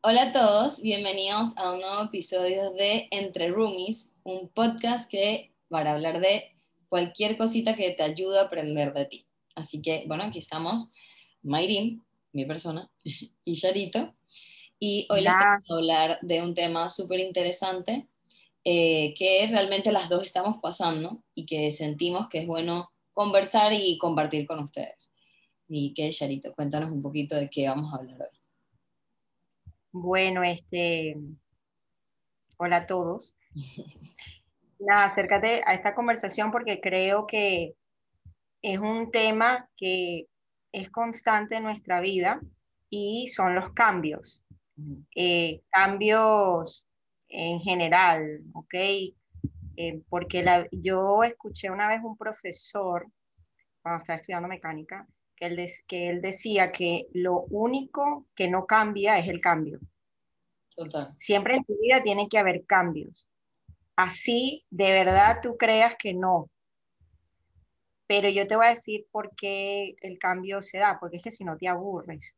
Hola 0.00 0.28
a 0.28 0.32
todos, 0.32 0.80
bienvenidos 0.80 1.58
a 1.58 1.72
un 1.72 1.80
nuevo 1.80 2.04
episodio 2.04 2.70
de 2.70 3.08
Entre 3.10 3.48
Roomies, 3.48 4.12
un 4.22 4.48
podcast 4.48 5.10
que 5.10 5.52
para 5.68 5.92
hablar 5.92 6.20
de 6.20 6.54
cualquier 6.88 7.36
cosita 7.36 7.74
que 7.74 7.90
te 7.90 8.04
ayude 8.04 8.38
a 8.38 8.42
aprender 8.42 8.94
de 8.94 9.06
ti. 9.06 9.26
Así 9.56 9.82
que, 9.82 10.04
bueno, 10.06 10.22
aquí 10.22 10.38
estamos, 10.38 10.92
Mayrin, 11.42 12.04
mi 12.32 12.44
persona, 12.44 12.88
y 13.44 13.56
Charito, 13.56 14.14
y 14.78 15.08
hoy 15.10 15.22
les 15.22 15.32
vamos 15.32 15.68
a 15.68 15.74
hablar 15.74 16.18
de 16.22 16.42
un 16.42 16.54
tema 16.54 16.88
súper 16.88 17.18
interesante 17.18 18.06
eh, 18.64 19.14
que 19.18 19.48
realmente 19.50 19.90
las 19.90 20.08
dos 20.08 20.24
estamos 20.24 20.58
pasando 20.62 21.24
y 21.34 21.44
que 21.44 21.72
sentimos 21.72 22.28
que 22.28 22.38
es 22.42 22.46
bueno 22.46 22.92
conversar 23.12 23.72
y 23.72 23.98
compartir 23.98 24.46
con 24.46 24.60
ustedes. 24.60 25.12
Y 25.66 25.92
que, 25.92 26.08
Charito, 26.10 26.54
cuéntanos 26.54 26.92
un 26.92 27.02
poquito 27.02 27.34
de 27.34 27.50
qué 27.50 27.66
vamos 27.66 27.92
a 27.92 27.96
hablar 27.96 28.22
hoy. 28.22 28.37
Bueno, 30.00 30.44
este, 30.44 31.16
hola 32.56 32.76
a 32.76 32.86
todos. 32.86 33.34
Nada, 34.78 35.06
acércate 35.06 35.60
a 35.66 35.74
esta 35.74 35.92
conversación 35.92 36.52
porque 36.52 36.80
creo 36.80 37.26
que 37.26 37.74
es 38.62 38.78
un 38.78 39.10
tema 39.10 39.68
que 39.76 40.28
es 40.70 40.88
constante 40.90 41.56
en 41.56 41.64
nuestra 41.64 42.00
vida 42.00 42.40
y 42.88 43.26
son 43.26 43.56
los 43.56 43.72
cambios. 43.72 44.44
Eh, 45.16 45.62
cambios 45.68 46.86
en 47.28 47.58
general, 47.58 48.44
¿ok? 48.54 48.74
Eh, 48.74 50.02
porque 50.08 50.68
yo 50.70 51.24
escuché 51.24 51.70
una 51.70 51.88
vez 51.88 52.00
un 52.04 52.16
profesor, 52.16 53.10
cuando 53.82 53.98
estaba 53.98 54.16
estudiando 54.18 54.48
mecánica, 54.48 55.08
que 55.38 55.46
él, 55.46 55.68
que 55.86 56.08
él 56.10 56.20
decía 56.20 56.72
que 56.72 57.06
lo 57.12 57.42
único 57.50 58.26
que 58.34 58.48
no 58.48 58.66
cambia 58.66 59.18
es 59.18 59.28
el 59.28 59.40
cambio. 59.40 59.80
Total. 60.74 61.14
Siempre 61.16 61.56
en 61.56 61.64
tu 61.64 61.78
vida 61.80 62.02
tiene 62.02 62.28
que 62.28 62.38
haber 62.38 62.64
cambios. 62.64 63.28
Así 63.96 64.64
de 64.70 64.92
verdad 64.92 65.38
tú 65.42 65.56
creas 65.56 65.94
que 65.98 66.14
no. 66.14 66.50
Pero 68.06 68.28
yo 68.28 68.46
te 68.46 68.56
voy 68.56 68.66
a 68.66 68.70
decir 68.70 69.06
por 69.10 69.34
qué 69.36 69.96
el 70.00 70.18
cambio 70.18 70.62
se 70.62 70.78
da, 70.78 70.98
porque 70.98 71.18
es 71.18 71.22
que 71.22 71.30
si 71.30 71.44
no 71.44 71.56
te 71.56 71.68
aburres. 71.68 72.36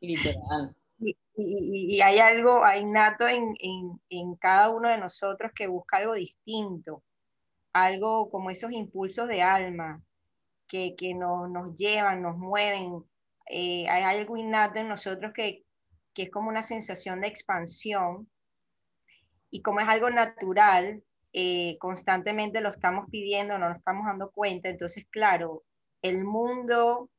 Literal. 0.00 0.76
Y, 0.98 1.16
y, 1.36 1.96
y 1.96 2.00
hay 2.00 2.18
algo 2.18 2.62
innato 2.78 3.26
en, 3.26 3.54
en, 3.58 4.00
en 4.08 4.36
cada 4.36 4.70
uno 4.70 4.88
de 4.88 4.98
nosotros 4.98 5.50
que 5.54 5.66
busca 5.66 5.96
algo 5.96 6.14
distinto, 6.14 7.02
algo 7.72 8.30
como 8.30 8.50
esos 8.50 8.70
impulsos 8.72 9.28
de 9.28 9.42
alma, 9.42 10.02
que, 10.66 10.94
que 10.96 11.14
nos, 11.14 11.50
nos 11.50 11.76
llevan, 11.76 12.22
nos 12.22 12.36
mueven. 12.36 13.04
Eh, 13.48 13.88
hay 13.88 14.02
algo 14.02 14.36
innato 14.36 14.80
en 14.80 14.88
nosotros 14.88 15.32
que, 15.32 15.64
que 16.12 16.24
es 16.24 16.30
como 16.30 16.48
una 16.48 16.62
sensación 16.62 17.20
de 17.20 17.28
expansión 17.28 18.28
y 19.50 19.62
como 19.62 19.80
es 19.80 19.88
algo 19.88 20.10
natural, 20.10 21.02
eh, 21.32 21.76
constantemente 21.78 22.60
lo 22.60 22.70
estamos 22.70 23.08
pidiendo, 23.10 23.58
no 23.58 23.68
nos 23.68 23.78
estamos 23.78 24.06
dando 24.06 24.30
cuenta, 24.30 24.68
entonces 24.68 25.06
claro, 25.10 25.64
el 26.02 26.24
mundo 26.24 27.10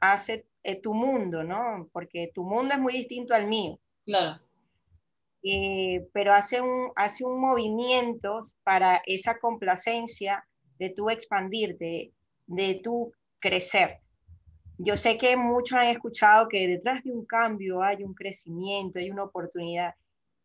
hace 0.00 0.46
eh, 0.62 0.80
tu 0.80 0.94
mundo, 0.94 1.42
¿no? 1.42 1.88
Porque 1.92 2.30
tu 2.34 2.44
mundo 2.44 2.74
es 2.74 2.80
muy 2.80 2.92
distinto 2.92 3.34
al 3.34 3.46
mío. 3.46 3.78
Claro. 4.04 4.40
pero 6.12 6.32
hace 6.32 6.60
un, 6.60 6.90
hace 6.96 7.24
un 7.24 7.40
movimiento 7.40 8.40
para 8.64 9.00
esa 9.06 9.38
complacencia 9.38 10.44
de 10.78 10.90
tú 10.90 11.08
expandirte, 11.08 12.12
de 12.46 12.80
tu 12.82 13.12
crecer. 13.38 14.00
Yo 14.78 14.96
sé 14.96 15.16
que 15.16 15.36
muchos 15.36 15.78
han 15.78 15.88
escuchado 15.88 16.48
que 16.48 16.66
detrás 16.66 17.04
de 17.04 17.12
un 17.12 17.24
cambio 17.24 17.82
hay 17.82 18.02
un 18.02 18.14
crecimiento, 18.14 18.98
hay 18.98 19.10
una 19.10 19.24
oportunidad, 19.24 19.94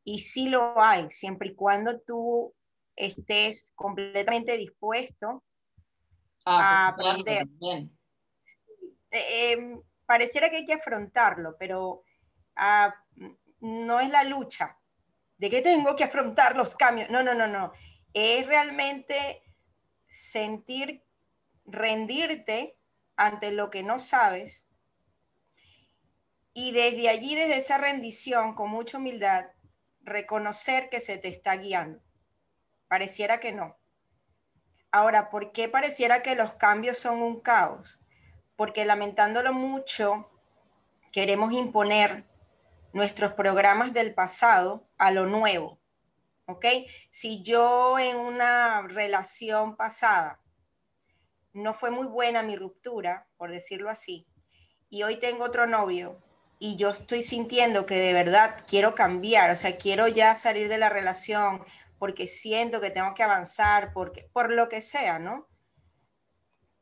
y 0.03 0.19
sí 0.19 0.47
lo 0.47 0.79
hay, 0.81 1.09
siempre 1.09 1.49
y 1.49 1.55
cuando 1.55 1.99
tú 1.99 2.53
estés 2.95 3.71
completamente 3.75 4.57
dispuesto 4.57 5.43
ah, 6.45 6.85
a 6.85 6.87
aprender. 6.89 7.47
Eh, 9.11 9.51
em, 9.51 9.81
pareciera 10.05 10.49
que 10.49 10.57
hay 10.57 10.65
que 10.65 10.73
afrontarlo, 10.73 11.55
pero 11.57 12.03
ah, 12.55 12.93
no 13.59 13.99
es 13.99 14.09
la 14.09 14.23
lucha 14.23 14.77
de 15.37 15.49
que 15.49 15.61
tengo 15.61 15.95
que 15.95 16.03
afrontar 16.03 16.55
los 16.55 16.75
cambios. 16.75 17.09
No, 17.09 17.23
no, 17.23 17.33
no, 17.33 17.47
no. 17.47 17.71
Es 18.13 18.47
realmente 18.47 19.43
sentir 20.07 21.03
rendirte 21.67 22.77
ante 23.15 23.51
lo 23.51 23.69
que 23.69 23.83
no 23.83 23.99
sabes 23.99 24.67
y 26.59 26.71
desde 26.71 27.07
allí, 27.07 27.35
desde 27.35 27.57
esa 27.57 27.77
rendición, 27.77 28.55
con 28.55 28.71
mucha 28.71 28.97
humildad, 28.97 29.45
reconocer 30.01 30.89
que 30.89 30.99
se 30.99 31.19
te 31.19 31.27
está 31.27 31.55
guiando. 31.55 32.01
Pareciera 32.87 33.39
que 33.39 33.51
no. 33.51 33.77
Ahora, 34.91 35.29
¿por 35.29 35.51
qué 35.51 35.69
pareciera 35.69 36.23
que 36.23 36.33
los 36.33 36.53
cambios 36.53 36.97
son 36.97 37.21
un 37.21 37.41
caos? 37.41 37.99
Porque 38.55 38.85
lamentándolo 38.85 39.53
mucho, 39.53 40.31
queremos 41.11 41.53
imponer 41.53 42.25
nuestros 42.91 43.33
programas 43.33 43.93
del 43.93 44.15
pasado 44.15 44.89
a 44.97 45.11
lo 45.11 45.27
nuevo. 45.27 45.79
¿Ok? 46.47 46.65
Si 47.11 47.43
yo 47.43 47.99
en 47.99 48.17
una 48.17 48.81
relación 48.81 49.75
pasada 49.75 50.41
no 51.57 51.73
fue 51.73 51.89
muy 51.89 52.07
buena 52.07 52.43
mi 52.43 52.55
ruptura, 52.55 53.27
por 53.35 53.51
decirlo 53.51 53.89
así, 53.89 54.27
y 54.89 55.03
hoy 55.03 55.17
tengo 55.17 55.43
otro 55.43 55.65
novio 55.67 56.21
y 56.59 56.75
yo 56.75 56.89
estoy 56.89 57.21
sintiendo 57.23 57.85
que 57.85 57.95
de 57.95 58.13
verdad 58.13 58.63
quiero 58.67 58.95
cambiar, 58.95 59.49
o 59.51 59.55
sea, 59.55 59.77
quiero 59.77 60.07
ya 60.07 60.35
salir 60.35 60.69
de 60.69 60.77
la 60.77 60.89
relación 60.89 61.63
porque 61.97 62.27
siento 62.27 62.79
que 62.79 62.91
tengo 62.91 63.13
que 63.15 63.23
avanzar, 63.23 63.91
porque, 63.91 64.29
por 64.31 64.53
lo 64.53 64.69
que 64.69 64.81
sea, 64.81 65.17
¿no? 65.17 65.47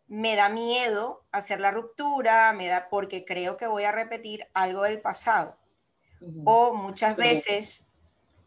Me 0.07 0.35
da 0.35 0.49
miedo 0.49 1.25
hacer 1.31 1.61
la 1.61 1.71
ruptura, 1.71 2.51
me 2.51 2.67
da 2.67 2.89
porque 2.89 3.23
creo 3.23 3.55
que 3.55 3.67
voy 3.67 3.85
a 3.85 3.93
repetir 3.93 4.45
algo 4.53 4.83
del 4.83 5.01
pasado. 5.01 5.57
O 6.43 6.73
muchas 6.73 7.15
veces, 7.15 7.87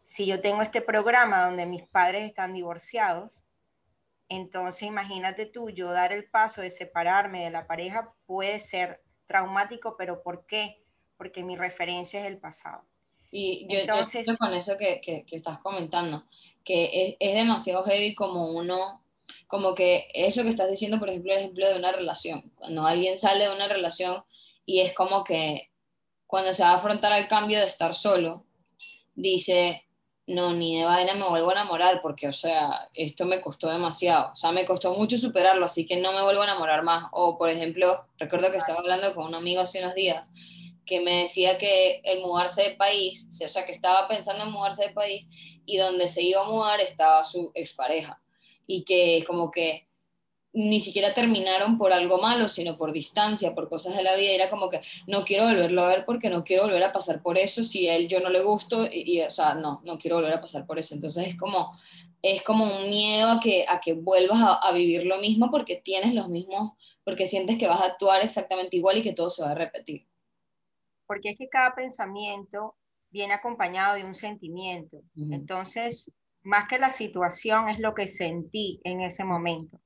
si 0.03 0.27
yo 0.27 0.41
tengo 0.41 0.61
este 0.61 0.81
programa 0.81 1.43
donde 1.45 1.65
mis 1.65 1.87
padres 1.87 2.25
están 2.25 2.53
divorciados, 2.53 3.45
entonces, 4.29 4.83
imagínate 4.83 5.47
tú, 5.47 5.71
yo 5.71 5.91
dar 5.91 6.13
el 6.13 6.29
paso 6.29 6.61
de 6.61 6.69
separarme 6.69 7.43
de 7.43 7.49
la 7.49 7.65
pareja 7.65 8.13
puede 8.27 8.59
ser 8.59 9.01
traumático, 9.25 9.95
pero 9.97 10.21
¿por 10.21 10.45
qué? 10.45 10.83
Porque 11.17 11.43
mi 11.43 11.55
referencia 11.55 12.19
es 12.19 12.27
el 12.27 12.37
pasado. 12.37 12.85
Y 13.31 13.67
yo, 13.69 13.79
Entonces, 13.79 14.27
con 14.39 14.53
eso 14.53 14.77
que, 14.77 15.01
que, 15.01 15.25
estás 15.31 15.59
comentando, 15.59 16.25
que 16.63 16.89
es, 17.03 17.15
es, 17.19 17.35
demasiado 17.35 17.83
heavy 17.83 18.15
como 18.15 18.51
uno, 18.51 19.03
como 19.47 19.73
que 19.73 20.07
eso 20.13 20.43
que 20.43 20.49
estás 20.49 20.69
diciendo, 20.69 20.99
por 20.99 21.09
ejemplo, 21.09 21.33
el 21.33 21.39
ejemplo 21.39 21.67
de 21.67 21.77
una 21.77 21.91
relación, 21.91 22.51
cuando 22.55 22.85
alguien 22.85 23.17
sale 23.17 23.45
de 23.45 23.53
una 23.53 23.67
relación 23.67 24.23
y 24.65 24.81
es 24.81 24.93
como 24.93 25.23
que 25.23 25.71
cuando 26.27 26.53
se 26.53 26.63
va 26.63 26.71
a 26.71 26.77
afrontar 26.77 27.11
al 27.11 27.27
cambio 27.27 27.59
de 27.59 27.65
estar 27.65 27.95
solo, 27.95 28.45
dice, 29.15 29.87
no, 30.29 30.53
ni 30.53 30.77
de 30.77 30.85
vaina 30.85 31.15
me 31.15 31.27
vuelvo 31.27 31.49
a 31.49 31.53
enamorar 31.53 32.01
porque, 32.01 32.27
o 32.27 32.33
sea, 32.33 32.87
esto 32.93 33.25
me 33.25 33.41
costó 33.41 33.69
demasiado, 33.69 34.31
o 34.31 34.35
sea, 34.35 34.51
me 34.51 34.65
costó 34.65 34.93
mucho 34.93 35.17
superarlo, 35.17 35.65
así 35.65 35.87
que 35.87 35.97
no 35.97 36.13
me 36.13 36.21
vuelvo 36.21 36.41
a 36.41 36.45
enamorar 36.45 36.83
más. 36.83 37.05
O, 37.11 37.37
por 37.37 37.49
ejemplo, 37.49 38.05
recuerdo 38.17 38.51
que 38.51 38.57
estaba 38.57 38.79
hablando 38.79 39.15
con 39.15 39.25
un 39.25 39.35
amigo 39.35 39.61
hace 39.61 39.83
unos 39.83 39.95
días 39.95 40.31
que 40.85 41.01
me 41.01 41.23
decía 41.23 41.57
que 41.57 42.01
el 42.03 42.21
mudarse 42.21 42.63
de 42.63 42.75
país, 42.75 43.27
o 43.43 43.47
sea, 43.47 43.65
que 43.65 43.71
estaba 43.71 44.07
pensando 44.07 44.43
en 44.43 44.51
mudarse 44.51 44.87
de 44.87 44.93
país 44.93 45.29
y 45.65 45.77
donde 45.77 46.07
se 46.07 46.21
iba 46.21 46.41
a 46.41 46.49
mudar 46.49 46.79
estaba 46.79 47.23
su 47.23 47.51
expareja 47.53 48.21
y 48.67 48.83
que 48.83 49.23
como 49.25 49.49
que 49.49 49.88
ni 50.53 50.79
siquiera 50.79 51.13
terminaron 51.13 51.77
por 51.77 51.93
algo 51.93 52.17
malo, 52.17 52.47
sino 52.47 52.77
por 52.77 52.91
distancia, 52.91 53.53
por 53.53 53.69
cosas 53.69 53.95
de 53.95 54.03
la 54.03 54.15
vida. 54.15 54.31
Era 54.31 54.49
como 54.49 54.69
que 54.69 54.81
no 55.07 55.23
quiero 55.23 55.43
volverlo 55.45 55.83
a 55.83 55.87
ver 55.89 56.05
porque 56.05 56.29
no 56.29 56.43
quiero 56.43 56.63
volver 56.63 56.83
a 56.83 56.91
pasar 56.91 57.21
por 57.21 57.37
eso 57.37 57.63
si 57.63 57.87
a 57.87 57.95
él 57.95 58.07
yo 58.07 58.19
no 58.19 58.29
le 58.29 58.41
gusto 58.41 58.87
y, 58.91 59.21
o 59.21 59.29
sea, 59.29 59.53
no, 59.53 59.81
no 59.85 59.97
quiero 59.97 60.17
volver 60.17 60.33
a 60.33 60.41
pasar 60.41 60.65
por 60.65 60.79
eso. 60.79 60.95
Entonces 60.95 61.27
es 61.27 61.37
como, 61.37 61.71
es 62.21 62.41
como 62.41 62.65
un 62.65 62.89
miedo 62.89 63.29
a 63.29 63.39
que, 63.39 63.65
a 63.67 63.79
que 63.79 63.93
vuelvas 63.93 64.41
a, 64.41 64.53
a 64.55 64.71
vivir 64.71 65.05
lo 65.05 65.19
mismo 65.19 65.51
porque 65.51 65.77
tienes 65.77 66.13
los 66.13 66.29
mismos, 66.29 66.71
porque 67.03 67.27
sientes 67.27 67.57
que 67.57 67.67
vas 67.67 67.81
a 67.81 67.85
actuar 67.85 68.23
exactamente 68.23 68.77
igual 68.77 68.97
y 68.97 69.03
que 69.03 69.13
todo 69.13 69.29
se 69.29 69.43
va 69.43 69.51
a 69.51 69.55
repetir. 69.55 70.07
Porque 71.05 71.29
es 71.29 71.37
que 71.37 71.49
cada 71.49 71.73
pensamiento 71.75 72.75
viene 73.11 73.33
acompañado 73.33 73.95
de 73.95 74.03
un 74.03 74.13
sentimiento. 74.13 75.01
Entonces, 75.15 76.11
más 76.43 76.67
que 76.67 76.77
la 76.77 76.91
situación 76.91 77.67
es 77.69 77.79
lo 77.79 77.95
que 77.95 78.07
sentí 78.07 78.79
en 78.83 79.01
ese 79.01 79.23
momento 79.23 79.79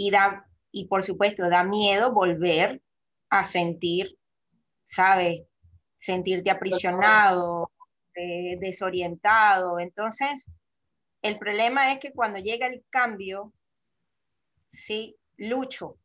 y, 0.00 0.10
da, 0.10 0.48
y 0.72 0.86
por 0.86 1.02
supuesto 1.02 1.50
da 1.50 1.62
miedo 1.62 2.10
volver 2.14 2.80
a 3.28 3.44
sentir, 3.44 4.18
¿sabes? 4.82 5.42
Sentirte 5.98 6.50
aprisionado, 6.50 7.70
eh, 8.14 8.56
desorientado. 8.58 9.78
Entonces, 9.78 10.50
el 11.20 11.38
problema 11.38 11.92
es 11.92 11.98
que 11.98 12.12
cuando 12.12 12.38
llega 12.38 12.66
el 12.66 12.82
cambio, 12.88 13.52
sí, 14.72 15.18
lucho, 15.36 15.98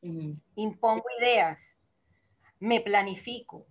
impongo 0.00 1.04
ideas, 1.20 1.78
me 2.60 2.80
planifico, 2.80 3.66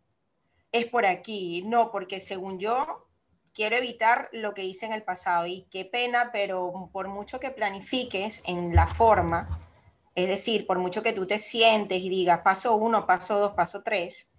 es 0.72 0.86
por 0.86 1.08
aquí. 1.08 1.64
No, 1.64 1.92
porque 1.92 2.20
según 2.20 2.60
yo, 2.60 3.08
quiero 3.53 3.75
evitar 3.75 4.30
lo 4.31 4.53
que 4.53 4.63
hice 4.63 4.86
en 4.86 4.94
el 4.94 5.03
pasado 5.03 5.45
y 5.45 5.68
qué 5.71 5.86
pena, 5.86 6.31
pero 6.31 6.89
por 6.92 7.07
mucho 7.07 7.39
que 7.39 7.51
planifiques 7.51 8.42
en 8.45 8.75
la 8.75 8.88
forma, 8.88 9.68
es 10.15 10.27
decir, 10.27 10.65
por 10.68 10.80
mucho 10.80 11.03
que 11.03 11.13
tú 11.13 11.25
te 11.25 11.39
sientes 11.39 12.01
y 12.01 12.09
digas 12.09 12.42
paso 12.44 12.75
uno, 12.75 13.06
paso 13.06 13.39
dos, 13.39 13.53
paso 13.53 13.83
tres, 13.83 14.30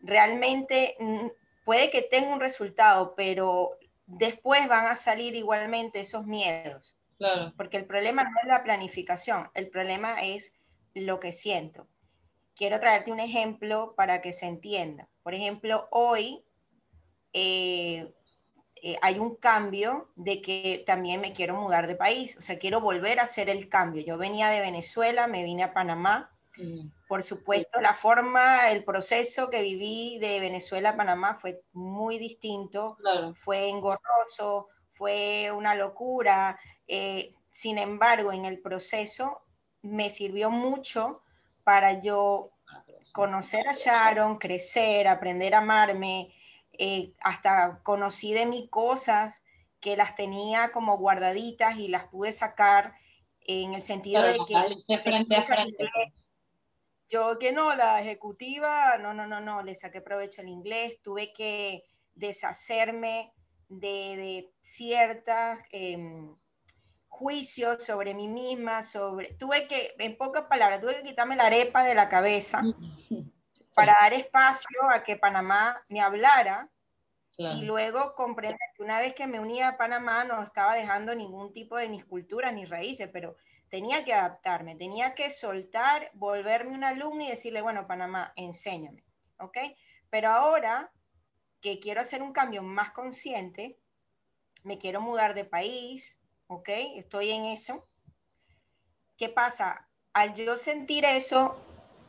realmente 0.00 0.96
mm, 0.98 1.26
puede 1.64 1.90
que 1.90 2.02
tenga 2.02 2.32
un 2.32 2.40
resultado, 2.40 3.14
pero 3.16 3.78
después 4.06 4.68
van 4.68 4.86
a 4.86 4.96
salir 4.96 5.34
igualmente 5.34 6.00
esos 6.00 6.26
miedos. 6.26 6.96
Claro. 7.18 7.52
Porque 7.56 7.78
el 7.78 7.86
problema 7.86 8.24
no 8.24 8.30
es 8.42 8.48
la 8.48 8.62
planificación, 8.62 9.50
el 9.54 9.68
problema 9.68 10.20
es 10.20 10.52
lo 10.94 11.18
que 11.18 11.32
siento. 11.32 11.88
Quiero 12.54 12.78
traerte 12.80 13.12
un 13.12 13.20
ejemplo 13.20 13.94
para 13.96 14.22
que 14.22 14.32
se 14.32 14.46
entienda. 14.46 15.08
Por 15.22 15.34
ejemplo, 15.34 15.88
hoy 15.90 16.45
eh, 17.32 18.12
eh, 18.82 18.96
hay 19.02 19.18
un 19.18 19.36
cambio 19.36 20.10
de 20.16 20.40
que 20.40 20.84
también 20.86 21.20
me 21.20 21.32
quiero 21.32 21.54
mudar 21.56 21.86
de 21.86 21.96
país, 21.96 22.36
o 22.38 22.42
sea, 22.42 22.58
quiero 22.58 22.80
volver 22.80 23.18
a 23.18 23.24
hacer 23.24 23.48
el 23.48 23.68
cambio. 23.68 24.02
Yo 24.02 24.18
venía 24.18 24.48
de 24.48 24.60
Venezuela, 24.60 25.26
me 25.26 25.42
vine 25.42 25.64
a 25.64 25.74
Panamá. 25.74 26.30
Por 27.06 27.22
supuesto, 27.22 27.80
la 27.82 27.92
forma, 27.92 28.70
el 28.70 28.82
proceso 28.82 29.50
que 29.50 29.60
viví 29.60 30.18
de 30.20 30.40
Venezuela 30.40 30.90
a 30.90 30.96
Panamá 30.96 31.34
fue 31.34 31.62
muy 31.72 32.16
distinto, 32.18 32.96
fue 33.34 33.68
engorroso, 33.68 34.68
fue 34.90 35.50
una 35.52 35.74
locura. 35.74 36.58
Eh, 36.86 37.34
sin 37.50 37.78
embargo, 37.78 38.32
en 38.32 38.44
el 38.44 38.60
proceso 38.60 39.42
me 39.82 40.10
sirvió 40.10 40.50
mucho 40.50 41.22
para 41.62 42.00
yo 42.00 42.52
conocer 43.12 43.68
a 43.68 43.72
Sharon, 43.72 44.38
crecer, 44.38 45.08
aprender 45.08 45.54
a 45.54 45.58
amarme, 45.58 46.32
eh, 46.78 47.12
hasta 47.20 47.80
conocí 47.82 48.32
de 48.32 48.46
mí 48.46 48.68
cosas 48.68 49.42
que 49.80 49.96
las 49.96 50.14
tenía 50.14 50.72
como 50.72 50.98
guardaditas 50.98 51.76
y 51.78 51.88
las 51.88 52.04
pude 52.04 52.32
sacar 52.32 52.94
en 53.40 53.74
el 53.74 53.82
sentido 53.82 54.22
de 54.22 54.38
que... 54.46 54.98
frente 54.98 55.36
a 55.36 55.44
frente. 55.44 55.88
yo 57.08 57.38
que 57.38 57.52
no, 57.52 57.74
la 57.74 58.00
ejecutiva, 58.00 58.98
no, 58.98 59.14
no, 59.14 59.26
no, 59.26 59.40
no, 59.40 59.62
le 59.62 59.74
saqué 59.74 60.00
provecho 60.00 60.40
al 60.40 60.48
inglés, 60.48 61.00
tuve 61.02 61.32
que 61.32 61.84
deshacerme 62.14 63.32
de, 63.68 64.16
de 64.16 64.52
ciertas 64.60 65.60
em, 65.70 66.34
juicios 67.08 67.84
sobre 67.84 68.14
mí 68.14 68.26
misma, 68.26 68.82
sobre, 68.82 69.34
tuve 69.34 69.66
que, 69.66 69.94
en 69.98 70.16
pocas 70.16 70.46
palabras, 70.46 70.80
tuve 70.80 70.96
que 70.96 71.02
quitarme 71.02 71.36
la 71.36 71.46
arepa 71.46 71.84
de 71.84 71.94
la 71.94 72.08
cabeza 72.08 72.62
para 73.76 73.92
dar 74.00 74.14
espacio 74.14 74.88
a 74.90 75.02
que 75.02 75.16
Panamá 75.16 75.82
me 75.90 76.00
hablara 76.00 76.70
y 77.36 77.60
luego 77.66 78.14
comprender 78.14 78.58
que 78.74 78.82
una 78.82 78.98
vez 78.98 79.14
que 79.14 79.26
me 79.26 79.38
unía 79.38 79.68
a 79.68 79.76
Panamá 79.76 80.24
no 80.24 80.42
estaba 80.42 80.74
dejando 80.74 81.14
ningún 81.14 81.52
tipo 81.52 81.76
de 81.76 81.86
ni 81.86 82.00
cultura 82.00 82.50
ni 82.50 82.64
raíces, 82.64 83.10
pero 83.12 83.36
tenía 83.68 84.02
que 84.02 84.14
adaptarme, 84.14 84.76
tenía 84.76 85.14
que 85.14 85.30
soltar, 85.30 86.10
volverme 86.14 86.74
un 86.74 86.84
alumno 86.84 87.24
y 87.24 87.28
decirle, 87.28 87.60
bueno, 87.60 87.86
Panamá, 87.86 88.32
enséñame, 88.36 89.04
¿ok? 89.40 89.58
Pero 90.08 90.30
ahora 90.30 90.90
que 91.60 91.78
quiero 91.78 92.00
hacer 92.00 92.22
un 92.22 92.32
cambio 92.32 92.62
más 92.62 92.92
consciente, 92.92 93.78
me 94.62 94.78
quiero 94.78 95.02
mudar 95.02 95.34
de 95.34 95.44
país, 95.44 96.18
¿ok? 96.46 96.70
Estoy 96.96 97.30
en 97.30 97.44
eso. 97.44 97.86
¿Qué 99.18 99.28
pasa? 99.28 99.86
Al 100.14 100.32
yo 100.32 100.56
sentir 100.56 101.04
eso, 101.04 101.62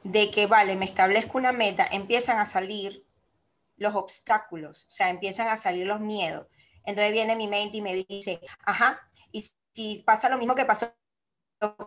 de 0.03 0.31
que, 0.31 0.47
vale, 0.47 0.75
me 0.75 0.85
establezco 0.85 1.37
una 1.37 1.51
meta, 1.51 1.85
empiezan 1.91 2.37
a 2.39 2.45
salir 2.45 3.05
los 3.77 3.95
obstáculos, 3.95 4.85
o 4.87 4.91
sea, 4.91 5.09
empiezan 5.09 5.47
a 5.47 5.57
salir 5.57 5.85
los 5.85 5.99
miedos. 5.99 6.47
Entonces 6.85 7.11
viene 7.11 7.35
mi 7.35 7.47
mente 7.47 7.77
y 7.77 7.81
me 7.81 7.93
dice, 7.95 8.39
ajá, 8.65 8.99
y 9.31 9.43
si 9.73 10.01
pasa 10.03 10.29
lo 10.29 10.37
mismo 10.37 10.55
que 10.55 10.65
pasó 10.65 10.93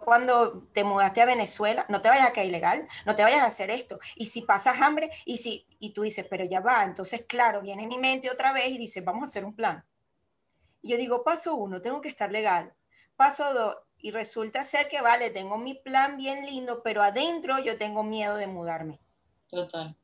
cuando 0.04 0.64
te 0.72 0.84
mudaste 0.84 1.20
a 1.22 1.26
Venezuela, 1.26 1.86
no 1.88 2.00
te 2.00 2.08
vayas 2.08 2.28
a 2.28 2.32
caer 2.32 2.48
ilegal, 2.48 2.88
no 3.06 3.14
te 3.14 3.22
vayas 3.22 3.42
a 3.42 3.46
hacer 3.46 3.70
esto. 3.70 3.98
Y 4.16 4.26
si 4.26 4.42
pasas 4.42 4.80
hambre, 4.80 5.10
y 5.24 5.38
si 5.38 5.66
y 5.78 5.92
tú 5.92 6.02
dices, 6.02 6.26
pero 6.28 6.44
ya 6.44 6.60
va, 6.60 6.84
entonces 6.84 7.24
claro, 7.26 7.62
viene 7.62 7.86
mi 7.86 7.98
mente 7.98 8.30
otra 8.30 8.52
vez 8.52 8.68
y 8.68 8.78
dice, 8.78 9.00
vamos 9.00 9.22
a 9.22 9.26
hacer 9.26 9.44
un 9.44 9.54
plan. 9.54 9.84
Y 10.82 10.90
yo 10.90 10.96
digo, 10.96 11.22
paso 11.24 11.54
uno, 11.54 11.80
tengo 11.80 12.00
que 12.00 12.08
estar 12.08 12.30
legal. 12.32 12.74
Paso 13.16 13.52
dos, 13.54 13.76
y 14.02 14.10
resulta 14.10 14.64
ser 14.64 14.88
que, 14.88 15.00
vale, 15.00 15.30
tengo 15.30 15.58
mi 15.58 15.74
plan 15.74 16.16
bien 16.16 16.46
lindo, 16.46 16.82
pero 16.82 17.02
adentro 17.02 17.58
yo 17.58 17.78
tengo 17.78 18.02
miedo 18.02 18.36
de 18.36 18.46
mudarme. 18.46 19.00
Total. 19.48 19.96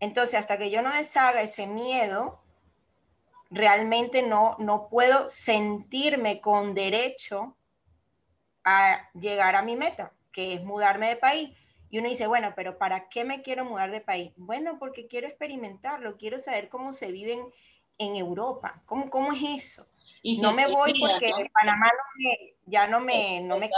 Entonces, 0.00 0.38
hasta 0.38 0.58
que 0.58 0.70
yo 0.70 0.82
no 0.82 0.92
deshaga 0.92 1.42
ese 1.42 1.66
miedo, 1.66 2.40
realmente 3.50 4.22
no, 4.22 4.56
no 4.58 4.88
puedo 4.88 5.28
sentirme 5.28 6.40
con 6.40 6.74
derecho 6.74 7.56
a 8.64 9.10
llegar 9.14 9.56
a 9.56 9.62
mi 9.62 9.76
meta, 9.76 10.12
que 10.30 10.54
es 10.54 10.62
mudarme 10.62 11.08
de 11.08 11.16
país. 11.16 11.50
Y 11.90 11.98
uno 11.98 12.08
dice, 12.08 12.26
bueno, 12.26 12.52
pero 12.54 12.78
¿para 12.78 13.08
qué 13.08 13.24
me 13.24 13.42
quiero 13.42 13.64
mudar 13.64 13.90
de 13.90 14.00
país? 14.00 14.32
Bueno, 14.36 14.78
porque 14.78 15.08
quiero 15.08 15.26
experimentarlo, 15.26 16.18
quiero 16.18 16.38
saber 16.38 16.68
cómo 16.68 16.92
se 16.92 17.10
vive 17.10 17.40
en, 17.98 18.16
Europa, 18.16 18.82
cómo, 18.84 19.08
cómo 19.08 19.32
es 19.32 19.42
eso. 19.42 19.86
Y 20.22 20.38
no 20.38 20.52
me 20.52 20.66
voy 20.66 20.92
porque 20.98 21.30
Panamá 21.52 21.86
no 21.86 22.04
me, 22.16 22.54
ya 22.66 22.86
no 22.86 23.00
me... 23.00 23.40
No 23.40 23.58
me 23.58 23.70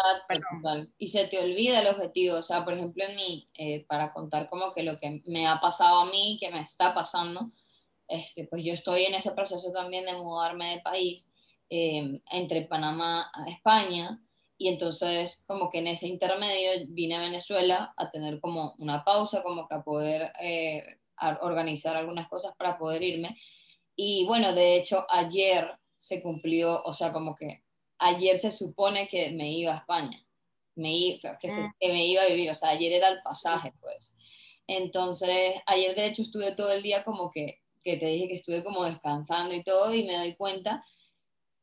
y 0.99 1.09
se 1.09 1.27
te 1.27 1.39
olvida 1.39 1.81
el 1.81 1.89
objetivo. 1.89 2.39
O 2.39 2.43
sea, 2.43 2.65
por 2.65 2.75
ejemplo, 2.75 3.05
en 3.05 3.17
mí, 3.17 3.47
eh, 3.55 3.85
para 3.87 4.13
contar 4.13 4.49
como 4.49 4.73
que 4.73 4.83
lo 4.83 4.99
que 4.99 5.23
me 5.27 5.47
ha 5.47 5.61
pasado 5.61 6.01
a 6.01 6.07
mí, 6.07 6.39
que 6.41 6.51
me 6.51 6.61
está 6.61 6.95
pasando, 6.95 7.51
este, 8.09 8.47
pues 8.47 8.65
yo 8.65 8.73
estoy 8.73 9.05
en 9.05 9.15
ese 9.15 9.33
proceso 9.33 9.71
también 9.73 10.05
de 10.05 10.15
mudarme 10.15 10.77
de 10.77 10.83
país 10.83 11.31
em, 11.69 12.21
entre 12.31 12.63
Panamá 12.63 13.31
a 13.33 13.49
España. 13.49 14.23
Y 14.59 14.69
entonces, 14.69 15.45
como 15.47 15.71
que 15.71 15.79
en 15.79 15.87
ese 15.87 16.07
intermedio 16.07 16.71
vine 16.89 17.17
a 17.17 17.21
Venezuela 17.21 17.95
a 17.97 18.11
tener 18.11 18.41
como 18.41 18.75
una 18.79 19.05
pausa, 19.05 19.43
como 19.43 19.67
que 19.67 19.75
a 19.75 19.83
poder 19.83 20.33
eh, 20.41 21.01
organizar 21.41 21.97
algunas 21.97 22.29
cosas 22.29 22.53
para 22.57 22.79
poder 22.79 23.03
irme. 23.03 23.39
Y 23.97 24.27
bueno, 24.27 24.55
de 24.55 24.77
hecho, 24.77 25.07
ayer 25.09 25.80
se 26.01 26.23
cumplió, 26.23 26.83
o 26.85 26.95
sea, 26.95 27.13
como 27.13 27.35
que 27.35 27.63
ayer 27.99 28.39
se 28.39 28.51
supone 28.51 29.07
que 29.07 29.33
me 29.33 29.53
iba 29.53 29.75
a 29.75 29.77
España, 29.77 30.27
me 30.75 30.97
iba, 30.97 31.39
que, 31.39 31.49
mm. 31.49 31.75
que, 31.79 31.89
me 31.89 32.07
iba 32.07 32.23
a 32.23 32.29
vivir, 32.29 32.51
o 32.51 32.55
sea, 32.55 32.71
ayer 32.71 32.91
era 32.91 33.09
el 33.09 33.21
pasaje, 33.23 33.75
pues. 33.81 34.17
Entonces, 34.67 35.57
ayer 35.67 35.95
de 35.95 36.07
hecho 36.07 36.23
estuve 36.23 36.55
todo 36.57 36.73
el 36.73 36.83
día 36.83 37.05
como 37.05 37.31
que, 37.31 37.61
que 37.85 37.99
te 37.99 38.07
dije 38.07 38.29
que 38.29 38.37
estuve 38.37 38.65
como 38.65 38.85
descansando 38.85 39.55
y 39.55 39.63
todo, 39.63 39.95
y 39.95 40.05
me 40.05 40.17
doy 40.17 40.35
cuenta 40.37 40.83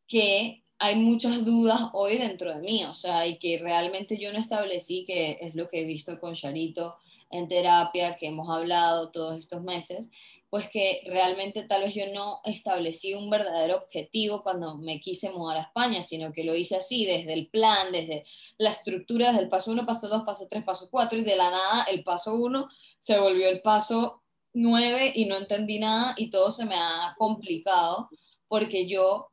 que 0.08 0.63
hay 0.77 0.96
muchas 0.98 1.44
dudas 1.44 1.89
hoy 1.94 2.20
dentro 2.20 2.53
de 2.53 2.62
mí, 2.62 2.86
o 2.86 2.94
sea, 2.94 3.25
y 3.25 3.39
que 3.39 3.58
realmente 3.58 4.20
yo 4.20 4.32
no 4.32 4.38
establecí, 4.38 5.03
que 5.08 5.39
es 5.41 5.56
lo 5.56 5.67
que 5.67 5.82
he 5.82 5.84
visto 5.84 6.20
con 6.20 6.36
Charito 6.36 6.96
en 7.32 7.48
terapia, 7.48 8.17
que 8.17 8.27
hemos 8.27 8.48
hablado 8.56 9.10
todos 9.10 9.39
estos 9.39 9.63
meses, 9.63 10.12
pues 10.50 10.70
que 10.70 11.01
realmente 11.06 11.63
tal 11.63 11.82
vez 11.84 11.94
yo 11.94 12.06
no 12.13 12.39
establecí 12.46 13.13
un 13.13 13.30
verdadero 13.30 13.77
objetivo 13.77 14.44
cuando 14.44 14.77
me 14.77 15.01
quise 15.01 15.30
mudar 15.32 15.58
a 15.58 15.62
España, 15.62 16.01
sino 16.04 16.32
que 16.32 16.46
lo 16.46 16.56
hice 16.56 16.77
así, 16.77 17.06
desde 17.06 17.34
el 17.34 17.48
plan, 17.50 17.92
desde 17.92 18.25
la 18.58 18.70
estructura, 18.70 19.27
desde 19.27 19.44
el 19.44 19.50
paso 19.50 19.72
1, 19.72 19.86
paso 19.86 20.08
2, 20.08 20.24
paso 20.24 20.48
3, 20.50 20.63
paso 20.63 20.88
4, 20.89 21.20
y 21.20 21.24
de 21.24 21.36
la 21.36 21.50
nada 21.50 21.84
el 21.84 22.04
paso 22.04 22.36
1 22.36 22.70
se 22.98 23.20
volvió 23.20 23.50
el 23.50 23.62
paso 23.62 24.24
9 24.54 25.12
y 25.16 25.25
no 25.25 25.38
entendí 25.38 25.80
nada 25.80 26.16
y 26.18 26.30
todo 26.30 26.50
se 26.50 26.66
me 26.66 26.75
ha 26.75 27.13
complicado 27.18 28.10
porque 28.48 28.88
yo 28.88 29.32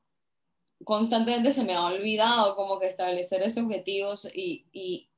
constantemente 0.84 1.52
se 1.52 1.64
me 1.64 1.74
ha 1.74 1.86
olvidado 1.86 2.56
como 2.56 2.80
que 2.80 2.86
establecer 2.86 3.42
esos 3.42 3.64
objetivos 3.64 4.28
y, 4.34 4.66
y 4.72 5.08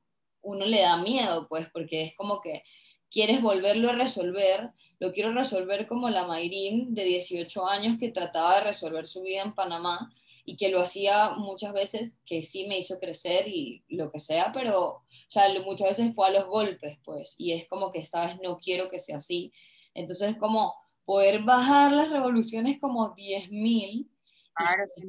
uno 0.41 0.65
le 0.65 0.81
da 0.81 0.97
miedo, 0.97 1.47
pues, 1.47 1.67
porque 1.73 2.03
es 2.03 2.15
como 2.15 2.39
que 2.39 2.63
quieres 3.11 3.41
volverlo 3.41 3.89
a 3.89 3.93
resolver, 3.93 4.71
lo 4.99 5.11
quiero 5.11 5.31
resolver 5.33 5.87
como 5.87 6.09
la 6.09 6.25
Mayrim 6.25 6.93
de 6.93 7.03
18 7.03 7.67
años 7.67 7.97
que 7.99 8.09
trataba 8.09 8.55
de 8.55 8.65
resolver 8.65 9.07
su 9.07 9.21
vida 9.21 9.43
en 9.43 9.53
Panamá 9.53 10.13
y 10.45 10.55
que 10.55 10.69
lo 10.69 10.79
hacía 10.79 11.31
muchas 11.31 11.73
veces, 11.73 12.21
que 12.25 12.43
sí 12.43 12.67
me 12.67 12.77
hizo 12.77 12.99
crecer 12.99 13.47
y 13.47 13.83
lo 13.89 14.11
que 14.11 14.19
sea, 14.19 14.51
pero 14.53 14.89
o 14.89 15.29
sea, 15.29 15.43
muchas 15.65 15.89
veces 15.89 16.15
fue 16.15 16.27
a 16.27 16.31
los 16.31 16.45
golpes, 16.45 16.97
pues, 17.03 17.35
y 17.37 17.51
es 17.51 17.67
como 17.67 17.91
que 17.91 17.99
esta 17.99 18.25
vez 18.25 18.37
no 18.41 18.57
quiero 18.57 18.89
que 18.89 18.99
sea 18.99 19.17
así. 19.17 19.51
Entonces, 19.93 20.29
es 20.29 20.37
como 20.37 20.73
poder 21.03 21.43
bajar 21.43 21.91
las 21.91 22.09
revoluciones 22.09 22.79
como 22.79 23.13
10.000 23.13 24.09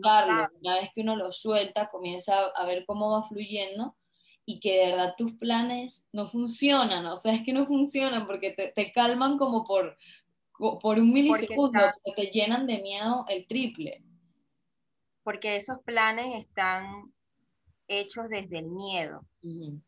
claro, 0.02 0.52
una 0.60 0.80
vez 0.80 0.90
que 0.94 1.00
uno 1.00 1.16
lo 1.16 1.32
suelta, 1.32 1.88
comienza 1.88 2.46
a 2.46 2.66
ver 2.66 2.84
cómo 2.86 3.12
va 3.12 3.28
fluyendo 3.28 3.96
y 4.50 4.60
que 4.60 4.78
de 4.78 4.90
verdad 4.92 5.14
tus 5.14 5.34
planes 5.34 6.08
no 6.10 6.26
funcionan, 6.26 7.04
o 7.04 7.18
sea, 7.18 7.34
es 7.34 7.44
que 7.44 7.52
no 7.52 7.66
funcionan 7.66 8.26
porque 8.26 8.52
te, 8.52 8.68
te 8.68 8.92
calman 8.92 9.36
como 9.36 9.62
por, 9.62 9.98
por 10.58 10.98
un 10.98 11.12
milisegundo, 11.12 11.78
porque, 12.02 12.22
te 12.22 12.30
llenan 12.30 12.66
de 12.66 12.80
miedo 12.80 13.26
el 13.28 13.46
triple. 13.46 14.02
Porque 15.22 15.56
esos 15.56 15.80
planes 15.84 16.34
están 16.34 17.12
hechos 17.88 18.30
desde 18.30 18.60
el 18.60 18.68
miedo. 18.68 19.22
O 19.44 19.80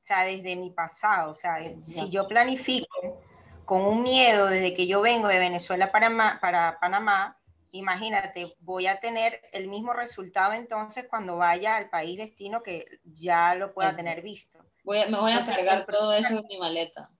sea, 0.00 0.24
desde 0.24 0.56
mi 0.56 0.70
pasado. 0.70 1.30
O 1.30 1.34
sea, 1.34 1.58
si 1.80 2.10
yo 2.10 2.26
planifico 2.26 3.22
con 3.64 3.82
un 3.82 4.02
miedo 4.02 4.48
desde 4.48 4.74
que 4.74 4.88
yo 4.88 5.02
vengo 5.02 5.28
de 5.28 5.38
Venezuela 5.38 5.92
para, 5.92 6.40
para 6.40 6.80
Panamá, 6.80 7.40
imagínate, 7.72 8.46
voy 8.60 8.86
a 8.86 9.00
tener 9.00 9.40
el 9.52 9.68
mismo 9.68 9.92
resultado 9.92 10.52
entonces 10.52 11.06
cuando 11.08 11.36
vaya 11.36 11.76
al 11.76 11.90
país 11.90 12.18
destino 12.18 12.62
que 12.62 13.00
ya 13.04 13.54
lo 13.54 13.72
pueda 13.72 13.94
tener 13.96 14.22
visto. 14.22 14.58
me 14.84 15.06
voy 15.06 15.32
a 15.32 15.44
cargar 15.44 15.86
todo 15.86 16.12
eso 16.12 16.36
en 16.36 16.44
mi 16.48 16.58
maleta. 16.58 17.10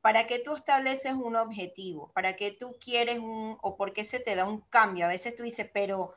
¿Para 0.00 0.26
qué 0.26 0.38
tú 0.38 0.54
estableces 0.54 1.14
un 1.14 1.34
objetivo? 1.34 2.12
¿Para 2.14 2.36
qué 2.36 2.52
tú 2.52 2.76
quieres 2.78 3.18
un, 3.18 3.58
o 3.60 3.76
por 3.76 3.92
qué 3.92 4.04
se 4.04 4.20
te 4.20 4.36
da 4.36 4.44
un 4.44 4.60
cambio? 4.60 5.06
A 5.06 5.08
veces 5.08 5.34
tú 5.34 5.42
dices, 5.42 5.68
pero, 5.72 6.14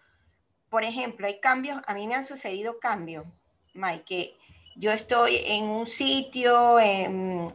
por 0.70 0.84
ejemplo, 0.84 1.26
hay 1.26 1.40
cambios, 1.40 1.82
a 1.88 1.96
mí 1.96 2.08
me 2.08 2.14
han 2.14 2.24
sucedido 2.24 2.80
cambios, 2.80 3.26
Mike, 3.74 4.04
que 4.06 4.38
yo 4.76 4.92
estoy 4.92 5.38
en 5.46 5.66
un 5.66 5.88
sitio, 5.88 6.78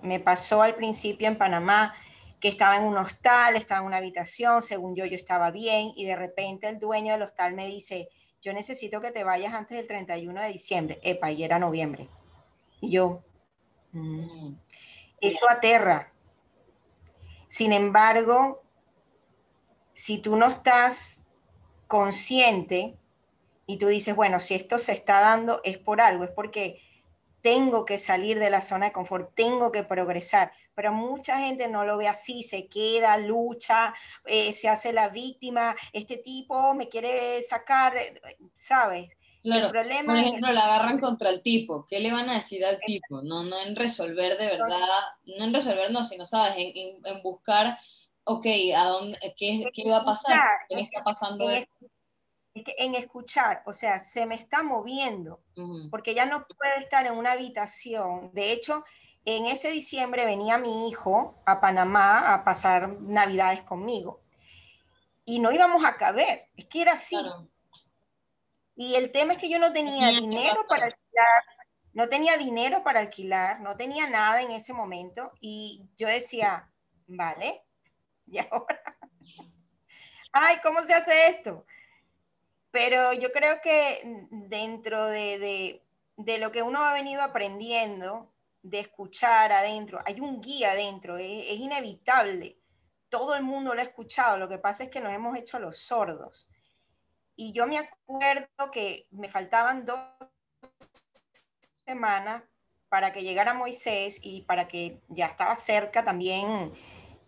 me 0.03 0.19
pasó 0.19 0.63
al 0.63 0.75
principio 0.75 1.29
en 1.29 1.39
Panamá, 1.39 1.95
que 2.45 2.51
estaba 2.51 2.77
en 2.77 2.85
un 2.85 2.99
hostal, 2.99 3.57
estaba 3.57 3.81
en 3.81 3.87
una 3.87 3.97
habitación, 3.97 4.61
según 4.61 4.95
yo 4.95 5.07
yo 5.07 5.17
estaba 5.17 5.51
bien, 5.51 5.93
y 5.97 6.05
de 6.05 6.15
repente 6.15 6.69
el 6.69 6.79
dueño 6.79 7.15
del 7.15 7.23
hostal 7.23 7.55
me 7.55 7.67
dice, 7.67 8.11
yo 8.43 8.53
necesito 8.53 9.01
que 9.01 9.13
te 9.13 9.25
vayas 9.25 9.55
antes 9.55 9.79
del 9.79 9.87
31 9.87 10.43
de 10.43 10.49
diciembre, 10.49 11.01
epa, 11.03 11.33
y 11.33 11.43
era 11.43 11.59
noviembre. 11.59 12.11
Y 12.83 12.91
yo, 12.91 13.25
mm, 13.93 14.57
eso 15.23 15.49
aterra, 15.49 16.13
sin 17.49 17.73
embargo, 17.73 18.63
si 19.95 20.19
tú 20.19 20.37
no 20.37 20.49
estás 20.49 21.25
consciente 21.87 22.99
y 23.65 23.79
tú 23.79 23.87
dices, 23.87 24.15
bueno, 24.15 24.39
si 24.39 24.55
esto 24.55 24.79
se 24.79 24.93
está 24.93 25.23
dando 25.23 25.63
es 25.65 25.79
por 25.79 26.03
algo, 26.03 26.25
es 26.25 26.31
porque 26.31 26.83
tengo 27.45 27.85
que 27.85 27.99
salir 27.99 28.39
de 28.39 28.49
la 28.49 28.63
zona 28.63 28.87
de 28.87 28.93
confort, 28.93 29.35
tengo 29.35 29.71
que 29.71 29.85
progresar, 29.85 30.51
pero 30.75 30.95
mucha 30.95 31.39
gente 31.41 31.69
no 31.69 31.85
lo 31.85 31.99
ve 31.99 32.09
así, 32.09 32.43
se 32.43 32.69
queda, 32.69 33.19
lucha, 33.19 33.93
eh, 34.25 34.55
se 34.55 34.71
hace 34.71 34.95
la 34.95 35.11
víctima, 35.11 35.77
este 35.93 36.17
tipo 36.17 36.73
me 36.73 36.89
quiere 36.89 37.43
sacar, 37.43 37.93
¿sabes? 38.55 39.11
Claro, 39.43 39.71
por 39.71 40.17
ejemplo, 40.17 40.53
la 40.53 40.65
agarran 40.65 40.99
contra 40.99 41.29
el 41.29 41.43
tipo. 41.43 41.85
¿Qué 41.87 42.01
le 42.01 42.11
van 42.11 42.31
a 42.31 42.37
decir 42.37 42.65
al 42.65 42.81
tipo? 42.81 43.21
No, 43.21 43.43
no 43.43 43.61
en 43.61 43.77
resolver 43.77 44.39
de 44.39 44.47
verdad, 44.47 44.89
no 45.37 45.45
en 45.45 45.53
resolver, 45.53 45.91
no, 45.91 46.03
sino, 46.03 46.25
¿sabes? 46.25 46.55
En, 46.57 47.05
en, 47.05 47.23
buscar, 47.23 47.79
ok, 48.25 48.47
¿a 48.75 48.85
dónde, 48.87 49.19
qué, 49.37 49.65
qué 49.75 49.91
va 49.91 49.99
a 49.99 50.05
pasar? 50.07 50.41
¿Qué 50.67 50.77
me 50.77 50.81
está 50.81 51.05
pasando? 51.05 51.51
En, 51.51 51.63
en 52.55 52.95
escuchar, 52.95 53.63
o 53.67 53.73
sea, 53.73 53.99
se 53.99 54.27
me 54.27 54.37
está 54.37 54.63
moviendo, 54.63 55.43
porque 55.91 56.15
ya 56.15 56.25
no 56.25 56.47
puede 56.47 56.79
estar 56.79 57.07
en 57.07 57.15
una 57.15 57.33
habitación. 57.33 58.31
De 58.33 58.53
hecho, 58.53 58.85
en 59.25 59.47
ese 59.47 59.71
diciembre 59.71 60.25
venía 60.25 60.59
mi 60.59 60.89
hijo 60.89 61.43
a 61.47 61.61
Panamá 61.61 62.33
a 62.33 62.45
pasar 62.45 63.01
navidades 63.01 63.63
conmigo. 63.63 64.23
Y 65.25 65.41
no 65.41 65.51
íbamos 65.51 65.85
a 65.85 65.97
caber, 65.97 66.49
es 66.57 66.67
que 66.67 66.83
era 66.83 66.93
así. 66.93 67.19
Y 68.77 68.95
el 68.95 69.11
tema 69.11 69.33
es 69.33 69.39
que 69.39 69.49
yo 69.49 69.59
no 69.59 69.73
tenía 69.73 70.09
dinero 70.09 70.67
para 70.69 70.87
alquilar, 70.87 71.43
no 71.93 72.09
tenía 72.09 72.37
dinero 72.37 72.83
para 72.85 73.01
alquilar, 73.01 73.61
no 73.61 73.77
tenía 73.77 74.09
nada 74.09 74.43
en 74.43 74.51
ese 74.51 74.73
momento. 74.73 75.33
Y 75.41 75.89
yo 75.97 76.07
decía, 76.07 76.71
vale, 77.07 77.65
y 78.27 78.39
ahora, 78.39 78.99
ay, 80.33 80.57
¿cómo 80.63 80.83
se 80.83 80.95
hace 80.95 81.29
esto? 81.29 81.65
Pero 82.75 83.13
yo 83.13 83.31
creo 83.31 83.61
que 83.61 84.27
dentro 84.33 85.07
de, 85.07 85.81
lo 86.17 86.51
que 86.51 86.61
uno 86.61 86.83
ha 86.83 86.93
venido 86.93 87.23
aprendiendo, 87.23 88.35
de 88.63 88.81
escuchar 88.81 89.53
adentro, 89.53 90.01
hay 90.05 90.21
un 90.21 90.41
guía 90.41 90.73
adentro, 90.73 91.17
es, 91.17 91.45
es 91.47 91.61
inevitable. 91.61 92.59
Todo 93.09 93.37
el 93.37 93.45
mundo 93.45 93.75
lo 93.75 93.81
ha 93.81 93.85
escuchado, 93.85 94.39
lo 94.39 94.49
que 94.49 94.59
pasa 94.59 94.83
es 94.83 94.91
que 94.91 95.01
nos 95.01 95.13
hemos 95.13 95.39
hecho 95.39 95.61
los 95.61 95.79
sordos. 95.79 96.49
Y 97.37 97.53
yo 97.53 97.69
me 97.69 97.79
acuerdo 97.79 98.73
que 98.73 99.07
me 99.13 99.29
faltaban 99.29 99.87
dos 99.87 100.01
semanas 101.87 102.43
para 102.89 103.13
que 103.13 103.23
llegara 103.23 103.55
Moisés 103.55 104.19
y 104.21 104.41
para 104.43 104.67
que 104.67 105.01
ya 105.11 105.27
estaba 105.27 105.55
cerca 105.55 106.03
también 106.03 106.73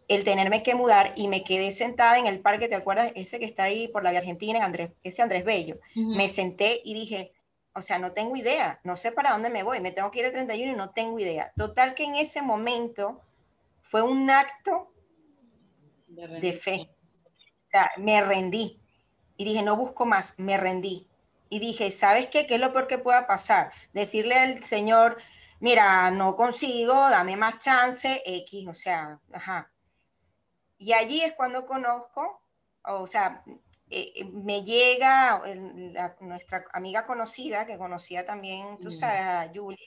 el 0.08 0.25
tenerme 0.25 0.62
que 0.62 0.75
mudar 0.75 1.12
y 1.16 1.28
me 1.28 1.42
quedé 1.42 1.72
sentada 1.72 2.18
en 2.18 2.26
el 2.26 2.40
parque, 2.40 2.68
¿te 2.68 2.76
acuerdas? 2.76 3.10
Ese 3.14 3.38
que 3.38 3.44
está 3.44 3.64
ahí 3.64 3.88
por 3.88 4.04
la 4.04 4.10
Vía 4.10 4.20
Argentina, 4.20 4.64
Andrés, 4.64 4.90
ese 5.02 5.22
Andrés 5.22 5.44
Bello. 5.44 5.78
Me 5.94 6.28
senté 6.28 6.80
y 6.84 6.94
dije, 6.94 7.32
o 7.75 7.82
sea, 7.82 7.98
no 7.98 8.12
tengo 8.12 8.36
idea, 8.36 8.80
no 8.84 8.96
sé 8.96 9.12
para 9.12 9.32
dónde 9.32 9.50
me 9.50 9.62
voy, 9.62 9.80
me 9.80 9.92
tengo 9.92 10.10
que 10.10 10.20
ir 10.20 10.26
el 10.26 10.32
31 10.32 10.72
y 10.72 10.76
no 10.76 10.90
tengo 10.90 11.18
idea. 11.18 11.52
Total 11.56 11.94
que 11.94 12.04
en 12.04 12.14
ese 12.14 12.40
momento 12.40 13.20
fue 13.82 14.02
un 14.02 14.30
acto 14.30 14.92
de 16.06 16.52
fe. 16.52 16.90
O 17.64 17.68
sea, 17.68 17.90
me 17.98 18.20
rendí 18.22 18.80
y 19.36 19.44
dije, 19.44 19.62
no 19.62 19.76
busco 19.76 20.06
más, 20.06 20.34
me 20.38 20.56
rendí. 20.56 21.08
Y 21.48 21.58
dije, 21.58 21.90
¿sabes 21.90 22.28
qué? 22.28 22.46
¿Qué 22.46 22.54
es 22.54 22.60
lo 22.60 22.72
peor 22.72 22.86
que 22.86 22.98
pueda 22.98 23.26
pasar? 23.26 23.72
Decirle 23.92 24.36
al 24.36 24.64
Señor, 24.64 25.18
mira, 25.60 26.10
no 26.10 26.36
consigo, 26.36 26.94
dame 26.94 27.36
más 27.36 27.58
chance, 27.58 28.22
X, 28.25 28.68
o 28.68 28.75
sea, 28.75 29.20
ajá. 29.32 29.70
Y 30.78 30.92
allí 30.92 31.23
es 31.23 31.35
cuando 31.35 31.66
conozco, 31.66 32.42
o 32.85 33.06
sea, 33.06 33.42
eh, 33.88 34.12
eh, 34.16 34.25
me 34.25 34.64
llega 34.64 35.42
nuestra 36.21 36.64
amiga 36.73 37.06
conocida, 37.06 37.66
que 37.66 37.78
conocía 37.78 38.26
también, 38.26 38.78
tú 38.78 38.90
sabes, 38.90 39.21
a 39.21 39.50
Julie, 39.54 39.78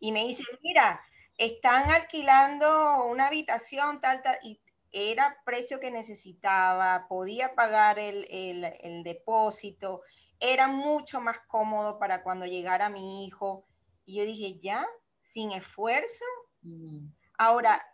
y 0.00 0.12
me 0.12 0.24
dice, 0.24 0.44
mira, 0.62 1.00
están 1.36 1.90
alquilando 1.90 3.06
una 3.06 3.26
habitación, 3.26 4.00
tal, 4.00 4.22
tal, 4.22 4.38
y 4.42 4.60
era 4.92 5.36
precio 5.44 5.80
que 5.80 5.90
necesitaba, 5.90 7.06
podía 7.08 7.54
pagar 7.54 7.98
el, 7.98 9.02
depósito, 9.04 10.02
era 10.40 10.68
mucho 10.68 11.20
más 11.20 11.40
cómodo 11.46 11.98
para 11.98 12.22
cuando 12.22 12.46
llegara 12.46 12.88
mi 12.88 13.24
hijo. 13.24 13.66
Y 14.04 14.18
yo 14.18 14.24
dije, 14.24 14.58
ya, 14.60 14.86
sin 15.20 15.50
esfuerzo. 15.50 16.24
Mm. 16.62 17.08
Ahora, 17.36 17.84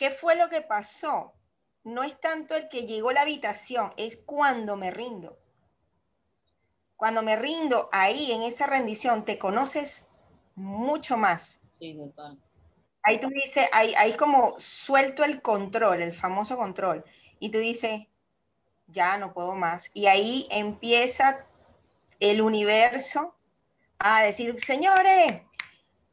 ¿qué 0.00 0.10
fue 0.10 0.34
lo 0.34 0.48
que 0.48 0.62
pasó? 0.62 1.34
No 1.84 2.02
es 2.02 2.18
tanto 2.18 2.56
el 2.56 2.68
que 2.68 2.86
llegó 2.86 3.10
a 3.10 3.12
la 3.12 3.20
habitación, 3.20 3.90
es 3.96 4.16
cuando 4.16 4.74
me 4.76 4.90
rindo. 4.90 5.38
Cuando 6.96 7.22
me 7.22 7.36
rindo 7.36 7.88
ahí, 7.92 8.32
en 8.32 8.42
esa 8.42 8.66
rendición, 8.66 9.24
te 9.24 9.38
conoces 9.38 10.08
mucho 10.56 11.16
más. 11.16 11.60
Sí, 11.78 11.94
total 11.94 12.36
ahí 13.02 13.20
tú 13.20 13.28
dices, 13.28 13.68
ahí, 13.72 13.94
ahí 13.96 14.12
como 14.14 14.54
suelto 14.58 15.24
el 15.24 15.42
control, 15.42 16.02
el 16.02 16.12
famoso 16.12 16.56
control, 16.56 17.04
y 17.38 17.50
tú 17.50 17.58
dices, 17.58 18.06
ya 18.86 19.16
no 19.18 19.32
puedo 19.32 19.54
más. 19.54 19.90
Y 19.94 20.06
ahí 20.06 20.46
empieza 20.50 21.46
el 22.18 22.42
universo 22.42 23.34
a 23.98 24.22
decir, 24.22 24.58
señores, 24.60 25.42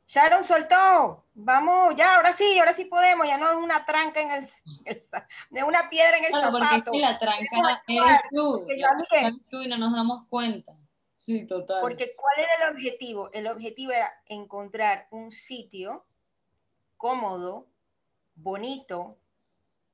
Sharon 0.08 0.42
soltó, 0.42 1.26
vamos, 1.34 1.94
ya, 1.98 2.16
ahora 2.16 2.32
sí, 2.32 2.58
ahora 2.58 2.72
sí 2.72 2.86
podemos, 2.86 3.28
ya 3.28 3.38
no 3.38 3.50
es 3.50 3.58
una 3.58 3.84
tranca 3.84 4.22
en 4.22 4.32
el, 4.32 4.48
de 5.50 5.64
una 5.64 5.90
piedra 5.90 6.18
en 6.18 6.26
el 6.26 6.32
zapato. 6.32 6.52
Porque 6.52 6.76
es 6.76 6.84
que 6.92 7.00
la 7.00 7.20
tranca 7.20 7.84
eres 7.86 8.22
tú, 8.32 8.66
tú 9.50 9.62
y 9.62 9.68
no 9.68 9.78
nos 9.78 9.92
damos 9.92 10.26
cuenta. 10.30 10.72
Sí, 11.14 11.46
total. 11.46 11.82
Porque 11.82 12.14
¿cuál 12.16 12.40
era 12.40 12.68
el 12.68 12.74
objetivo? 12.74 13.30
El 13.34 13.48
objetivo 13.48 13.92
era 13.92 14.10
encontrar 14.28 15.10
un 15.12 15.30
sitio 15.30 16.06
cómodo, 16.96 17.68
bonito, 18.34 19.20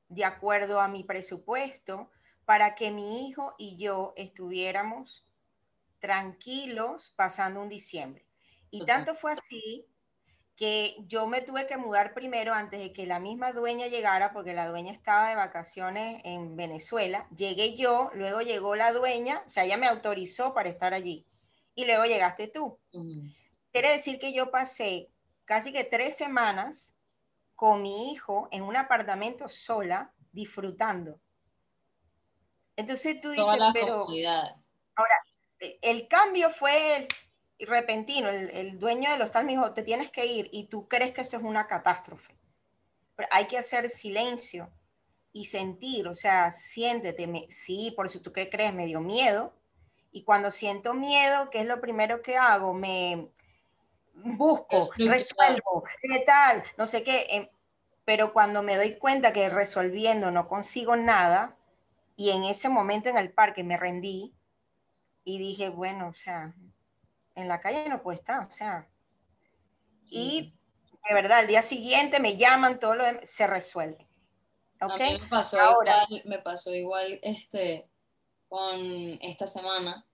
de 0.09 0.25
acuerdo 0.25 0.79
a 0.79 0.87
mi 0.87 1.03
presupuesto, 1.03 2.11
para 2.45 2.75
que 2.75 2.91
mi 2.91 3.27
hijo 3.27 3.55
y 3.57 3.77
yo 3.77 4.13
estuviéramos 4.15 5.25
tranquilos 5.97 7.15
pasando 7.17 7.61
un 7.61 7.69
diciembre. 7.69 8.27
Y 8.69 8.85
tanto 8.85 9.15
fue 9.15 9.31
así 9.31 9.87
que 10.55 10.95
yo 11.07 11.25
me 11.25 11.41
tuve 11.41 11.65
que 11.65 11.77
mudar 11.77 12.13
primero 12.13 12.53
antes 12.53 12.79
de 12.79 12.93
que 12.93 13.07
la 13.07 13.19
misma 13.19 13.51
dueña 13.53 13.87
llegara, 13.87 14.33
porque 14.33 14.53
la 14.53 14.67
dueña 14.67 14.91
estaba 14.91 15.29
de 15.29 15.35
vacaciones 15.35 16.21
en 16.25 16.55
Venezuela. 16.55 17.27
Llegué 17.35 17.75
yo, 17.75 18.11
luego 18.13 18.41
llegó 18.41 18.75
la 18.75 18.93
dueña, 18.93 19.43
o 19.47 19.49
sea, 19.49 19.65
ella 19.65 19.77
me 19.77 19.87
autorizó 19.87 20.53
para 20.53 20.69
estar 20.69 20.93
allí. 20.93 21.25
Y 21.75 21.85
luego 21.85 22.05
llegaste 22.05 22.47
tú. 22.47 22.79
Quiere 23.71 23.91
decir 23.91 24.19
que 24.19 24.31
yo 24.33 24.51
pasé 24.51 25.09
casi 25.45 25.73
que 25.73 25.83
tres 25.83 26.15
semanas 26.15 26.95
con 27.55 27.81
mi 27.81 28.11
hijo 28.11 28.47
en 28.51 28.63
un 28.63 28.75
apartamento 28.75 29.49
sola, 29.49 30.13
disfrutando. 30.31 31.19
Entonces 32.75 33.19
tú 33.21 33.31
dices, 33.31 33.57
pero 33.73 34.05
ahora, 34.95 35.15
el 35.81 36.07
cambio 36.07 36.49
fue 36.49 37.07
repentino, 37.59 38.29
el, 38.29 38.79
dueño 38.79 39.11
del 39.11 39.21
hostal 39.21 39.45
me 39.45 39.53
dijo, 39.53 39.73
te 39.73 39.83
tienes 39.83 40.11
que 40.11 40.25
ir 40.25 40.49
y 40.51 40.65
tú 40.65 40.87
crees 40.87 41.11
que 41.11 41.21
eso 41.21 41.37
es 41.37 41.43
una 41.43 41.67
catástrofe. 41.67 42.35
Pero 43.15 43.29
hay 43.31 43.45
que 43.45 43.57
hacer 43.57 43.89
silencio 43.89 44.71
y 45.31 45.45
sentir, 45.45 46.07
o 46.07 46.15
sea, 46.15 46.51
siéntete, 46.51 47.27
sí, 47.49 47.93
por 47.95 48.09
si 48.09 48.19
tú 48.19 48.31
qué 48.31 48.49
crees, 48.49 48.73
me 48.73 48.85
dio 48.85 49.01
miedo. 49.01 49.53
Y 50.11 50.23
cuando 50.23 50.51
siento 50.51 50.93
miedo, 50.93 51.49
¿qué 51.49 51.61
es 51.61 51.65
lo 51.65 51.81
primero 51.81 52.21
que 52.21 52.37
hago? 52.37 52.73
Me, 52.73 53.29
busco, 54.13 54.89
resuelvo, 54.97 55.83
¿qué 56.01 56.19
tal? 56.25 56.63
No 56.77 56.87
sé 56.87 57.03
qué. 57.03 57.25
Em, 57.29 57.47
pero 58.05 58.33
cuando 58.33 58.61
me 58.61 58.75
doy 58.75 58.97
cuenta 58.97 59.33
que 59.33 59.49
resolviendo 59.49 60.29
no 60.31 60.47
consigo 60.47 60.95
nada, 60.95 61.57
y 62.15 62.31
en 62.31 62.43
ese 62.43 62.69
momento 62.69 63.09
en 63.09 63.17
el 63.17 63.31
parque 63.31 63.63
me 63.63 63.77
rendí 63.77 64.35
y 65.23 65.37
dije, 65.39 65.69
bueno, 65.69 66.09
o 66.09 66.13
sea, 66.13 66.53
en 67.35 67.47
la 67.47 67.59
calle 67.59 67.89
no 67.89 68.01
puedo 68.01 68.17
estar, 68.17 68.45
o 68.45 68.51
sea, 68.51 68.87
y 70.09 70.53
de 71.07 71.13
verdad, 71.13 71.39
al 71.39 71.47
día 71.47 71.61
siguiente 71.61 72.19
me 72.19 72.37
llaman, 72.37 72.79
todo 72.79 72.95
lo 72.95 73.03
demás, 73.03 73.29
se 73.29 73.47
resuelve. 73.47 74.07
¿Ok? 74.81 74.99
me 75.21 75.27
pasó 75.29 75.59
Ahora, 75.59 76.05
igual, 76.09 76.21
me 76.25 76.39
pasó 76.39 76.73
igual 76.73 77.19
este, 77.21 77.89
con 78.47 78.79
esta 79.21 79.47
semana, 79.47 80.05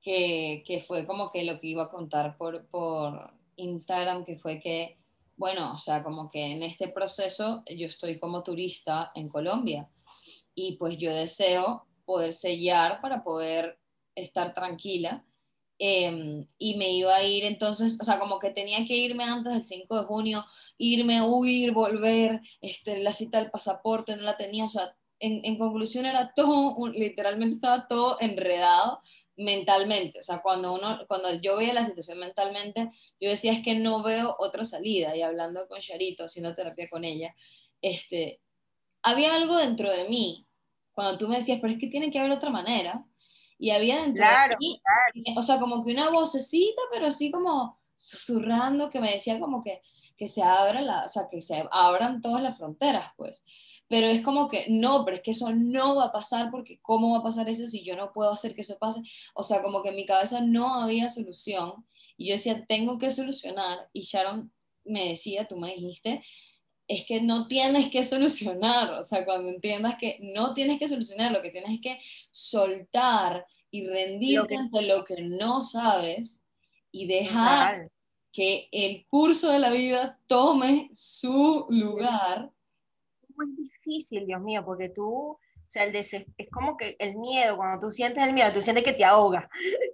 que, 0.00 0.62
que, 0.66 0.80
fue 0.80 1.06
como 1.06 1.30
que 1.30 1.44
lo 1.44 1.60
que 1.60 1.68
iba 1.68 1.84
a 1.84 1.90
contar 1.90 2.36
por, 2.36 2.66
por 2.68 3.32
Instagram, 3.56 4.24
que 4.24 4.36
fue 4.36 4.60
que, 4.60 4.98
bueno, 5.36 5.74
o 5.74 5.78
sea, 5.78 6.02
como 6.02 6.30
que 6.30 6.52
en 6.52 6.62
este 6.62 6.88
proceso 6.88 7.62
yo 7.66 7.86
estoy 7.86 8.18
como 8.18 8.42
turista 8.42 9.12
en 9.14 9.28
Colombia 9.28 9.88
y 10.54 10.76
pues 10.76 10.96
yo 10.98 11.12
deseo 11.12 11.86
poder 12.04 12.32
sellar 12.32 13.00
para 13.00 13.22
poder 13.22 13.78
estar 14.14 14.54
tranquila 14.54 15.24
Em, 15.82 16.46
y 16.58 16.76
me 16.76 16.92
iba 16.92 17.16
a 17.16 17.24
ir 17.24 17.44
entonces, 17.44 17.98
o 18.02 18.04
sea, 18.04 18.18
como 18.18 18.38
que 18.38 18.50
tenía 18.50 18.84
que 18.86 18.98
irme 18.98 19.24
antes 19.24 19.54
del 19.54 19.64
5 19.64 19.96
de 19.98 20.04
junio, 20.04 20.44
irme, 20.76 21.22
huir, 21.22 21.72
volver, 21.72 22.42
este, 22.60 22.98
la 22.98 23.14
cita 23.14 23.38
del 23.38 23.50
pasaporte 23.50 24.14
no 24.14 24.22
la 24.22 24.36
tenía, 24.36 24.64
o 24.64 24.68
sea, 24.68 24.94
en, 25.20 25.40
en 25.42 25.58
conclusión 25.58 26.04
era 26.04 26.32
todo, 26.34 26.76
literalmente 26.88 27.54
estaba 27.54 27.86
todo 27.88 28.18
enredado 28.20 29.00
mentalmente, 29.36 30.18
o 30.18 30.22
sea, 30.22 30.42
cuando 30.42 30.74
uno, 30.74 31.06
cuando 31.08 31.32
yo 31.40 31.56
veía 31.56 31.72
la 31.72 31.84
situación 31.84 32.18
mentalmente, 32.18 32.90
yo 33.18 33.30
decía 33.30 33.52
es 33.52 33.64
que 33.64 33.74
no 33.74 34.02
veo 34.02 34.36
otra 34.38 34.66
salida, 34.66 35.16
y 35.16 35.22
hablando 35.22 35.66
con 35.66 35.80
Charito, 35.80 36.24
haciendo 36.24 36.54
terapia 36.54 36.90
con 36.90 37.04
ella, 37.04 37.34
este, 37.80 38.42
había 39.02 39.34
algo 39.34 39.56
dentro 39.56 39.90
de 39.90 40.08
mí, 40.10 40.46
cuando 40.92 41.16
tú 41.16 41.26
me 41.26 41.36
decías, 41.36 41.58
pero 41.62 41.72
es 41.72 41.78
que 41.78 41.86
tiene 41.86 42.10
que 42.10 42.18
haber 42.18 42.32
otra 42.32 42.50
manera, 42.50 43.06
y 43.60 43.70
había 43.70 44.00
dentro 44.00 44.24
de 44.24 44.56
mí, 44.58 44.80
o 45.36 45.42
sea, 45.42 45.60
como 45.60 45.84
que 45.84 45.92
una 45.92 46.08
vocecita, 46.08 46.80
pero 46.90 47.06
así 47.06 47.30
como 47.30 47.78
susurrando 47.94 48.88
que 48.88 49.00
me 49.00 49.12
decía 49.12 49.38
como 49.38 49.62
que, 49.62 49.82
que 50.16 50.28
se 50.28 50.42
abra 50.42 50.80
la, 50.80 51.04
o 51.04 51.08
sea, 51.08 51.28
que 51.30 51.42
se 51.42 51.62
abran 51.70 52.22
todas 52.22 52.42
las 52.42 52.56
fronteras, 52.56 53.12
pues. 53.18 53.44
Pero 53.86 54.06
es 54.06 54.22
como 54.22 54.48
que 54.48 54.66
no, 54.70 55.04
pero 55.04 55.18
es 55.18 55.22
que 55.22 55.32
eso 55.32 55.52
no 55.52 55.96
va 55.96 56.06
a 56.06 56.12
pasar 56.12 56.50
porque 56.50 56.80
¿cómo 56.80 57.12
va 57.12 57.18
a 57.18 57.22
pasar 57.22 57.50
eso 57.50 57.66
si 57.66 57.84
yo 57.84 57.96
no 57.96 58.12
puedo 58.14 58.30
hacer 58.30 58.54
que 58.54 58.62
eso 58.62 58.78
pase? 58.78 59.02
O 59.34 59.42
sea, 59.42 59.60
como 59.62 59.82
que 59.82 59.90
en 59.90 59.96
mi 59.96 60.06
cabeza 60.06 60.40
no 60.40 60.76
había 60.76 61.10
solución 61.10 61.86
y 62.16 62.28
yo 62.28 62.34
decía, 62.34 62.64
tengo 62.66 62.98
que 62.98 63.10
solucionar 63.10 63.90
y 63.92 64.02
Sharon 64.02 64.50
me 64.84 65.10
decía, 65.10 65.46
tú 65.46 65.58
me 65.58 65.74
dijiste, 65.74 66.24
es 66.90 67.06
que 67.06 67.20
no 67.20 67.46
tienes 67.46 67.88
que 67.88 68.04
solucionar, 68.04 68.90
o 68.94 69.04
sea, 69.04 69.24
cuando 69.24 69.48
entiendas 69.48 69.94
que 69.94 70.18
no 70.34 70.54
tienes 70.54 70.80
que 70.80 70.88
solucionar, 70.88 71.30
lo 71.30 71.40
que 71.40 71.50
tienes 71.50 71.70
es 71.74 71.80
que 71.80 72.00
soltar 72.32 73.46
y 73.70 73.86
rendirte 73.86 74.56
ante 74.56 74.82
lo 74.82 75.04
que 75.04 75.22
no 75.22 75.62
sabes 75.62 76.44
y 76.90 77.06
dejar 77.06 77.92
que 78.32 78.68
el 78.72 79.06
curso 79.06 79.50
de 79.50 79.60
la 79.60 79.70
vida 79.70 80.18
tome 80.26 80.88
su 80.92 81.66
lugar. 81.68 82.50
Es 83.22 83.36
muy 83.36 83.54
difícil, 83.54 84.26
Dios 84.26 84.40
mío, 84.40 84.64
porque 84.64 84.88
tú 84.88 85.38
sea, 85.72 85.84
el 85.84 85.94
es 85.94 86.26
como 86.50 86.76
que 86.76 86.96
el 86.98 87.16
miedo, 87.16 87.56
cuando 87.56 87.86
tú 87.86 87.92
sientes 87.92 88.24
el 88.24 88.32
miedo, 88.32 88.52
tú 88.52 88.60
sientes 88.60 88.82
que 88.82 88.92
te 88.92 89.04
ahoga. 89.04 89.48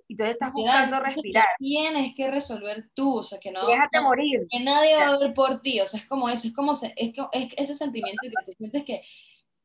Y 0.09 0.16
tú 0.16 0.25
estás 0.25 0.50
buscando 0.50 0.99
respirar. 1.00 1.45
Tienes 1.59 2.14
que 2.14 2.30
resolver 2.30 2.88
tú, 2.95 3.18
o 3.18 3.23
sea, 3.23 3.38
que 3.38 3.50
no. 3.50 3.66
Déjate 3.66 4.00
morir. 4.00 4.47
Que 4.50 4.61
nadie 4.61 4.97
va 4.97 5.09
a 5.09 5.18
ver 5.18 5.35
por 5.35 5.61
ti, 5.61 5.78
o 5.80 5.87
sea, 5.87 6.00
es 6.00 6.06
como 6.06 6.30
eso, 6.30 6.49
es 6.49 6.54
como 6.54 6.73
es, 6.73 6.83
es 7.33 7.50
ese 7.56 7.75
sentimiento 7.75 8.23
que 8.23 8.30
tú 8.47 8.52
sientes 8.56 8.85
que 8.85 9.02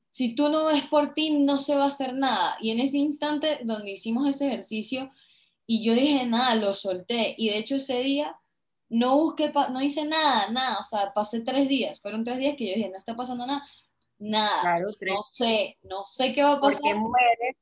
si 0.09 0.35
tú 0.35 0.49
no 0.49 0.65
ves 0.65 0.81
por 0.87 1.13
ti, 1.13 1.29
no 1.29 1.57
se 1.57 1.77
va 1.77 1.85
a 1.85 1.87
hacer 1.87 2.13
nada. 2.13 2.57
Y 2.59 2.71
en 2.71 2.81
ese 2.81 2.97
instante 2.97 3.59
donde 3.63 3.91
hicimos 3.91 4.27
ese 4.27 4.47
ejercicio, 4.47 5.11
y 5.65 5.85
yo 5.85 5.93
dije, 5.93 6.25
nada, 6.25 6.55
lo 6.55 6.73
solté. 6.73 7.35
Y 7.37 7.49
de 7.49 7.57
hecho 7.57 7.75
ese 7.77 8.01
día 8.01 8.35
no 8.89 9.15
busqué, 9.17 9.53
no 9.71 9.81
hice 9.81 10.03
nada, 10.03 10.49
nada, 10.51 10.79
o 10.79 10.83
sea, 10.83 11.13
pasé 11.13 11.39
tres 11.39 11.69
días, 11.69 12.01
fueron 12.01 12.25
tres 12.25 12.39
días 12.39 12.57
que 12.57 12.67
yo 12.67 12.75
dije, 12.75 12.89
no 12.89 12.97
está 12.97 13.15
pasando 13.15 13.47
nada 13.47 13.65
nada. 14.21 14.77
no 14.79 15.23
sé, 15.31 15.77
no 15.83 16.05
sé 16.05 16.33
qué 16.33 16.43
va 16.43 16.53
a 16.53 16.61
pasar. 16.61 16.81
Porque 16.81 16.95
mueres, 16.95 17.55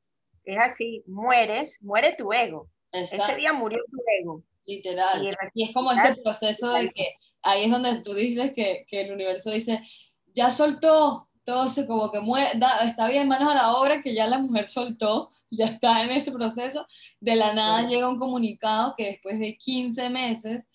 es 0.44 0.58
así, 0.58 1.02
mueres, 1.06 1.78
muere 1.82 2.14
tu 2.16 2.32
ego. 2.32 2.68
Ese 2.92 3.36
día 3.36 3.52
murió 3.52 3.78
tu 3.90 3.98
ego. 4.20 4.44
Literal. 4.66 5.22
Y, 5.54 5.64
es 5.64 5.74
como 5.74 5.90
ese 5.90 6.14
proceso 6.22 6.72
de 6.72 6.90
que 6.90 7.14
ahí 7.42 7.64
es 7.64 7.70
donde 7.70 8.02
tú 8.02 8.14
dices 8.14 8.52
que, 8.54 8.84
que 8.88 9.00
el 9.02 9.12
universo 9.12 9.50
dice, 9.50 9.82
ya 10.34 10.50
soltó, 10.50 11.28
todo 11.44 11.68
se 11.68 11.86
como 11.86 12.10
que 12.12 12.20
muere, 12.20 12.50
está 12.84 13.08
bien, 13.08 13.26
manos 13.26 13.50
a 13.50 13.54
la 13.54 13.72
obra, 13.72 14.02
que 14.02 14.14
ya 14.14 14.26
la 14.26 14.38
mujer 14.38 14.68
soltó, 14.68 15.30
ya 15.50 15.66
está 15.66 16.02
en 16.02 16.10
ese 16.10 16.30
proceso. 16.30 16.86
De 17.20 17.36
la 17.36 17.54
nada 17.54 17.88
llega 17.88 18.08
un 18.08 18.18
comunicado 18.18 18.94
que 18.96 19.06
después 19.06 19.38
de 19.38 19.56
15 19.56 20.10
meses 20.10 20.70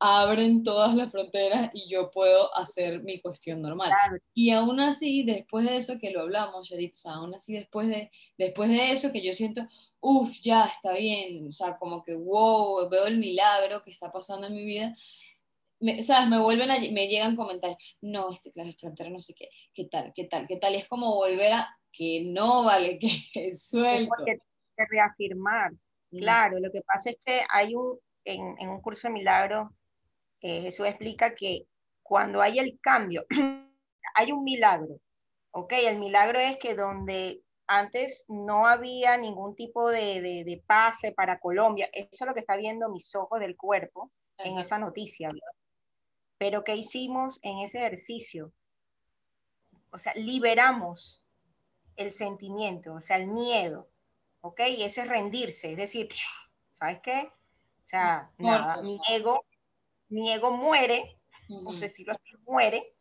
abren 0.00 0.62
todas 0.62 0.94
las 0.94 1.10
fronteras 1.10 1.70
y 1.74 1.90
yo 1.90 2.10
puedo 2.10 2.54
hacer 2.54 3.02
mi 3.02 3.20
cuestión 3.20 3.60
normal. 3.62 3.92
Y 4.32 4.50
aún 4.50 4.80
así, 4.80 5.24
después 5.24 5.66
de 5.66 5.76
eso 5.76 5.98
que 5.98 6.10
lo 6.10 6.22
hablamos, 6.22 6.68
Charito, 6.68 6.94
o 6.94 6.98
sea, 6.98 7.14
aún 7.14 7.34
así 7.34 7.54
después 7.54 7.88
de, 7.88 8.10
después 8.36 8.70
de 8.70 8.92
eso 8.92 9.10
que 9.12 9.24
yo 9.24 9.32
siento, 9.32 9.66
uff, 10.00 10.38
ya 10.40 10.66
está 10.66 10.92
bien, 10.92 11.48
o 11.48 11.52
sea, 11.52 11.76
como 11.78 12.04
que 12.04 12.14
wow, 12.14 12.88
veo 12.88 13.06
el 13.06 13.18
milagro 13.18 13.82
que 13.82 13.90
está 13.90 14.12
pasando 14.12 14.46
en 14.46 14.54
mi 14.54 14.64
vida, 14.64 14.96
me, 15.80 16.02
¿sabes? 16.02 16.28
Me 16.28 16.38
vuelven 16.40 16.70
a, 16.70 16.78
me 16.78 17.08
llegan 17.08 17.36
comentarios, 17.36 17.78
no, 18.00 18.32
este 18.32 18.52
clase 18.52 18.70
de 18.70 18.78
frontera, 18.78 19.10
no 19.10 19.20
sé 19.20 19.34
qué, 19.34 19.48
qué 19.74 19.84
tal, 19.86 20.12
qué 20.14 20.24
tal, 20.24 20.46
qué 20.46 20.56
tal, 20.56 20.74
es 20.74 20.86
como 20.86 21.14
volver 21.14 21.52
a 21.52 21.76
que 21.92 22.24
no 22.24 22.64
vale, 22.64 22.98
que 23.32 23.54
suelto. 23.54 24.02
Es 24.02 24.08
porque 24.08 24.38
reafirmar, 24.76 25.72
mm. 26.10 26.18
claro, 26.18 26.60
lo 26.60 26.70
que 26.70 26.82
pasa 26.82 27.10
es 27.10 27.16
que 27.24 27.40
hay 27.48 27.74
un, 27.74 27.98
en, 28.24 28.54
en 28.60 28.68
un 28.68 28.80
curso 28.80 29.08
de 29.08 29.14
milagro, 29.14 29.72
eh, 30.40 30.62
Jesús 30.62 30.86
explica 30.86 31.34
que 31.34 31.66
cuando 32.02 32.40
hay 32.40 32.58
el 32.58 32.78
cambio, 32.80 33.26
hay 34.14 34.32
un 34.32 34.44
milagro, 34.44 35.00
¿ok? 35.50 35.72
El 35.86 35.98
milagro 35.98 36.38
es 36.38 36.56
que 36.58 36.74
donde 36.74 37.42
antes 37.66 38.24
no 38.28 38.66
había 38.66 39.18
ningún 39.18 39.54
tipo 39.54 39.90
de, 39.90 40.22
de, 40.22 40.62
pase 40.66 41.12
para 41.12 41.38
Colombia, 41.38 41.88
eso 41.92 42.08
es 42.12 42.26
lo 42.26 42.34
que 42.34 42.40
está 42.40 42.56
viendo 42.56 42.88
mis 42.88 43.14
ojos 43.14 43.40
del 43.40 43.56
cuerpo 43.56 44.10
en 44.38 44.58
esa 44.58 44.78
noticia, 44.78 45.30
Pero 46.38 46.64
¿qué 46.64 46.76
hicimos 46.76 47.38
en 47.42 47.58
ese 47.58 47.78
ejercicio? 47.78 48.52
O 49.90 49.98
sea, 49.98 50.14
liberamos 50.14 51.24
el 51.96 52.10
sentimiento, 52.10 52.94
o 52.94 53.00
sea, 53.00 53.16
el 53.16 53.28
miedo, 53.28 53.90
¿ok? 54.40 54.60
Y 54.68 54.82
eso 54.84 55.02
es 55.02 55.08
rendirse, 55.08 55.72
es 55.72 55.76
decir, 55.76 56.08
¿sabes 56.72 57.00
qué? 57.00 57.30
O 57.84 57.88
sea, 57.88 58.30
nada, 58.38 58.82
mi 58.82 58.98
ego 59.10 59.44
mi 60.08 60.30
ego 60.32 60.50
muere, 60.50 61.18
por 61.64 61.78
decirlo 61.78 62.12
así, 62.12 62.36
muere, 62.46 62.94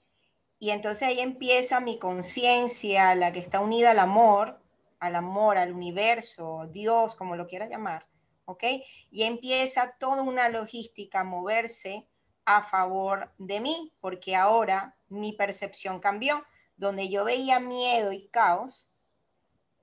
y 0.60 0.72
entonces 0.72 1.08
ahí 1.08 1.20
empieza 1.20 1.80
mi 1.80 2.00
conciencia, 2.00 3.14
la 3.16 3.32
que 3.32 3.40
está 3.40 3.60
unida 3.60 3.92
al 3.92 4.00
amor, 4.00 4.60
al 5.00 5.16
amor, 5.16 5.58
al 5.58 5.72
universo, 5.72 6.68
Dios, 6.72 7.16
como 7.16 7.36
lo 7.36 7.48
quieras 7.48 7.70
llamar, 7.70 8.08
¿ok? 8.46 8.64
Y 9.12 9.24
empieza 9.24 9.96
toda 10.00 10.24
una 10.24 10.50
logística 10.50 11.20
a 11.20 11.24
moverse 11.24 12.08
a 12.46 12.64
favor 12.64 13.34
de 13.38 13.60
mí, 13.60 13.94
porque 14.00 14.36
ahora 14.36 14.98
mi 15.10 15.34
percepción 15.34 16.00
cambió, 16.00 16.44
donde 16.76 17.10
yo 17.10 17.24
veía 17.24 17.60
miedo 17.60 18.12
y 18.12 18.28
caos, 18.30 18.88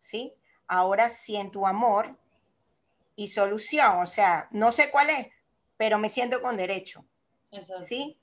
¿sí? 0.01 0.35
Ahora 0.67 1.11
siento 1.11 1.67
amor 1.67 2.19
y 3.15 3.29
solución, 3.29 3.99
o 3.99 4.07
sea, 4.07 4.49
no 4.51 4.73
sé 4.73 4.91
cuál 4.91 5.11
es, 5.11 5.29
pero 5.77 5.99
me 5.99 6.09
siento 6.09 6.43
con 6.43 6.57
derecho. 6.57 7.07
¿Sí? 7.63 8.17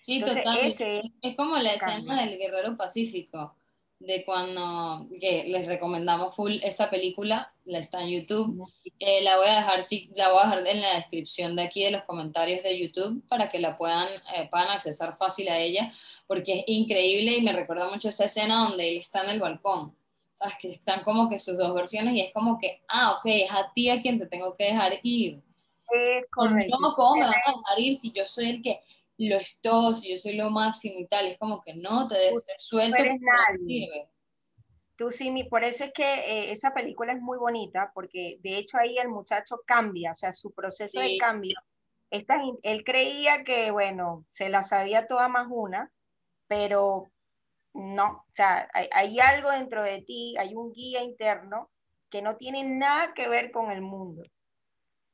Sí, 0.00 0.20
totalmente. 0.20 1.00
es 1.22 1.36
como 1.36 1.56
la 1.58 1.74
escena 1.74 2.24
del 2.24 2.36
Guerrero 2.36 2.76
Pacífico, 2.76 3.54
de 4.00 4.24
cuando 4.24 5.06
que 5.20 5.44
les 5.44 5.66
recomendamos 5.66 6.34
full 6.34 6.56
esa 6.62 6.90
película, 6.90 7.54
la 7.64 7.78
está 7.78 8.02
en 8.02 8.10
YouTube. 8.10 8.68
Eh, 8.98 9.22
la 9.22 9.36
voy 9.36 9.46
a 9.46 9.56
dejar, 9.56 9.84
sí, 9.84 10.10
la 10.16 10.30
voy 10.32 10.40
a 10.42 10.50
dejar 10.50 10.66
en 10.66 10.80
la 10.80 10.96
descripción 10.96 11.54
de 11.54 11.62
aquí 11.62 11.84
de 11.84 11.92
los 11.92 12.02
comentarios 12.02 12.64
de 12.64 12.80
YouTube 12.80 13.22
para 13.28 13.48
que 13.48 13.60
la 13.60 13.78
puedan, 13.78 14.08
eh, 14.34 14.48
puedan 14.50 14.70
accesar 14.70 15.16
fácil 15.18 15.48
a 15.48 15.60
ella, 15.60 15.94
porque 16.26 16.60
es 16.60 16.64
increíble 16.66 17.36
y 17.36 17.42
me 17.42 17.52
recuerda 17.52 17.88
mucho 17.88 18.08
esa 18.08 18.24
escena 18.24 18.68
donde 18.68 18.90
él 18.90 18.98
está 18.98 19.22
en 19.22 19.30
el 19.30 19.40
balcón. 19.40 19.94
¿Sabes? 20.32 20.54
Que 20.60 20.72
están 20.72 21.04
como 21.04 21.28
que 21.28 21.38
sus 21.38 21.56
dos 21.56 21.72
versiones 21.74 22.14
y 22.16 22.22
es 22.22 22.32
como 22.32 22.58
que, 22.58 22.82
ah, 22.88 23.18
ok, 23.18 23.26
es 23.26 23.50
a 23.52 23.70
ti 23.72 23.88
a 23.88 24.02
quien 24.02 24.18
te 24.18 24.26
tengo 24.26 24.56
que 24.56 24.64
dejar 24.64 24.98
ir 25.04 25.40
no, 26.36 26.94
¿cómo 26.94 27.16
me 27.16 27.22
vas 27.22 27.36
a 27.46 27.52
dejar 27.52 27.78
ir 27.78 27.94
si 27.94 28.12
yo 28.12 28.24
soy 28.26 28.50
el 28.50 28.62
que 28.62 28.80
lo 29.18 29.36
estoy, 29.36 29.94
si 29.94 30.10
yo 30.10 30.16
soy 30.16 30.36
lo 30.36 30.50
máximo 30.50 31.00
y 31.00 31.06
tal? 31.06 31.26
Es 31.26 31.38
como 31.38 31.62
que 31.62 31.74
no, 31.74 32.08
te 32.08 32.16
debes 32.16 32.40
estar 32.40 32.56
suelto. 32.58 32.98
No 32.98 33.04
eres 33.04 33.20
nadie. 33.20 34.08
Tú 34.96 35.10
sí, 35.10 35.32
por 35.50 35.64
eso 35.64 35.84
es 35.84 35.92
que 35.92 36.04
eh, 36.04 36.52
esa 36.52 36.74
película 36.74 37.12
es 37.12 37.20
muy 37.20 37.38
bonita, 37.38 37.90
porque 37.94 38.38
de 38.42 38.58
hecho 38.58 38.78
ahí 38.78 38.98
el 38.98 39.08
muchacho 39.08 39.60
cambia, 39.66 40.12
o 40.12 40.14
sea, 40.14 40.32
su 40.32 40.52
proceso 40.52 41.00
de 41.00 41.16
cambio. 41.18 41.58
Esta, 42.10 42.42
él 42.62 42.84
creía 42.84 43.42
que, 43.42 43.70
bueno, 43.70 44.24
se 44.28 44.50
la 44.50 44.62
sabía 44.62 45.06
toda 45.06 45.28
más 45.28 45.46
una, 45.50 45.90
pero 46.46 47.10
no, 47.74 48.26
o 48.28 48.34
sea, 48.34 48.68
hay, 48.74 49.18
algo 49.18 49.50
dentro 49.50 49.82
de 49.82 50.02
ti, 50.02 50.34
hay 50.38 50.54
un 50.54 50.72
guía 50.72 51.02
interno 51.02 51.70
que 52.10 52.20
no 52.20 52.36
tiene 52.36 52.64
nada 52.64 53.14
que 53.14 53.28
ver 53.28 53.50
con 53.50 53.70
el 53.70 53.80
mundo. 53.80 54.22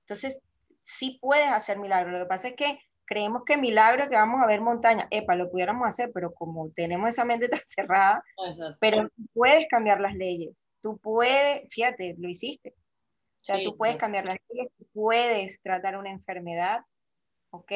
Entonces, 0.01 0.39
sí 0.89 1.19
puedes 1.21 1.51
hacer 1.51 1.79
milagros. 1.79 2.15
Lo 2.15 2.21
que 2.21 2.29
pasa 2.29 2.49
es 2.49 2.55
que 2.55 2.81
creemos 3.05 3.43
que 3.45 3.57
milagro 3.57 4.09
que 4.09 4.17
vamos 4.17 4.41
a 4.43 4.47
ver 4.47 4.61
montaña, 4.61 5.07
epa, 5.11 5.35
lo 5.35 5.51
pudiéramos 5.51 5.87
hacer, 5.87 6.11
pero 6.13 6.33
como 6.33 6.71
tenemos 6.71 7.11
esa 7.11 7.25
mente 7.25 7.49
tan 7.61 7.61
cerrada, 7.65 8.23
pero 8.81 9.09
puedes 9.35 9.67
cambiar 9.69 10.01
las 10.01 10.15
leyes. 10.15 10.55
Tú 10.83 10.99
puedes, 10.99 11.63
fíjate, 11.71 12.17
lo 12.19 12.29
hiciste. 12.29 12.75
O 13.41 13.45
sea, 13.45 13.63
tú 13.63 13.77
puedes 13.77 13.97
cambiar 13.97 14.27
las 14.27 14.37
leyes, 14.49 14.69
tú 14.77 14.87
puedes 14.93 15.61
tratar 15.63 15.97
una 15.97 16.11
enfermedad, 16.11 16.81
¿ok? 17.51 17.73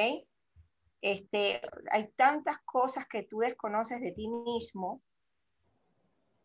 Este, 1.00 1.60
hay 1.90 2.08
tantas 2.16 2.58
cosas 2.64 3.06
que 3.06 3.22
tú 3.22 3.38
desconoces 3.38 4.00
de 4.00 4.12
ti 4.12 4.28
mismo 4.28 5.02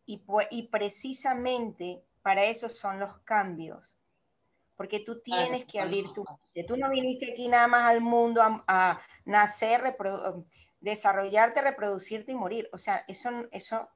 y, 0.06 0.22
y 0.50 0.68
precisamente 0.68 2.02
para 2.22 2.44
eso 2.44 2.68
son 2.68 2.98
los 3.00 3.18
cambios. 3.18 3.98
Porque 4.78 5.00
tú 5.00 5.20
tienes 5.20 5.66
que 5.66 5.80
abrir 5.80 6.06
tu 6.14 6.24
mente. 6.24 6.64
Tú 6.64 6.78
no 6.78 6.88
viniste 6.88 7.32
aquí 7.32 7.48
nada 7.48 7.66
más 7.66 7.90
al 7.90 8.00
mundo 8.00 8.40
a, 8.42 9.00
nacer, 9.26 9.82
desarrollarte, 10.80 11.60
reproducirte 11.60 12.32
y 12.32 12.36
morir. 12.36 12.70
O 12.72 12.78
sea, 12.78 13.04
eso, 13.08 13.28
eso, 13.50 13.88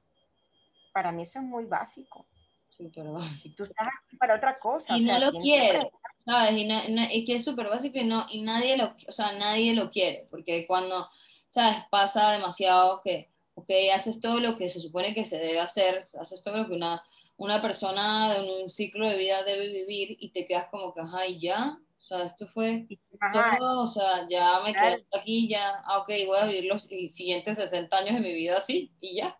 para 0.91 1.11
mí 1.11 1.23
eso 1.23 1.39
es 1.39 1.45
muy 1.45 1.65
básico. 1.65 2.27
Sí, 2.69 2.91
pero 2.93 3.13
básico. 3.13 3.55
Tú 3.55 3.63
estás 3.63 3.87
aquí 3.87 4.17
para 4.17 4.35
otra 4.35 4.59
cosa. 4.59 4.95
Y 4.95 5.05
no 5.05 5.17
lo 5.19 5.31
quieres. 5.31 5.87
¿sabes? 6.25 6.51
Y, 6.53 6.67
y 7.11 7.25
que 7.25 7.35
es 7.35 7.43
súper 7.43 7.67
básico 7.67 7.97
y, 7.97 8.05
no, 8.05 8.25
y 8.29 8.41
nadie, 8.41 8.77
lo, 8.77 8.95
o 9.07 9.11
sea, 9.11 9.33
nadie 9.33 9.73
lo 9.73 9.89
quiere, 9.89 10.27
porque 10.29 10.65
cuando, 10.67 11.07
¿sabes? 11.49 11.77
Pasa 11.89 12.31
demasiado 12.31 13.01
que, 13.03 13.29
ok, 13.55 13.69
haces 13.93 14.19
todo 14.19 14.39
lo 14.39 14.57
que 14.57 14.69
se 14.69 14.79
supone 14.79 15.13
que 15.13 15.25
se 15.25 15.37
debe 15.37 15.59
hacer, 15.59 15.97
haces 15.97 16.43
todo 16.43 16.57
lo 16.57 16.67
que 16.67 16.75
una, 16.75 17.03
una 17.43 17.61
persona 17.61 18.37
en 18.37 18.63
un 18.63 18.69
ciclo 18.69 19.07
de 19.07 19.17
vida 19.17 19.43
debe 19.43 19.67
vivir 19.67 20.15
y 20.19 20.31
te 20.31 20.45
quedas 20.45 20.67
como 20.71 20.93
que, 20.93 21.01
ajá, 21.01 21.27
y 21.27 21.41
ya, 21.41 21.77
o 21.77 22.01
sea, 22.01 22.23
esto 22.23 22.47
fue 22.47 22.87
todo, 23.57 23.83
o 23.83 23.87
sea, 23.87 24.25
ya 24.29 24.61
me 24.61 24.73
quedé 24.73 25.05
aquí, 25.13 25.49
ya, 25.49 25.81
ah, 25.85 25.99
ok, 25.99 26.09
voy 26.25 26.37
a 26.39 26.45
vivir 26.45 26.65
los 26.71 26.83
siguientes 26.83 27.57
60 27.57 27.97
años 27.97 28.15
de 28.15 28.21
mi 28.21 28.33
vida 28.33 28.57
así, 28.57 28.93
y 29.01 29.17
ya. 29.17 29.37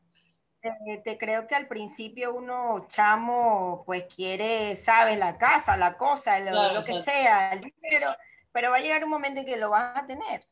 Eh, 0.61 1.01
te 1.03 1.17
creo 1.17 1.47
que 1.47 1.55
al 1.55 1.67
principio 1.67 2.33
uno 2.33 2.85
chamo 2.87 3.83
pues 3.85 4.05
quiere, 4.13 4.75
sabes, 4.75 5.17
la 5.17 5.37
casa, 5.37 5.77
la 5.77 5.95
cosa, 5.95 6.39
lo, 6.39 6.83
que 6.83 6.93
sea, 6.93 7.53
el 7.53 7.61
dinero, 7.61 8.15
pero 8.51 8.71
va 8.71 8.77
a 8.77 8.81
llegar 8.81 9.03
un 9.03 9.09
momento 9.09 9.41
en 9.41 9.45
que 9.45 9.57
lo 9.57 9.69
vas 9.69 9.97
a 9.97 10.05
tener. 10.05 10.45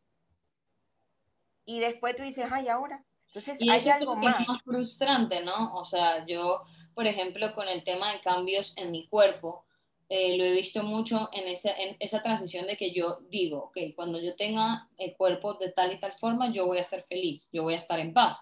Y 1.65 1.79
después 1.79 2.15
tú 2.15 2.23
dices, 2.23 2.47
ay, 2.49 2.67
ahora. 2.67 3.03
Entonces 3.27 3.59
hay 3.61 3.89
algo 3.89 4.15
más. 4.17 4.41
Es 4.41 4.47
más 4.49 4.61
frustrante, 4.63 5.45
¿no? 5.45 5.73
O 5.75 5.85
sea, 5.85 6.25
yo, 6.25 6.65
por 6.93 7.07
ejemplo, 7.07 7.53
con 7.53 7.67
el 7.67 7.83
tema 7.83 8.13
de 8.13 8.21
cambios 8.21 8.73
en 8.77 8.91
mi 8.91 9.07
cuerpo, 9.07 9.65
eh, 10.13 10.37
lo 10.37 10.43
he 10.43 10.51
visto 10.51 10.83
mucho 10.83 11.29
en 11.31 11.47
esa, 11.47 12.21
transición 12.21 12.67
de 12.67 12.75
que 12.75 12.91
yo 12.91 13.19
digo, 13.29 13.65
ok, 13.65 13.77
cuando 13.95 14.19
yo 14.19 14.35
tenga 14.35 14.89
el 14.97 15.15
cuerpo 15.15 15.53
de 15.53 15.71
tal 15.71 15.93
y 15.93 16.01
tal 16.01 16.11
forma, 16.13 16.51
yo 16.51 16.65
voy 16.65 16.79
a 16.79 16.83
ser 16.83 17.03
feliz, 17.03 17.49
yo 17.53 17.63
voy 17.63 17.75
a 17.75 17.77
estar 17.77 17.97
en 17.97 18.13
paz. 18.13 18.41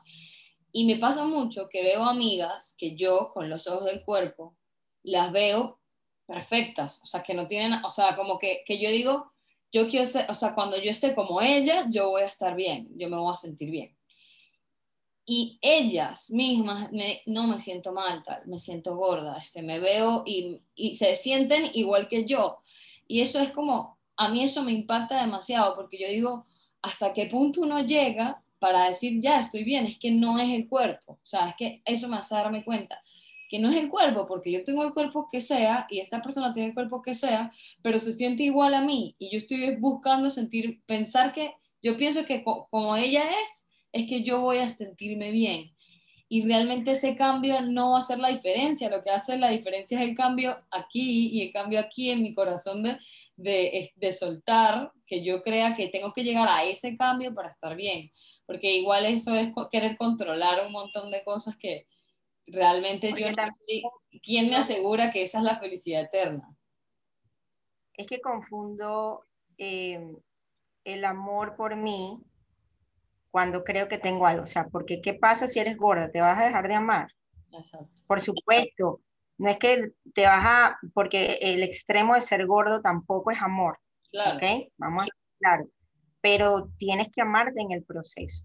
Y 0.72 0.86
me 0.86 0.96
pasa 0.96 1.26
mucho 1.26 1.70
que 1.70 1.84
veo 1.84 2.04
amigas 2.04 2.74
que 2.76 2.96
yo, 2.96 3.30
con 3.32 3.50
los 3.50 3.68
ojos 3.68 3.86
del 3.86 4.04
cuerpo, 4.04 4.58
las 5.04 5.32
veo 5.32 5.80
perfectas, 6.26 7.02
o 7.04 7.06
sea, 7.06 7.22
que 7.22 7.36
no 7.36 7.48
tienen, 7.48 7.86
o 7.86 7.92
sea, 7.92 8.16
como 8.16 8.40
que, 8.40 8.64
que 8.66 8.80
yo 8.80 8.90
digo, 8.90 9.32
yo 9.72 9.88
quiero 9.88 10.08
ser, 10.08 10.26
o 10.30 10.34
sea, 10.34 10.56
cuando 10.56 10.76
yo 10.82 10.90
esté 10.90 11.14
como 11.14 11.40
ella, 11.40 11.86
yo 11.88 12.10
voy 12.10 12.24
a 12.24 12.26
estar 12.26 12.56
bien, 12.56 12.90
yo 12.98 13.10
me 13.10 13.18
voy 13.18 13.32
a 13.32 13.36
sentir 13.36 13.70
bien. 13.70 13.96
Y 15.32 15.60
ellas 15.62 16.32
mismas, 16.32 16.90
no 17.28 17.46
me 17.46 17.60
siento 17.60 17.94
mal, 17.94 18.24
tal, 18.24 18.48
me 18.48 18.58
siento 18.58 18.96
gorda, 18.96 19.38
este, 19.38 19.62
me 19.62 19.80
veo 19.80 20.24
y, 20.26 20.60
y 20.74 20.96
se 20.96 21.16
sienten 21.16 21.70
igual 21.76 22.08
que 22.08 22.26
yo. 22.26 22.64
Y 23.08 23.22
eso 23.22 23.40
es 23.40 23.52
como, 23.52 24.00
a 24.18 24.30
mí 24.30 24.44
eso 24.44 24.64
me 24.64 24.72
impacta 24.72 25.22
demasiado, 25.22 25.76
porque 25.76 26.00
yo 26.00 26.08
digo, 26.08 26.48
¿hasta 26.82 27.14
qué 27.14 27.28
punto 27.28 27.62
uno 27.62 27.86
llega 27.86 28.42
para 28.58 28.90
decir, 28.90 29.20
ya 29.22 29.40
estoy 29.40 29.64
bien, 29.64 29.86
es 29.86 30.00
que 30.00 30.10
no 30.10 30.40
es 30.40 30.50
el 30.50 30.68
cuerpo. 30.68 31.14
O 31.14 31.26
sea, 31.26 31.50
es 31.50 31.56
que 31.56 31.82
eso 31.86 32.08
me 32.08 32.18
hace 32.18 32.34
darme 32.34 32.64
cuenta 32.64 33.00
que 33.50 33.60
no 33.60 33.70
es 33.70 33.78
el 33.78 33.90
cuerpo, 33.90 34.26
porque 34.26 34.52
yo 34.52 34.64
tengo 34.64 34.84
el 34.84 34.94
cuerpo 34.94 35.28
que 35.32 35.42
sea 35.42 35.86
y 35.92 36.00
esta 36.00 36.24
persona 36.24 36.56
tiene 36.56 36.70
el 36.70 36.74
cuerpo 36.74 37.04
que 37.04 37.14
sea, 37.14 37.52
pero 37.84 38.00
se 38.00 38.14
siente 38.14 38.42
igual 38.42 38.74
a 38.74 38.82
mí 38.82 39.16
y 39.20 39.30
yo 39.30 39.38
estoy 39.38 39.76
buscando 39.76 40.32
sentir, 40.32 40.82
pensar 40.88 41.34
que 41.34 41.54
yo 41.82 41.98
pienso 41.98 42.26
que 42.26 42.44
como 42.44 42.96
ella 42.96 43.24
es, 43.44 43.68
es 43.92 44.08
que 44.08 44.24
yo 44.24 44.42
voy 44.42 44.60
a 44.60 44.70
sentirme 44.70 45.32
bien. 45.32 45.76
Y 46.28 46.46
realmente 46.46 46.92
ese 46.92 47.16
cambio 47.16 47.62
no 47.62 47.92
va 47.92 47.98
a 47.98 48.02
hacer 48.02 48.20
la 48.20 48.30
diferencia, 48.30 48.90
lo 48.90 49.02
que 49.02 49.10
hace 49.10 49.38
la 49.38 49.50
diferencia 49.50 50.00
es 50.00 50.08
el 50.08 50.16
cambio 50.16 50.64
aquí 50.70 51.30
y 51.30 51.42
el 51.42 51.52
cambio 51.52 51.80
aquí 51.80 52.12
en 52.12 52.22
mi 52.22 52.36
corazón 52.36 52.84
de, 52.84 53.00
de, 53.36 53.92
de 53.96 54.14
soltar, 54.14 54.92
que 55.08 55.24
yo 55.24 55.42
crea 55.42 55.76
que 55.76 55.88
tengo 55.88 56.14
que 56.14 56.24
llegar 56.24 56.48
a 56.48 56.64
ese 56.66 56.96
cambio 56.98 57.34
para 57.34 57.50
estar 57.50 57.76
bien 57.76 58.12
porque 58.50 58.78
igual 58.78 59.06
eso 59.06 59.36
es 59.36 59.54
querer 59.70 59.96
controlar 59.96 60.66
un 60.66 60.72
montón 60.72 61.12
de 61.12 61.24
cosas 61.24 61.56
que 61.56 61.86
realmente 62.48 63.14
yo 63.16 63.32
no 63.32 63.92
¿Quién 64.24 64.50
me 64.50 64.56
asegura 64.56 65.12
que 65.12 65.22
esa 65.22 65.38
es 65.38 65.44
la 65.44 65.60
felicidad 65.60 66.02
eterna? 66.02 66.58
Es 67.94 68.08
que 68.08 68.20
confundo 68.20 69.24
em, 69.56 70.18
el 70.84 71.06
amor 71.06 71.56
por 71.56 71.76
mí 71.76 72.20
cuando 73.32 73.64
creo 73.64 73.88
que 73.88 73.98
tengo 73.98 74.26
algo. 74.26 74.44
O 74.44 74.48
sea, 74.48 74.68
porque 74.68 75.02
¿qué 75.02 75.14
pasa 75.14 75.48
si 75.48 75.60
eres 75.60 75.78
gorda? 75.78 76.10
¿Te 76.10 76.22
vas 76.22 76.40
a 76.40 76.46
dejar 76.46 76.68
de 76.68 76.76
amar? 76.76 77.08
Exacto. 77.52 78.04
Por 78.08 78.20
supuesto. 78.20 79.02
No 79.38 79.50
es 79.50 79.58
que 79.58 79.94
te 80.14 80.26
vas 80.26 80.44
a, 80.46 80.80
porque 80.94 81.40
el 81.42 81.64
extremo 81.64 82.16
de 82.16 82.22
ser 82.22 82.46
gordo 82.46 82.82
tampoco 82.82 83.32
es 83.32 83.42
amor. 83.42 83.80
Claro. 84.12 84.38
¿Ok? 84.38 84.72
Vamos 84.78 85.06
a 85.06 85.08
claro 85.40 85.70
pero 86.22 86.72
tienes 86.78 87.08
que 87.14 87.22
amarte 87.22 87.62
en 87.62 87.72
el 87.72 87.84
proceso. 87.84 88.44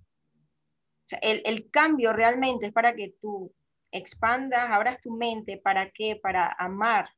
el, 1.22 1.70
cambio 1.70 2.12
realmente 2.12 2.66
es 2.66 2.72
para 2.72 2.94
que 2.94 3.14
tú 3.20 3.52
expandas, 3.90 4.70
abras 4.70 5.00
tu 5.00 5.12
mente, 5.12 5.58
¿para 5.58 5.90
qué? 5.90 6.16
Para 6.16 6.54
amar. 6.58 7.08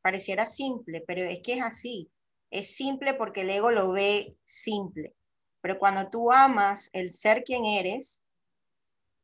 Pareciera 0.00 0.46
simple, 0.46 1.02
pero 1.06 1.22
es 1.22 1.40
que 1.42 1.54
es 1.54 1.62
así. 1.62 2.10
Es 2.50 2.74
simple 2.76 3.14
porque 3.14 3.42
el 3.42 3.50
ego 3.50 3.70
lo 3.70 3.92
ve 3.92 4.36
simple. 4.44 5.14
Pero 5.62 5.78
cuando 5.78 6.10
tú 6.10 6.30
amas 6.30 6.90
el 6.92 7.08
ser 7.08 7.44
quien 7.44 7.64
eres, 7.64 8.24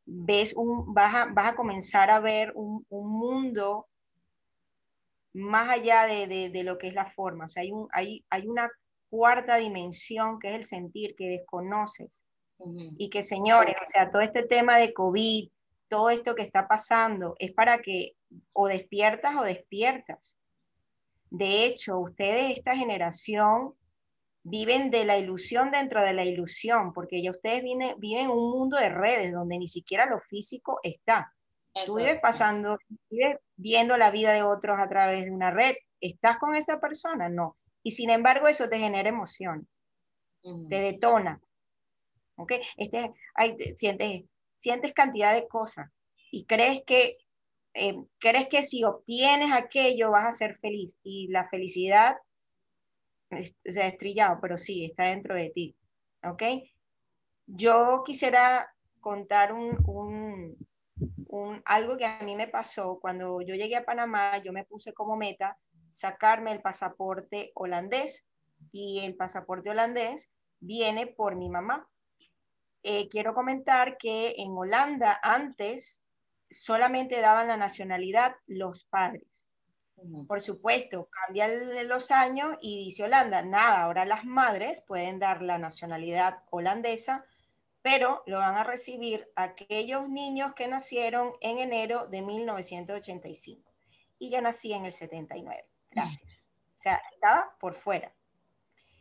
ves 0.06 0.54
un, 0.56 0.94
vas, 0.94 1.14
a, 1.14 1.24
vas 1.26 1.48
a 1.48 1.56
comenzar 1.56 2.10
a 2.10 2.20
ver 2.20 2.52
un, 2.54 2.86
mundo 2.88 3.86
más 5.34 5.68
allá 5.68 6.06
de, 6.06 6.48
de, 6.48 6.64
lo 6.64 6.78
que 6.78 6.86
es 6.88 6.94
la 6.94 7.10
forma. 7.10 7.44
O 7.44 7.48
sea, 7.48 7.62
hay, 7.62 7.72
un, 7.72 7.88
hay, 7.92 8.24
hay 8.30 8.46
una 8.46 8.70
cuarta 9.10 9.56
dimensión 9.56 10.38
que 10.38 10.48
es 10.48 10.54
el 10.54 10.64
sentir 10.64 11.14
que 11.14 11.28
desconoces. 11.28 12.10
Y 12.96 13.08
que, 13.10 13.22
señores, 13.22 13.76
o 13.80 13.86
sea, 13.86 14.10
todo 14.10 14.20
este 14.20 14.42
tema 14.42 14.78
de 14.78 14.92
COVID, 14.92 15.48
todo 15.86 16.10
esto 16.10 16.34
que 16.34 16.42
está 16.42 16.66
pasando, 16.66 17.36
es 17.38 17.52
para 17.52 17.78
que 17.78 18.16
o 18.52 18.66
despiertas 18.66 19.36
o 19.36 19.42
despiertas. 19.42 20.36
De 21.30 21.64
hecho, 21.66 21.98
ustedes, 21.98 22.56
esta 22.56 22.74
generación, 22.74 23.74
viven 24.42 24.90
de 24.90 25.04
la 25.04 25.18
ilusión 25.18 25.70
dentro 25.70 26.02
de 26.02 26.14
la 26.14 26.24
ilusión, 26.24 26.92
porque 26.92 27.22
ya 27.22 27.30
ustedes 27.30 27.62
viven, 27.62 27.94
viven 27.98 28.30
un 28.30 28.50
mundo 28.50 28.78
de 28.78 28.88
redes 28.88 29.32
donde 29.32 29.58
ni 29.58 29.68
siquiera 29.68 30.06
lo 30.06 30.20
físico 30.20 30.80
está. 30.82 31.34
Tú 31.86 31.96
vives 31.96 32.18
pasando, 32.20 32.78
vives 33.08 33.36
viendo 33.56 33.96
la 33.96 34.10
vida 34.10 34.32
de 34.32 34.42
otros 34.42 34.78
a 34.80 34.88
través 34.88 35.26
de 35.26 35.30
una 35.30 35.50
red. 35.50 35.76
¿Estás 36.00 36.38
con 36.38 36.56
esa 36.56 36.80
persona? 36.80 37.28
No. 37.28 37.56
Y 37.82 37.92
sin 37.92 38.10
embargo 38.10 38.48
eso 38.48 38.68
te 38.68 38.78
genera 38.78 39.08
emociones, 39.08 39.80
te 40.68 40.80
detona. 40.80 41.40
¿ok? 42.38 42.52
Este, 42.76 43.12
hay, 43.34 43.56
sientes, 43.76 44.24
sientes 44.58 44.92
cantidad 44.92 45.34
de 45.34 45.46
cosas 45.46 45.90
y 46.30 46.44
crees 46.46 46.82
que, 46.86 47.18
eh, 47.74 47.96
crees 48.18 48.48
que 48.48 48.62
si 48.62 48.84
obtienes 48.84 49.52
aquello 49.52 50.10
vas 50.10 50.26
a 50.26 50.36
ser 50.36 50.58
feliz 50.58 50.96
y 51.02 51.28
la 51.28 51.48
felicidad 51.48 52.16
se 53.64 53.82
ha 53.82 53.88
estrellado, 53.88 54.38
pero 54.40 54.56
sí, 54.56 54.84
está 54.84 55.04
dentro 55.04 55.34
de 55.34 55.50
ti. 55.50 55.76
¿ok? 56.24 56.42
Yo 57.46 58.02
quisiera 58.04 58.72
contar 59.00 59.52
un, 59.52 59.78
un, 59.86 60.56
un, 61.28 61.62
algo 61.64 61.96
que 61.96 62.06
a 62.06 62.20
mí 62.22 62.36
me 62.36 62.48
pasó 62.48 62.98
cuando 63.00 63.40
yo 63.40 63.54
llegué 63.54 63.76
a 63.76 63.84
Panamá, 63.84 64.38
yo 64.38 64.52
me 64.52 64.64
puse 64.64 64.92
como 64.92 65.16
meta 65.16 65.56
sacarme 65.90 66.52
el 66.52 66.60
pasaporte 66.60 67.52
holandés 67.54 68.24
y 68.72 69.00
el 69.00 69.16
pasaporte 69.16 69.70
holandés 69.70 70.30
viene 70.60 71.06
por 71.06 71.36
mi 71.36 71.48
mamá. 71.48 71.88
Eh, 72.82 73.08
quiero 73.08 73.34
comentar 73.34 73.96
que 73.96 74.34
en 74.38 74.52
Holanda 74.56 75.18
antes 75.22 76.02
solamente 76.50 77.20
daban 77.20 77.48
la 77.48 77.56
nacionalidad 77.56 78.34
los 78.46 78.84
padres. 78.84 79.47
Por 80.26 80.40
supuesto, 80.40 81.08
cambian 81.10 81.88
los 81.88 82.10
años 82.10 82.56
y 82.60 82.84
dice 82.84 83.04
Holanda, 83.04 83.42
nada, 83.42 83.82
ahora 83.82 84.04
las 84.04 84.24
madres 84.24 84.80
pueden 84.80 85.18
dar 85.18 85.42
la 85.42 85.58
nacionalidad 85.58 86.44
holandesa 86.50 87.24
pero 87.82 88.22
lo 88.26 88.38
van 88.38 88.56
a 88.56 88.64
recibir 88.64 89.30
aquellos 89.34 90.08
niños 90.08 90.52
que 90.54 90.68
nacieron 90.68 91.32
en 91.40 91.58
enero 91.58 92.06
de 92.08 92.22
1985. 92.22 93.72
Y 94.18 94.30
yo 94.30 94.40
nací 94.40 94.72
en 94.72 94.84
el 94.84 94.92
79. 94.92 95.66
Gracias. 95.90 96.48
O 96.76 96.80
sea, 96.80 97.00
estaba 97.12 97.56
por 97.58 97.74
fuera. 97.74 98.12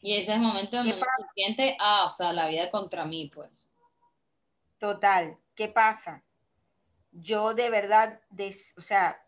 Y 0.01 0.15
ese 0.15 0.31
es 0.31 0.37
el 0.37 0.41
momento 0.41 0.77
donde 0.77 0.93
se 0.93 1.01
siente, 1.35 1.75
ah, 1.79 2.05
o 2.05 2.09
sea, 2.09 2.31
la 2.31 2.47
vida 2.47 2.71
contra 2.71 3.03
mí, 3.05 3.29
pues. 3.33 3.71
Total. 4.77 5.37
¿Qué 5.55 5.67
pasa? 5.67 6.23
Yo 7.11 7.55
de 7.55 7.69
verdad, 7.69 8.21
o 8.77 8.81
sea, 8.81 9.21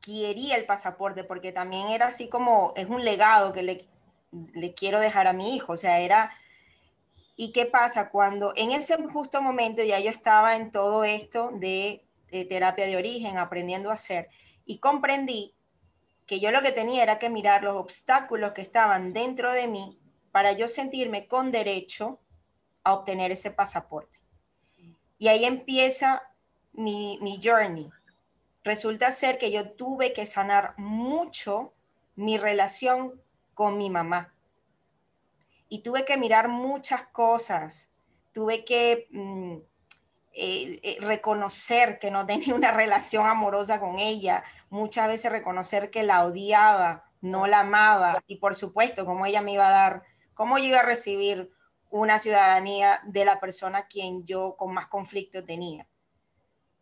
quería 0.00 0.56
el 0.56 0.64
pasaporte 0.64 1.24
porque 1.24 1.52
también 1.52 1.88
era 1.88 2.08
así 2.08 2.28
como, 2.28 2.72
es 2.76 2.86
un 2.86 3.04
legado 3.04 3.52
que 3.52 3.62
le, 3.62 4.74
quiero 4.74 5.00
dejar 5.00 5.26
a 5.26 5.32
mi 5.32 5.54
hijo, 5.56 5.74
o 5.74 5.76
sea, 5.76 6.00
era... 6.00 6.30
¿Y 7.36 7.52
qué 7.52 7.64
pasa? 7.64 8.10
Cuando 8.10 8.52
en 8.54 8.70
ese 8.72 8.96
justo 9.08 9.40
momento 9.40 9.82
ya 9.82 9.98
yo 9.98 10.10
estaba 10.10 10.56
en 10.56 10.70
todo 10.70 11.04
esto 11.04 11.50
de, 11.54 12.04
de 12.30 12.44
terapia 12.44 12.84
de 12.84 12.98
origen, 12.98 13.38
aprendiendo 13.38 13.90
a 13.90 13.94
hacer, 13.94 14.28
y 14.66 14.78
comprendí 14.78 15.54
que 16.26 16.38
yo 16.38 16.50
lo 16.50 16.60
que 16.60 16.70
tenía 16.70 17.02
era 17.02 17.18
que 17.18 17.30
mirar 17.30 17.64
los 17.64 17.76
obstáculos 17.76 18.52
que 18.52 18.60
estaban 18.60 19.12
dentro 19.12 19.52
de 19.52 19.66
mí 19.66 19.98
para 20.32 20.52
yo 20.52 20.68
sentirme 20.68 21.26
con 21.26 21.50
derecho 21.50 22.20
a 22.84 22.94
obtener 22.94 23.32
ese 23.32 23.50
pasaporte. 23.50 24.20
Y 25.18 25.28
ahí 25.28 25.44
empieza 25.44 26.22
mi, 26.72 27.18
mi 27.20 27.40
journey. 27.42 27.90
Resulta 28.62 29.10
ser 29.10 29.38
que 29.38 29.50
yo 29.50 29.72
tuve 29.72 30.12
que 30.12 30.26
sanar 30.26 30.74
mucho 30.76 31.72
mi 32.14 32.36
relación 32.36 33.20
con 33.54 33.78
mi 33.78 33.88
mamá. 33.90 34.34
Y 35.68 35.82
tuve 35.82 36.04
que 36.04 36.16
mirar 36.16 36.48
muchas 36.48 37.04
cosas. 37.04 37.94
Tuve 38.32 38.64
que 38.64 39.08
mm, 39.10 39.56
eh, 40.32 40.80
eh, 40.82 40.96
reconocer 41.00 41.98
que 41.98 42.10
no 42.10 42.26
tenía 42.26 42.54
una 42.54 42.72
relación 42.72 43.26
amorosa 43.26 43.80
con 43.80 43.98
ella. 43.98 44.42
Muchas 44.68 45.08
veces 45.08 45.32
reconocer 45.32 45.90
que 45.90 46.02
la 46.02 46.24
odiaba, 46.24 47.04
no 47.20 47.46
la 47.46 47.60
amaba. 47.60 48.22
Y 48.26 48.36
por 48.36 48.54
supuesto, 48.54 49.06
cómo 49.06 49.26
ella 49.26 49.42
me 49.42 49.52
iba 49.52 49.68
a 49.68 49.72
dar, 49.72 50.02
cómo 50.34 50.58
yo 50.58 50.64
iba 50.64 50.80
a 50.80 50.84
recibir 50.84 51.50
una 51.90 52.18
ciudadanía 52.18 53.00
de 53.04 53.24
la 53.24 53.40
persona 53.40 53.78
a 53.78 53.86
quien 53.86 54.24
yo 54.24 54.56
con 54.56 54.72
más 54.72 54.86
conflicto 54.86 55.44
tenía. 55.44 55.88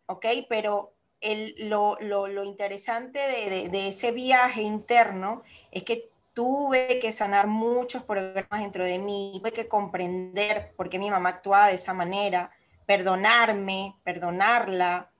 ¿Ok? 0.05 0.25
Pero 0.47 0.93
lo, 1.21 2.43
interesante 2.43 3.19
de, 3.19 3.87
ese 3.87 4.11
viaje 4.11 4.61
interno 4.61 5.43
es 5.71 5.83
que 5.83 6.09
tuve 6.33 6.99
que 6.99 7.11
sanar 7.11 7.47
muchos 7.47 8.03
problemas 8.03 8.61
dentro 8.61 8.83
de 8.83 8.99
mí, 8.99 9.33
tuve 9.39 9.51
que 9.51 9.67
comprender 9.67 10.73
por 10.77 10.89
qué 10.89 10.99
mi 10.99 11.09
mamá 11.09 11.29
actuaba 11.29 11.67
de 11.67 11.75
esa 11.75 11.93
manera, 11.93 12.51
perdonarme, 12.85 13.95
perdonarla, 14.03 15.11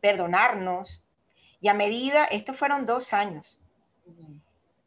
perdonarnos. 0.00 1.06
Y 1.60 1.68
a 1.68 1.74
medida, 1.74 2.24
estos 2.24 2.56
fueron 2.56 2.86
dos 2.86 3.12
años, 3.12 3.60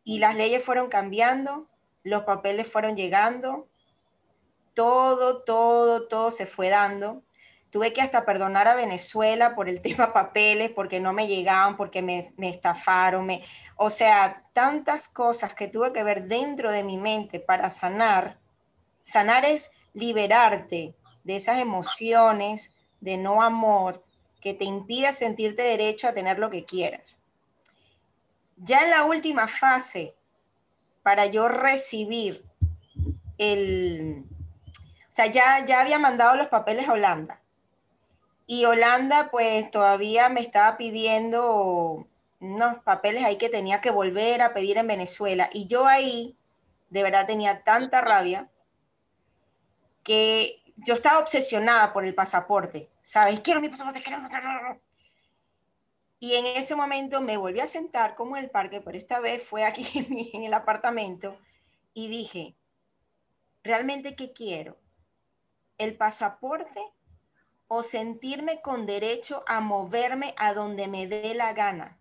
y 0.04 0.20
las 0.20 0.36
leyes 0.36 0.64
fueron 0.64 0.90
cambiando, 0.90 1.68
los 2.04 2.24
papeles 2.24 2.72
fueron 2.72 2.96
llegando, 2.96 3.68
todo, 4.74 5.44
todo, 5.44 6.08
todo 6.08 6.32
se 6.32 6.46
fue 6.46 6.70
dando. 6.70 7.22
Tuve 7.72 7.94
que 7.94 8.02
hasta 8.02 8.26
perdonar 8.26 8.68
a 8.68 8.74
Venezuela 8.76 9.56
por 9.56 9.70
el 9.70 9.82
tema 9.84 10.14
papeles, 10.14 10.72
porque 10.72 11.00
no 11.00 11.14
me 11.14 11.28
llegaban, 11.28 11.78
porque 11.78 12.02
me, 12.02 12.34
me 12.38 12.50
estafaron, 12.50 13.26
me, 13.26 13.44
o 13.76 13.90
sea, 13.90 14.44
tantas 14.54 15.08
cosas 15.08 15.54
que 15.54 15.68
tuve 15.68 15.94
que 15.94 16.04
ver 16.04 16.28
dentro 16.28 16.72
de 16.72 16.84
mi 16.84 16.98
mente 16.98 17.40
para 17.40 17.70
sanar. 17.70 18.40
Sanar 19.04 19.46
es 19.46 19.72
liberarte 19.94 20.96
de 21.24 21.36
esas 21.36 21.60
emociones 21.60 22.76
de 23.02 23.18
no 23.18 23.42
amor 23.42 24.04
que 24.42 24.54
te 24.54 24.66
impide 24.66 25.12
sentirte 25.14 25.62
derecho 25.62 26.08
a 26.08 26.14
tener 26.14 26.40
lo 26.40 26.50
que 26.50 26.66
quieras. 26.66 27.20
Ya 28.58 28.82
en 28.82 28.90
la 28.90 29.04
última 29.06 29.48
fase, 29.48 30.16
para 31.04 31.26
yo 31.28 31.48
recibir 31.48 32.46
el... 33.38 34.26
O 34.68 35.12
sea, 35.12 35.28
ya, 35.28 35.66
ya 35.66 35.82
había 35.82 36.00
mandado 36.00 36.36
los 36.36 36.48
papeles 36.48 36.88
a 36.88 36.94
Holanda 36.94 37.42
y 38.52 38.66
Holanda 38.66 39.30
pues 39.30 39.70
todavía 39.70 40.28
me 40.28 40.42
estaba 40.42 40.76
pidiendo 40.76 42.08
unos 42.40 42.80
papeles 42.80 43.24
ahí 43.24 43.38
que 43.38 43.48
tenía 43.48 43.80
que 43.80 43.92
volver 43.92 44.42
a 44.42 44.56
pedir 44.56 44.80
en 44.80 44.88
Venezuela. 44.88 45.52
Y 45.54 45.68
yo 45.68 45.86
ahí 45.86 46.36
de 46.90 47.04
verdad 47.04 47.28
tenía 47.28 47.64
tanta 47.64 48.02
rabia 48.02 48.50
que 50.02 50.64
yo 50.78 50.96
estaba 50.96 51.20
obsesionada 51.20 51.94
por 51.94 52.06
el 52.06 52.16
pasaporte, 52.16 52.90
¿sabes? 53.04 53.40
Quiero 53.42 53.62
mi 53.62 53.70
pasaporte, 53.70 54.02
quiero 54.02 54.20
mi 54.20 54.28
pasaporte. 54.28 54.82
Y 56.20 56.34
en 56.34 56.48
ese 56.48 56.76
momento 56.76 57.22
me 57.22 57.38
volví 57.38 57.60
a 57.60 57.68
sentar 57.68 58.16
como 58.16 58.36
en 58.36 58.46
el 58.46 58.50
parque, 58.50 58.82
pero 58.82 58.98
esta 58.98 59.20
vez 59.20 59.44
fue 59.44 59.64
aquí 59.64 59.88
en 60.34 60.42
el 60.42 60.56
apartamento 60.56 61.38
y 61.94 62.08
dije, 62.08 62.56
¿realmente 63.62 64.16
qué 64.16 64.34
quiero? 64.34 64.76
¿El 65.78 65.96
pasaporte 65.96 66.82
o 67.70 67.84
sentirme 67.84 68.62
con 68.62 68.88
derecho 68.88 69.44
a 69.48 69.62
moverme 69.62 70.34
a 70.38 70.54
donde 70.54 70.88
me 70.88 71.08
dé 71.08 71.36
la 71.36 71.54
gana. 71.54 71.98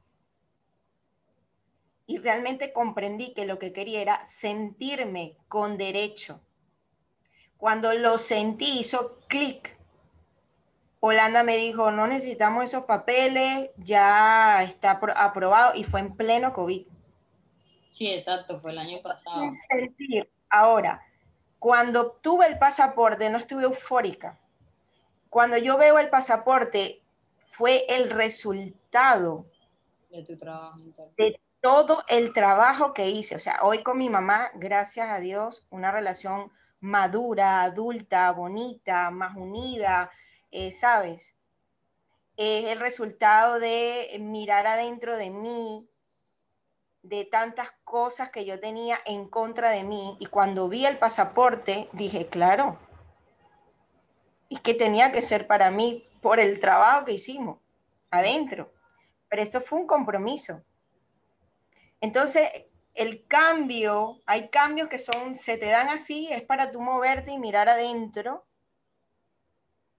Y 2.07 2.18
realmente 2.18 2.72
comprendí 2.72 3.35
que 3.35 3.44
lo 3.44 3.59
que 3.59 3.74
quería 3.74 4.00
era 4.00 4.24
sentirme 4.24 5.37
con 5.46 5.76
derecho. 5.76 6.40
Cuando 7.59 7.92
lo 7.92 8.16
sentí, 8.16 8.81
hizo 8.81 9.20
clic. 9.28 9.78
Holanda 11.00 11.42
me 11.42 11.59
dijo, 11.59 11.90
no 11.90 12.07
necesitamos 12.07 12.64
esos 12.64 12.85
papeles, 12.85 13.70
ya 13.76 14.62
está 14.62 14.98
aprobado 15.16 15.74
y 15.74 15.85
fue 15.85 16.00
en 16.00 16.16
pleno 16.16 16.54
COVID. 16.54 16.87
Sí, 17.90 18.11
exacto, 18.11 18.59
fue 18.59 18.72
el 18.72 18.78
año 18.78 19.02
pasado. 19.02 19.50
Sentir. 19.68 20.31
Ahora, 20.48 21.07
cuando 21.59 22.00
obtuve 22.00 22.46
el 22.46 22.59
pasaporte, 22.59 23.28
no 23.28 23.37
estuve 23.37 23.64
eufórica 23.64 24.38
cuando 25.30 25.56
yo 25.58 25.76
veo 25.76 25.98
el 25.98 26.10
pasaporte, 26.10 27.02
fue 27.46 27.84
el 27.88 28.10
resultado 28.10 29.46
de 30.10 30.22
tu 30.22 30.36
trabajo. 30.36 30.78
De 31.16 31.40
todo 31.60 32.04
el 32.08 32.32
trabajo 32.32 32.92
que 32.92 33.08
hice. 33.08 33.36
O 33.36 33.40
sea, 33.40 33.60
hoy 33.62 33.82
con 33.82 33.98
mi 33.98 34.08
mamá, 34.08 34.50
gracias 34.54 35.10
a 35.10 35.20
Dios, 35.20 35.66
una 35.70 35.90
relación 35.90 36.52
madura, 36.80 37.62
adulta, 37.62 38.30
bonita, 38.32 39.10
más 39.10 39.36
unida, 39.36 40.10
eh, 40.50 40.72
¿sabes? 40.72 41.36
Es 42.36 42.66
el 42.66 42.78
resultado 42.78 43.58
de 43.58 44.16
mirar 44.20 44.66
adentro 44.66 45.16
de 45.16 45.30
mí, 45.30 45.90
de 47.02 47.24
tantas 47.24 47.72
cosas 47.84 48.30
que 48.30 48.44
yo 48.44 48.60
tenía 48.60 48.98
en 49.06 49.28
contra 49.28 49.70
de 49.70 49.82
mí. 49.82 50.16
Y 50.20 50.26
cuando 50.26 50.68
vi 50.68 50.86
el 50.86 50.98
pasaporte, 50.98 51.88
dije, 51.92 52.26
claro, 52.26 52.78
y 54.48 54.56
que 54.58 54.74
tenía 54.74 55.12
que 55.12 55.22
ser 55.22 55.46
para 55.46 55.70
mí 55.70 56.06
por 56.20 56.40
el 56.40 56.61
trabajo 56.61 57.04
que 57.04 57.12
hicimos 57.12 57.58
adentro. 58.11 58.72
Pero 59.28 59.42
esto 59.42 59.61
fue 59.61 59.80
un 59.80 59.87
compromiso. 59.87 60.62
Entonces, 62.00 62.48
el 62.94 63.26
cambio, 63.26 64.20
hay 64.26 64.48
cambios 64.48 64.88
que 64.88 64.98
son, 64.98 65.37
se 65.37 65.56
te 65.56 65.66
dan 65.66 65.88
así, 65.88 66.28
es 66.30 66.42
para 66.42 66.70
tú 66.70 66.80
moverte 66.80 67.32
y 67.32 67.38
mirar 67.38 67.68
adentro, 67.68 68.46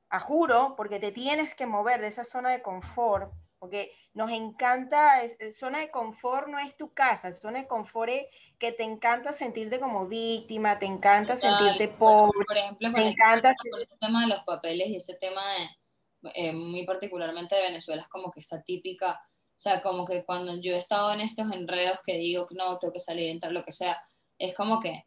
a 0.10 0.20
juro, 0.20 0.74
porque 0.76 1.00
te 1.00 1.12
tienes 1.12 1.54
que 1.54 1.68
mover 1.68 2.02
de 2.02 2.08
esa 2.08 2.24
zona 2.24 2.50
de 2.50 2.62
confort 2.62 3.32
porque 3.60 3.92
nos 4.14 4.32
encanta, 4.32 5.22
es, 5.22 5.38
zona 5.58 5.80
de 5.80 5.92
confort 5.92 6.48
no 6.48 6.58
es 6.58 6.76
tu 6.78 6.94
casa, 6.94 7.32
zona 7.34 7.60
de 7.60 7.68
confort 7.68 8.10
es 8.10 8.26
que 8.58 8.72
te 8.72 8.84
encanta 8.84 9.34
sentirte 9.34 9.80
como 9.80 10.08
víctima, 10.08 10.80
te 10.80 10.86
encanta 10.86 11.36
sentirte 11.36 11.90
pobre, 11.90 12.46
por 12.48 12.58
ejemplo, 12.58 12.92
te 12.94 13.08
encanta... 13.08 13.54
ese 13.82 13.98
tema 14.00 14.22
de 14.22 14.28
los 14.28 14.44
papeles 14.46 14.88
y 14.88 14.96
ese 14.96 15.16
tema 15.16 15.42
de, 15.54 16.32
eh, 16.34 16.54
muy 16.54 16.86
particularmente 16.86 17.56
de 17.56 17.62
Venezuela 17.64 18.02
es 18.02 18.08
como 18.08 18.32
que 18.32 18.40
está 18.40 18.62
típica, 18.64 19.12
o 19.12 19.60
sea, 19.60 19.82
como 19.82 20.06
que 20.06 20.24
cuando 20.24 20.60
yo 20.62 20.74
he 20.74 20.78
estado 20.78 21.12
en 21.14 21.22
estos 21.22 21.52
enredos 21.52 22.00
que 22.06 22.18
digo, 22.18 22.48
no, 22.52 22.80
tengo 22.80 22.94
que 22.94 23.00
salir, 23.00 23.30
entrar, 23.30 23.52
lo 23.52 23.66
que 23.66 23.74
sea, 23.74 24.02
es 24.38 24.56
como 24.56 24.80
que, 24.80 25.06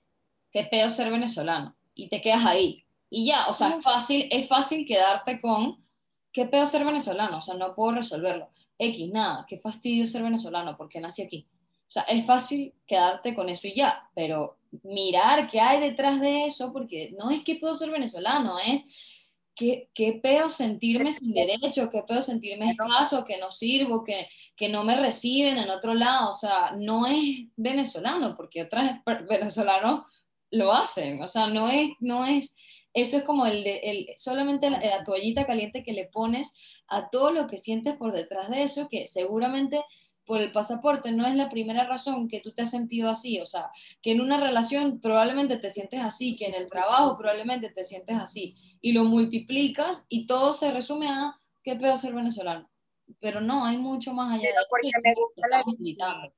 qué 0.51 0.65
pedo 0.65 0.91
ser 0.91 1.11
venezolano, 1.11 1.75
y 1.95 2.09
te 2.09 2.21
quedas 2.21 2.45
ahí, 2.45 2.85
y 3.09 3.27
ya, 3.27 3.47
o 3.49 3.53
sea, 3.53 3.69
es 3.69 3.83
fácil, 3.83 4.29
es 4.31 4.47
fácil 4.47 4.87
quedarte 4.87 5.41
con 5.41 5.82
¿qué 6.33 6.47
peor 6.47 6.67
ser 6.67 6.85
venezolano? 6.85 7.39
O 7.39 7.43
sea, 7.43 7.55
no 7.55 7.75
puedo 7.75 7.93
resolverlo. 7.93 8.49
X, 8.79 9.11
nada, 9.13 9.45
qué 9.49 9.59
fastidio 9.59 10.07
ser 10.07 10.23
venezolano 10.23 10.77
porque 10.77 11.01
nací 11.01 11.23
aquí. 11.23 11.47
O 11.89 11.93
sea, 11.93 12.03
es 12.05 12.25
fácil 12.25 12.75
quedarte 12.87 13.35
con 13.35 13.49
eso 13.49 13.69
y 13.69 13.75
ya, 13.75 14.09
pero 14.15 14.57
mirar 14.83 15.47
qué 15.49 15.61
hay 15.61 15.81
detrás 15.81 16.21
de 16.21 16.47
eso, 16.47 16.73
porque 16.73 17.15
no 17.19 17.31
es 17.31 17.45
que 17.45 17.57
puedo 17.57 17.77
ser 17.77 17.91
venezolano, 17.91 18.59
es 18.59 18.89
qué, 19.55 19.91
qué 19.95 20.15
peor 20.15 20.51
sentirme 20.51 21.13
sin 21.13 21.35
derecho, 21.35 21.91
qué 21.91 22.03
peor 22.03 22.23
sentirme 22.23 22.71
escaso, 22.71 23.25
que 23.25 23.39
no 23.39 23.53
sirvo, 23.53 24.05
que, 24.05 24.27
que 24.57 24.69
no 24.69 24.85
me 24.85 24.97
reciben 24.97 25.59
en 25.59 25.69
otro 25.69 25.95
lado. 25.95 26.31
O 26.31 26.35
sea, 26.35 26.75
no 26.79 27.07
es 27.07 27.47
venezolano, 27.57 28.37
porque 28.37 28.63
otros 28.63 28.85
venezolanos 29.29 30.05
lo 30.51 30.73
hacen. 30.73 31.23
O 31.23 31.29
sea, 31.29 31.47
no 31.49 31.69
es, 31.69 31.91
no 32.01 32.25
es 32.25 32.57
eso 32.95 33.17
es 33.17 33.23
como 33.23 33.47
el, 33.47 33.65
de, 33.65 33.81
el 33.85 34.07
solamente 34.17 34.71
la, 34.71 34.81
la, 34.81 35.05
toallita 35.05 35.47
caliente 35.47 35.83
que 35.83 35.93
le 35.93 36.07
pones 36.07 36.55
a 36.89 37.11
todo 37.11 37.31
lo 37.31 37.47
que 37.47 37.59
sientes 37.59 37.97
por 37.97 38.13
detrás 38.13 38.51
de 38.51 38.63
eso, 38.63 38.89
que 38.89 39.07
seguramente 39.07 39.83
por 40.27 40.41
el 40.41 40.53
pasaporte 40.53 41.11
no 41.11 41.27
es 41.27 41.35
la 41.35 41.49
primera 41.49 41.85
razón 41.85 42.29
que 42.29 42.41
tú 42.41 42.53
te 42.53 42.63
has 42.63 42.71
sentido 42.71 43.11
así, 43.11 43.41
o 43.41 43.47
sea, 43.47 43.71
que 44.01 44.13
en 44.13 44.21
una 44.21 44.39
relación 44.39 45.01
probablemente 45.01 45.59
te 45.59 45.71
sientes 45.71 46.01
así, 46.01 46.37
que 46.37 46.47
en 46.47 46.55
el 46.55 46.69
trabajo 46.69 47.17
probablemente 47.17 47.71
te 47.71 47.85
sientes 47.85 48.17
así, 48.19 48.55
y 48.81 48.93
lo 48.93 49.05
multiplicas 49.05 50.07
y 50.09 50.27
todo 50.27 50.53
se 50.53 50.71
resume 50.71 51.09
a 51.09 51.41
qué 51.63 51.77
pedo 51.77 51.97
ser 51.97 52.15
venezolano. 52.15 52.69
Pero 53.21 53.41
no, 53.41 53.65
hay 53.65 53.77
mucho 53.77 54.15
más 54.15 54.33
allá 54.33 54.49
de 54.49 54.55
porque 54.71 54.91
me 55.03 55.15
gusta 55.15 55.49
la. 55.49 56.33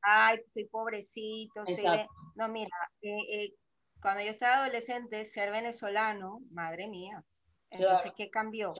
Ay, 0.00 0.38
soy 0.48 0.64
pobrecito, 0.64 1.62
no, 2.34 2.48
mira, 2.48 2.70
eh, 3.02 3.10
eh, 3.34 3.54
cuando 4.02 4.20
yo 4.22 4.30
estaba 4.30 4.56
adolescente, 4.56 5.24
ser 5.24 5.52
venezolano, 5.52 6.40
madre 6.50 6.88
mía, 6.88 7.24
entonces, 7.70 8.12
¿qué 8.16 8.30
cambió? 8.30 8.74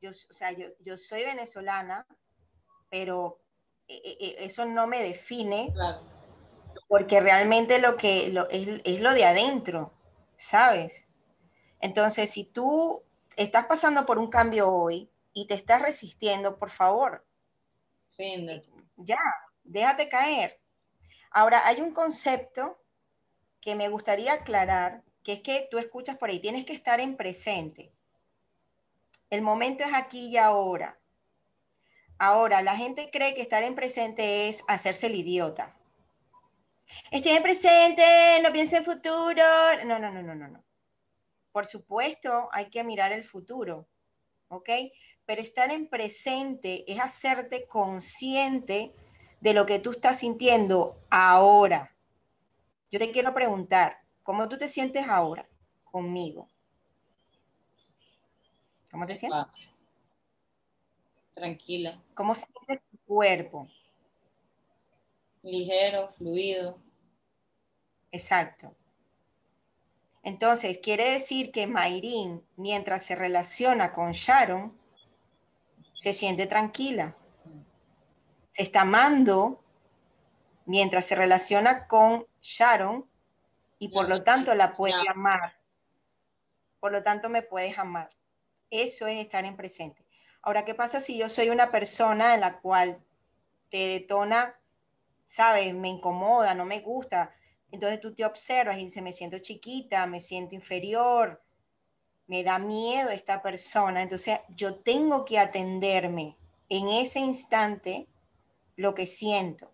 Yo, 0.00 0.10
o 0.10 0.32
sea, 0.32 0.52
yo, 0.52 0.68
yo 0.78 0.96
soy 0.96 1.24
venezolana, 1.24 2.06
pero 2.88 3.40
eh, 3.88 4.00
eh, 4.04 4.36
eso 4.40 4.66
no 4.66 4.86
me 4.86 5.02
define, 5.02 5.72
porque 6.86 7.20
realmente 7.20 7.80
lo 7.80 7.96
que 7.96 8.26
es, 8.50 9.00
lo 9.00 9.14
de 9.14 9.24
adentro, 9.24 9.92
¿sabes? 10.36 11.08
Entonces, 11.80 12.30
si 12.30 12.44
tú 12.44 13.02
estás 13.36 13.66
pasando 13.66 14.06
por 14.06 14.18
un 14.18 14.28
cambio 14.28 14.70
hoy 14.70 15.10
y 15.32 15.46
te 15.46 15.54
estás 15.54 15.82
resistiendo, 15.82 16.58
por 16.58 16.70
favor, 16.70 17.26
eh, 18.18 18.62
ya, 18.96 19.18
déjate 19.64 20.08
caer. 20.08 20.60
Ahora, 21.30 21.66
hay 21.66 21.80
un 21.80 21.92
concepto 21.92 22.80
que 23.60 23.74
me 23.74 23.88
gustaría 23.88 24.34
aclarar, 24.34 25.02
que 25.22 25.34
es 25.34 25.40
que 25.40 25.68
tú 25.70 25.78
escuchas 25.78 26.16
por 26.16 26.30
ahí, 26.30 26.40
tienes 26.40 26.64
que 26.64 26.72
estar 26.72 27.00
en 27.00 27.16
presente. 27.16 27.92
El 29.28 29.42
momento 29.42 29.84
es 29.84 29.94
aquí 29.94 30.28
y 30.28 30.36
ahora. 30.36 30.98
Ahora, 32.18 32.62
la 32.62 32.76
gente 32.76 33.10
cree 33.10 33.34
que 33.34 33.42
estar 33.42 33.62
en 33.62 33.74
presente 33.74 34.48
es 34.48 34.62
hacerse 34.68 35.06
el 35.06 35.14
idiota. 35.14 35.76
Estoy 37.10 37.32
en 37.32 37.42
presente, 37.42 38.02
no 38.42 38.52
pienso 38.52 38.76
en 38.76 38.84
futuro. 38.84 39.42
No, 39.86 39.98
no, 39.98 40.10
no, 40.10 40.22
no, 40.22 40.34
no, 40.34 40.48
no. 40.48 40.64
Por 41.52 41.66
supuesto, 41.66 42.48
hay 42.52 42.70
que 42.70 42.84
mirar 42.84 43.12
el 43.12 43.24
futuro, 43.24 43.88
¿ok? 44.48 44.68
Pero 45.24 45.40
estar 45.40 45.72
en 45.72 45.88
presente 45.88 46.84
es 46.90 47.00
hacerte 47.00 47.66
consciente 47.66 48.92
de 49.40 49.54
lo 49.54 49.66
que 49.66 49.78
tú 49.78 49.92
estás 49.92 50.18
sintiendo 50.18 51.00
ahora. 51.10 51.96
Yo 52.90 52.98
te 52.98 53.12
quiero 53.12 53.32
preguntar, 53.32 53.98
¿cómo 54.22 54.48
tú 54.48 54.58
te 54.58 54.66
sientes 54.66 55.06
ahora 55.08 55.48
conmigo? 55.84 56.48
¿Cómo 58.90 59.06
te 59.06 59.14
sientes? 59.14 59.70
Tranquila. 61.34 62.02
¿Cómo 62.14 62.34
sientes 62.34 62.80
tu 62.90 62.98
cuerpo? 63.06 63.68
Ligero, 65.42 66.08
fluido. 66.12 66.78
Exacto. 68.10 68.74
Entonces, 70.22 70.78
quiere 70.78 71.12
decir 71.12 71.50
que 71.52 71.66
Mayrin, 71.66 72.44
mientras 72.56 73.04
se 73.04 73.14
relaciona 73.14 73.92
con 73.92 74.12
Sharon, 74.12 74.76
se 75.94 76.12
siente 76.12 76.46
tranquila. 76.46 77.16
Se 78.50 78.62
está 78.62 78.82
amando 78.82 79.62
mientras 80.66 81.06
se 81.06 81.14
relaciona 81.14 81.86
con 81.86 82.26
Sharon 82.40 83.08
y 83.78 83.88
por 83.88 84.08
lo 84.08 84.22
tanto 84.22 84.54
la 84.54 84.72
puede 84.72 85.08
amar. 85.08 85.58
Por 86.80 86.92
lo 86.92 87.02
tanto, 87.02 87.28
me 87.28 87.42
puedes 87.42 87.78
amar. 87.78 88.10
Eso 88.70 89.06
es 89.06 89.18
estar 89.18 89.44
en 89.44 89.56
presente. 89.56 90.06
Ahora, 90.42 90.64
¿qué 90.64 90.74
pasa 90.74 91.00
si 91.00 91.18
yo 91.18 91.28
soy 91.28 91.50
una 91.50 91.70
persona 91.70 92.34
en 92.34 92.40
la 92.40 92.60
cual 92.60 93.02
te 93.68 93.76
detona, 93.76 94.58
sabes, 95.26 95.74
me 95.74 95.88
incomoda, 95.88 96.54
no 96.54 96.64
me 96.64 96.80
gusta? 96.80 97.34
Entonces 97.70 98.00
tú 98.00 98.14
te 98.14 98.24
observas 98.24 98.78
y 98.78 98.84
dices, 98.84 99.02
me 99.02 99.12
siento 99.12 99.38
chiquita, 99.38 100.06
me 100.06 100.20
siento 100.20 100.54
inferior, 100.54 101.42
me 102.26 102.42
da 102.42 102.58
miedo 102.58 103.10
esta 103.10 103.42
persona. 103.42 104.02
Entonces 104.02 104.40
yo 104.48 104.76
tengo 104.76 105.24
que 105.24 105.38
atenderme 105.38 106.36
en 106.68 106.88
ese 106.88 107.18
instante 107.18 108.08
lo 108.76 108.94
que 108.94 109.06
siento. 109.06 109.72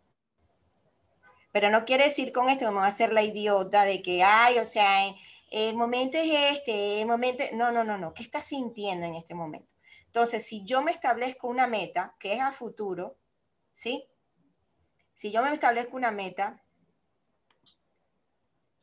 Pero 1.56 1.70
no 1.70 1.86
quiere 1.86 2.04
decir 2.04 2.32
con 2.32 2.50
esto 2.50 2.70
voy 2.70 2.82
a 2.82 2.88
hacer 2.88 3.14
la 3.14 3.22
idiota 3.22 3.86
de 3.86 4.02
que, 4.02 4.22
ay, 4.22 4.58
o 4.58 4.66
sea, 4.66 5.08
el 5.50 5.74
momento 5.74 6.18
es 6.18 6.52
este, 6.52 7.00
el 7.00 7.06
momento... 7.06 7.44
No, 7.54 7.72
no, 7.72 7.82
no, 7.82 7.96
no. 7.96 8.12
¿Qué 8.12 8.22
estás 8.22 8.44
sintiendo 8.44 9.06
en 9.06 9.14
este 9.14 9.34
momento? 9.34 9.72
Entonces, 10.04 10.46
si 10.46 10.64
yo 10.64 10.82
me 10.82 10.90
establezco 10.90 11.48
una 11.48 11.66
meta, 11.66 12.14
que 12.18 12.34
es 12.34 12.42
a 12.42 12.52
futuro, 12.52 13.16
¿sí? 13.72 14.06
Si 15.14 15.30
yo 15.30 15.42
me 15.42 15.50
establezco 15.54 15.96
una 15.96 16.10
meta, 16.10 16.62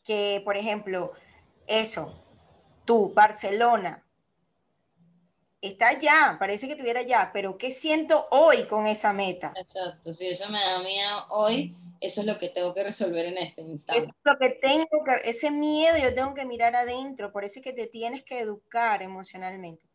que, 0.04 0.42
por 0.44 0.58
ejemplo, 0.58 1.12
eso, 1.68 2.26
tú, 2.86 3.14
Barcelona, 3.14 4.04
está 5.62 6.00
ya, 6.00 6.38
parece 6.40 6.66
que 6.66 6.74
estuviera 6.74 7.04
ya, 7.04 7.30
pero 7.34 7.56
¿qué 7.56 7.72
siento 7.72 8.28
hoy 8.32 8.66
con 8.66 8.88
esa 8.88 9.14
meta? 9.14 9.54
Exacto, 9.58 10.12
si 10.12 10.26
eso 10.30 10.50
me 10.50 10.60
da 10.60 10.82
miedo 10.82 11.28
hoy, 11.30 11.78
eso 12.00 12.22
es 12.22 12.28
lo 12.28 12.38
que 12.38 12.50
tengo 12.50 12.74
que 12.74 12.84
resolver 12.84 13.26
en 13.26 13.38
este 13.38 13.62
instante. 13.62 14.04
Eso 14.04 14.12
es 14.12 14.22
lo 14.24 14.38
que 14.38 14.50
tengo 14.52 15.04
que, 15.06 15.30
ese 15.30 15.52
miedo 15.52 15.98
yo 15.98 16.14
tengo 16.14 16.34
que 16.34 16.46
mirar 16.46 16.76
adentro, 16.76 17.32
por 17.32 17.44
eso 17.44 17.60
es 17.60 17.64
que 17.64 17.74
te 17.74 17.88
tienes 17.88 18.24
que 18.24 18.40
educar 18.40 19.02
emocionalmente 19.02 19.94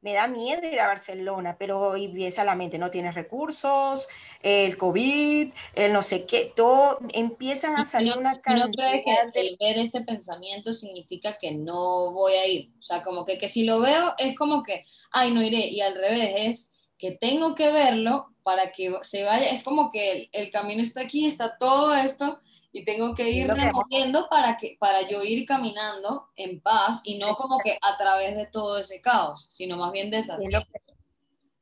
me 0.00 0.12
da 0.12 0.28
miedo 0.28 0.66
ir 0.66 0.80
a 0.80 0.86
Barcelona, 0.86 1.56
pero 1.58 1.96
empieza 1.96 2.44
la 2.44 2.54
mente, 2.54 2.78
no 2.78 2.90
tienes 2.90 3.14
recursos, 3.14 4.06
el 4.42 4.76
COVID, 4.76 5.52
el 5.74 5.92
no 5.92 6.02
sé 6.02 6.24
qué, 6.24 6.52
todo, 6.54 6.98
empiezan 7.12 7.76
a 7.76 7.84
salir 7.84 8.16
una 8.16 8.40
cantidad 8.40 8.66
¿No 8.68 8.72
crees 8.72 9.02
que 9.32 9.40
el 9.40 9.56
ver 9.58 9.78
ese 9.78 10.02
pensamiento 10.02 10.72
significa 10.72 11.36
que 11.38 11.52
no 11.52 12.12
voy 12.12 12.34
a 12.34 12.46
ir? 12.46 12.70
O 12.78 12.82
sea, 12.82 13.02
como 13.02 13.24
que, 13.24 13.38
que 13.38 13.48
si 13.48 13.64
lo 13.64 13.80
veo 13.80 14.14
es 14.18 14.36
como 14.36 14.62
que, 14.62 14.84
ay, 15.10 15.32
no 15.32 15.42
iré, 15.42 15.66
y 15.66 15.80
al 15.80 15.94
revés 15.94 16.32
es 16.36 16.72
que 16.98 17.12
tengo 17.12 17.54
que 17.54 17.70
verlo 17.70 18.34
para 18.42 18.72
que 18.72 18.92
se 19.02 19.24
vaya, 19.24 19.50
es 19.50 19.62
como 19.62 19.90
que 19.90 20.12
el, 20.12 20.30
el 20.32 20.50
camino 20.50 20.82
está 20.82 21.02
aquí, 21.02 21.26
está 21.26 21.56
todo 21.58 21.94
esto, 21.94 22.40
y 22.72 22.84
tengo 22.84 23.14
que 23.14 23.30
ir 23.30 23.48
removiendo 23.48 24.28
para, 24.28 24.56
que, 24.56 24.76
para 24.78 25.06
yo 25.08 25.22
ir 25.22 25.46
caminando 25.46 26.28
en 26.36 26.60
paz 26.60 27.00
y 27.04 27.18
no 27.18 27.34
como 27.34 27.58
que 27.58 27.78
a 27.80 27.96
través 27.96 28.36
de 28.36 28.46
todo 28.46 28.78
ese 28.78 29.00
caos, 29.00 29.46
sino 29.48 29.76
más 29.76 29.92
bien 29.92 30.10
deshaciendo. 30.10 30.66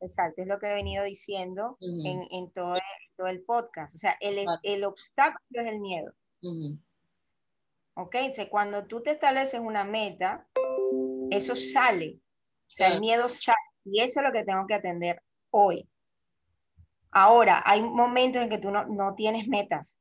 Exacto, 0.01 0.43
es 0.43 0.49
lo 0.49 0.59
que 0.59 0.67
he 0.67 0.75
venido 0.75 1.05
diciendo 1.05 1.79
en, 1.81 2.23
en 2.31 2.51
todo, 2.51 2.77
todo, 3.17 3.29
el 3.29 3.43
podcast. 3.43 3.95
O 3.95 3.99
sea, 3.99 4.17
el, 4.21 4.45
el 4.63 4.85
obstáculo 4.85 5.63
es 5.63 5.67
el 5.67 5.81
miedo. 5.81 6.13
¿Ok? 7.95 8.17
O 8.31 8.35
sea, 8.35 8.51
cuando 8.51 8.87
tú 8.87 9.03
te 9.03 9.13
estableces 9.13 9.61
una 9.61 9.85
meta, 9.85 10.47
eso 11.31 11.57
sale. 11.57 12.21
O 12.67 12.71
sea, 12.71 12.89
el 12.89 13.01
miedo 13.01 13.29
sale. 13.29 13.57
Y 13.87 14.03
eso 14.03 14.21
es 14.21 14.27
lo 14.27 14.33
que 14.33 14.45
tengo 14.45 14.67
que 14.67 14.75
atender 14.75 15.23
hoy. 15.51 15.89
Ahora, 17.13 17.63
hay 17.65 17.83
momentos 17.83 18.43
en 18.43 18.51
que 18.51 18.59
tú 18.59 18.71
no, 18.71 18.85
no 18.87 19.15
tienes 19.15 19.49
metas 19.49 19.99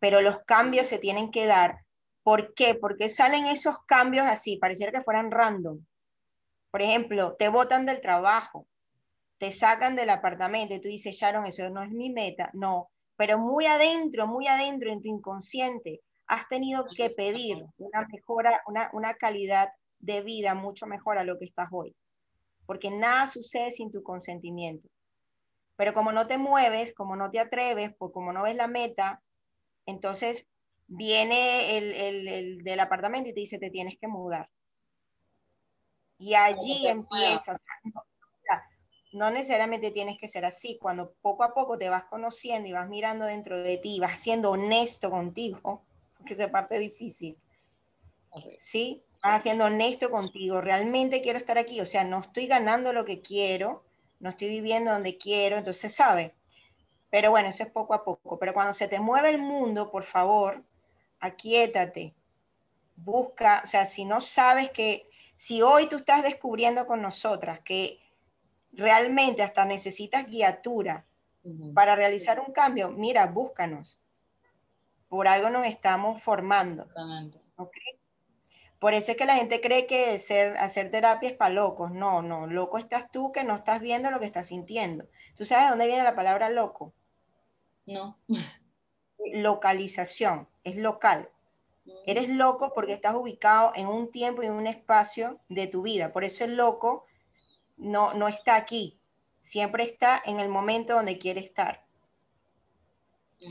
pero 0.00 0.20
los 0.20 0.40
cambios 0.40 0.86
se 0.86 0.98
tienen 0.98 1.30
que 1.30 1.46
dar. 1.46 1.84
¿Por 2.22 2.54
qué? 2.54 2.74
Porque 2.74 3.08
salen 3.08 3.46
esos 3.46 3.78
cambios 3.86 4.26
así, 4.26 4.56
pareciera 4.56 4.92
que 4.92 5.04
fueran 5.04 5.30
random. 5.30 5.84
Por 6.70 6.82
ejemplo, 6.82 7.34
te 7.38 7.48
botan 7.48 7.86
del 7.86 8.00
trabajo, 8.00 8.66
te 9.38 9.50
sacan 9.52 9.96
del 9.96 10.10
apartamento 10.10 10.74
y 10.74 10.80
tú 10.80 10.88
dices, 10.88 11.16
Sharon, 11.16 11.46
eso 11.46 11.68
no 11.70 11.82
es 11.82 11.90
mi 11.90 12.10
meta. 12.10 12.50
No, 12.52 12.90
pero 13.16 13.38
muy 13.38 13.66
adentro, 13.66 14.26
muy 14.26 14.46
adentro 14.46 14.90
en 14.90 15.02
tu 15.02 15.08
inconsciente, 15.08 16.00
has 16.26 16.46
tenido 16.48 16.84
que 16.96 17.10
pedir 17.10 17.64
una 17.78 18.06
mejora, 18.06 18.62
una, 18.66 18.90
una 18.92 19.14
calidad 19.14 19.70
de 19.98 20.22
vida 20.22 20.54
mucho 20.54 20.86
mejor 20.86 21.18
a 21.18 21.24
lo 21.24 21.38
que 21.38 21.44
estás 21.44 21.68
hoy. 21.72 21.94
Porque 22.70 22.88
nada 22.88 23.26
sucede 23.26 23.72
sin 23.72 23.90
tu 23.90 24.00
consentimiento. 24.04 24.88
Pero 25.74 25.92
como 25.92 26.12
no 26.12 26.28
te 26.28 26.38
mueves, 26.38 26.94
como 26.94 27.16
no 27.16 27.28
te 27.28 27.40
atreves, 27.40 27.90
pues 27.98 28.12
como 28.12 28.32
no 28.32 28.44
ves 28.44 28.54
la 28.54 28.68
meta, 28.68 29.20
entonces 29.86 30.48
viene 30.86 31.76
el, 31.76 32.62
del 32.62 32.78
apartamento 32.78 33.28
y 33.28 33.34
te 33.34 33.40
dice, 33.40 33.58
te 33.58 33.70
tienes 33.70 33.98
que 34.00 34.06
mudar. 34.06 34.48
Y 36.20 36.34
allí 36.34 36.86
empiezas. 36.86 37.58
No, 39.14 39.32
necesariamente 39.32 39.90
tienes 39.90 40.16
que 40.16 40.28
ser 40.28 40.44
así. 40.44 40.78
Cuando 40.80 41.14
poco 41.22 41.42
a 41.42 41.52
poco 41.52 41.76
te 41.76 41.88
vas 41.88 42.04
conociendo 42.04 42.68
y 42.68 42.72
vas 42.72 42.88
mirando 42.88 43.24
dentro 43.24 43.60
de 43.60 43.78
ti, 43.78 43.98
vas 43.98 44.20
siendo 44.20 44.52
honesto 44.52 45.10
contigo, 45.10 45.82
porque 46.16 46.34
esa 46.34 46.52
parte 46.52 46.78
difícil. 46.78 47.36
¿Sí? 48.60 49.02
Vas 49.22 49.42
siendo 49.42 49.66
honesto 49.66 50.10
contigo. 50.10 50.60
Realmente 50.60 51.22
quiero 51.22 51.38
estar 51.38 51.58
aquí. 51.58 51.80
O 51.80 51.86
sea, 51.86 52.04
no 52.04 52.20
estoy 52.20 52.46
ganando 52.46 52.92
lo 52.92 53.04
que 53.04 53.20
quiero, 53.20 53.84
no 54.18 54.30
estoy 54.30 54.48
viviendo 54.48 54.90
donde 54.92 55.18
quiero. 55.18 55.56
Entonces, 55.56 55.94
¿sabe? 55.94 56.34
Pero 57.10 57.30
bueno, 57.30 57.48
eso 57.48 57.64
es 57.64 57.70
poco 57.70 57.94
a 57.94 58.04
poco. 58.04 58.38
Pero 58.38 58.54
cuando 58.54 58.72
se 58.72 58.88
te 58.88 59.00
mueve 59.00 59.30
el 59.30 59.38
mundo, 59.38 59.90
por 59.90 60.04
favor, 60.04 60.64
aquíétate. 61.20 62.14
busca, 62.96 63.62
o 63.64 63.66
sea, 63.66 63.86
si 63.86 64.04
no 64.04 64.20
sabes 64.20 64.70
que, 64.70 65.08
si 65.36 65.62
hoy 65.62 65.88
tú 65.88 65.96
estás 65.96 66.22
descubriendo 66.22 66.86
con 66.86 67.00
nosotras 67.00 67.60
que 67.60 67.98
realmente 68.72 69.42
hasta 69.42 69.64
necesitas 69.64 70.26
guiatura 70.26 71.06
para 71.74 71.96
realizar 71.96 72.40
un 72.40 72.52
cambio, 72.52 72.90
mira, 72.90 73.26
búscanos. 73.26 73.98
Por 75.08 75.26
algo 75.26 75.50
nos 75.50 75.66
estamos 75.66 76.22
formando. 76.22 76.86
Por 78.80 78.94
eso 78.94 79.12
es 79.12 79.18
que 79.18 79.26
la 79.26 79.36
gente 79.36 79.60
cree 79.60 79.86
que 79.86 80.18
ser, 80.18 80.56
hacer 80.56 80.90
terapia 80.90 81.28
es 81.28 81.36
para 81.36 81.52
locos. 81.52 81.92
No, 81.92 82.22
no, 82.22 82.46
loco 82.46 82.78
estás 82.78 83.10
tú 83.12 83.30
que 83.30 83.44
no 83.44 83.54
estás 83.54 83.80
viendo 83.82 84.10
lo 84.10 84.18
que 84.18 84.24
estás 84.24 84.46
sintiendo. 84.46 85.06
¿Tú 85.36 85.44
sabes 85.44 85.66
de 85.66 85.70
dónde 85.70 85.86
viene 85.86 86.02
la 86.02 86.16
palabra 86.16 86.48
loco? 86.48 86.94
No. 87.86 88.18
Localización, 89.34 90.48
es 90.64 90.76
local. 90.76 91.28
Eres 92.06 92.30
loco 92.30 92.72
porque 92.74 92.94
estás 92.94 93.14
ubicado 93.14 93.72
en 93.74 93.86
un 93.86 94.10
tiempo 94.10 94.42
y 94.42 94.46
en 94.46 94.52
un 94.52 94.66
espacio 94.66 95.40
de 95.50 95.66
tu 95.66 95.82
vida. 95.82 96.10
Por 96.10 96.24
eso 96.24 96.44
el 96.44 96.56
loco 96.56 97.04
no, 97.76 98.14
no 98.14 98.28
está 98.28 98.56
aquí. 98.56 98.98
Siempre 99.42 99.84
está 99.84 100.22
en 100.24 100.40
el 100.40 100.48
momento 100.48 100.94
donde 100.94 101.18
quiere 101.18 101.40
estar. 101.40 101.84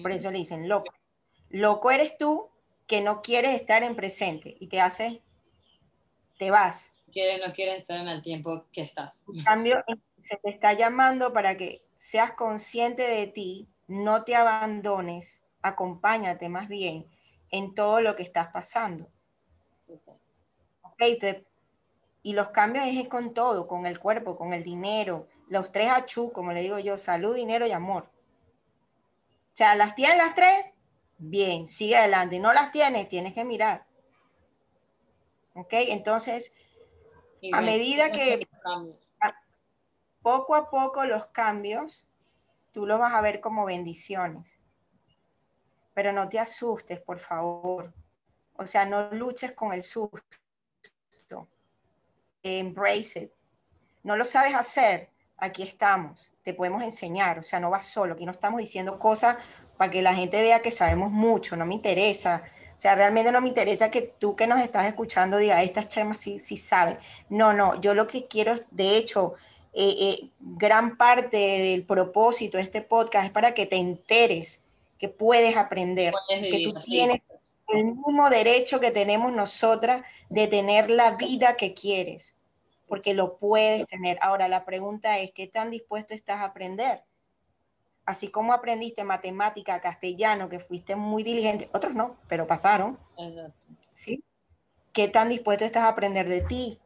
Por 0.02 0.12
eso 0.12 0.32
le 0.32 0.40
dicen 0.40 0.68
loco. 0.68 0.92
Loco 1.50 1.92
eres 1.92 2.18
tú 2.18 2.50
que 2.90 3.02
no 3.02 3.22
quieres 3.22 3.56
estar 3.56 3.84
en 3.84 3.96
presente 3.96 4.58
y 4.60 4.68
te 4.68 4.82
hace, 4.82 5.22
te 6.40 6.50
vas. 6.50 6.96
Quiere, 7.14 7.46
no 7.46 7.54
quieres 7.54 7.76
estar 7.76 8.00
en 8.00 8.08
el 8.08 8.24
tiempo 8.24 8.66
que 8.72 8.82
estás. 8.82 9.26
En 9.32 9.44
cambio, 9.44 9.78
se 10.22 10.38
te 10.38 10.50
está 10.50 10.74
llamando 10.74 11.32
para 11.32 11.56
que 11.56 11.84
seas 11.98 12.34
consciente 12.34 13.04
de 13.04 13.28
ti, 13.28 13.68
no 13.88 14.24
te 14.24 14.36
abandones, 14.36 15.44
acompáñate 15.62 16.50
más 16.50 16.68
bien 16.68 17.06
en 17.52 17.76
todo 17.76 18.02
lo 18.02 18.16
que 18.16 18.24
estás 18.24 18.48
pasando. 18.48 19.08
Okay. 19.88 21.18
y 22.24 22.34
los 22.34 22.50
cambios 22.50 22.86
es 22.88 23.08
con 23.08 23.34
todo, 23.34 23.68
con 23.68 23.86
el 23.86 24.00
cuerpo, 24.00 24.36
con 24.36 24.54
el 24.54 24.64
dinero, 24.64 25.28
los 25.48 25.72
tres 25.72 25.92
achú, 25.92 26.32
como 26.32 26.54
le 26.54 26.62
digo 26.62 26.80
yo, 26.80 26.98
salud, 26.98 27.36
dinero 27.36 27.68
y 27.68 27.72
amor. 27.72 28.10
O 29.54 29.58
sea, 29.58 29.76
¿las 29.76 29.94
tienes 29.94 30.18
las 30.18 30.34
tres? 30.34 30.66
Bien, 31.20 31.68
sigue 31.68 31.98
adelante. 31.98 32.40
¿No 32.40 32.54
las 32.54 32.72
tienes? 32.72 33.08
Tienes 33.08 33.34
que 33.34 33.46
mirar. 33.46 33.86
¿Ok? 35.54 35.74
Entonces, 35.74 36.54
a 37.54 37.62
medida 37.62 38.12
que 38.12 38.48
poco 40.22 40.56
a 40.56 40.70
poco 40.70 41.06
los 41.06 41.28
cambios, 41.28 42.10
tú 42.72 42.86
los 42.86 43.00
vas 43.00 43.14
a 43.14 43.22
ver 43.22 43.40
como 43.40 43.66
bendiciones 43.66 44.60
pero 46.00 46.14
no 46.14 46.30
te 46.30 46.40
asustes, 46.40 47.02
por 47.02 47.20
favor. 47.20 47.94
O 48.56 48.66
sea, 48.66 48.86
no 48.86 49.12
luches 49.12 49.52
con 49.52 49.74
el 49.74 49.84
susto. 49.84 50.24
Embrace 52.42 53.24
it. 53.24 53.32
No 54.04 54.16
lo 54.16 54.24
sabes 54.24 54.56
hacer, 54.56 55.10
aquí 55.36 55.62
estamos, 55.62 56.32
te 56.42 56.54
podemos 56.54 56.84
enseñar, 56.84 57.40
o 57.40 57.44
sea, 57.44 57.60
no 57.60 57.70
vas 57.70 57.84
solo, 57.84 58.14
aquí 58.14 58.26
no 58.26 58.32
estamos 58.32 58.60
diciendo 58.60 58.98
cosas 58.98 59.44
para 59.80 59.92
que 59.92 60.02
la 60.02 60.14
gente 60.14 60.42
vea 60.42 60.62
que 60.62 60.72
sabemos 60.72 61.10
mucho, 61.10 61.56
no 61.56 61.66
me 61.66 61.74
interesa. 61.74 62.44
O 62.76 62.80
sea, 62.80 62.96
realmente 62.96 63.32
no 63.32 63.40
me 63.40 63.48
interesa 63.48 63.90
que 63.90 64.02
tú 64.02 64.36
que 64.36 64.46
nos 64.46 64.60
estás 64.60 64.86
escuchando 64.88 65.38
diga, 65.38 65.64
estas 65.64 65.88
chemas 65.88 66.20
sí, 66.20 66.38
sí 66.38 66.58
saben. 66.58 66.98
No, 67.30 67.54
no, 67.54 67.80
yo 67.80 67.96
lo 67.96 68.06
que 68.06 68.28
quiero, 68.28 68.56
de 68.72 68.98
hecho, 68.98 69.36
eh, 69.72 69.96
eh, 70.02 70.30
gran 70.38 70.98
parte 70.98 71.38
del 71.38 71.86
propósito 71.86 72.58
de 72.58 72.64
este 72.64 72.82
podcast 72.82 73.28
es 73.28 73.32
para 73.32 73.54
que 73.54 73.66
te 73.68 73.78
enteres 73.78 74.62
que 74.98 75.08
puedes 75.08 75.56
aprender, 75.56 76.14
que 76.28 76.62
tú 76.66 76.74
tienes 76.84 77.22
el 77.70 77.86
mismo 77.86 78.30
derecho 78.30 78.82
que 78.82 78.92
tenemos 78.92 79.32
nosotras 79.32 80.06
de 80.28 80.48
tener 80.48 80.92
la 80.92 81.12
vida 81.12 81.56
que 81.56 81.74
quieres, 81.74 82.36
porque 82.86 83.14
lo 83.14 83.38
puedes 83.38 83.88
tener. 83.88 84.18
Ahora, 84.22 84.50
la 84.50 84.66
pregunta 84.66 85.20
es, 85.20 85.32
¿qué 85.32 85.48
tan 85.48 85.72
dispuesto 85.72 86.14
estás 86.14 86.42
a 86.42 86.48
aprender? 86.48 87.02
Así 88.10 88.30
como 88.30 88.54
aprendiste 88.54 89.04
matemática, 89.04 89.80
castellano, 89.82 90.50
que 90.50 90.58
fuiste 90.58 90.96
muy 90.96 91.22
diligente, 91.22 91.70
otros 91.74 91.94
no, 91.94 92.18
pero 92.28 92.48
pasaron. 92.48 92.98
Exacto. 93.16 93.68
¿Sí? 93.94 94.24
¿Qué 94.94 95.10
tan 95.10 95.30
dispuesto 95.30 95.64
estás 95.64 95.84
a 95.84 95.90
aprender 95.90 96.28
de 96.28 96.42
ti? 96.42 96.80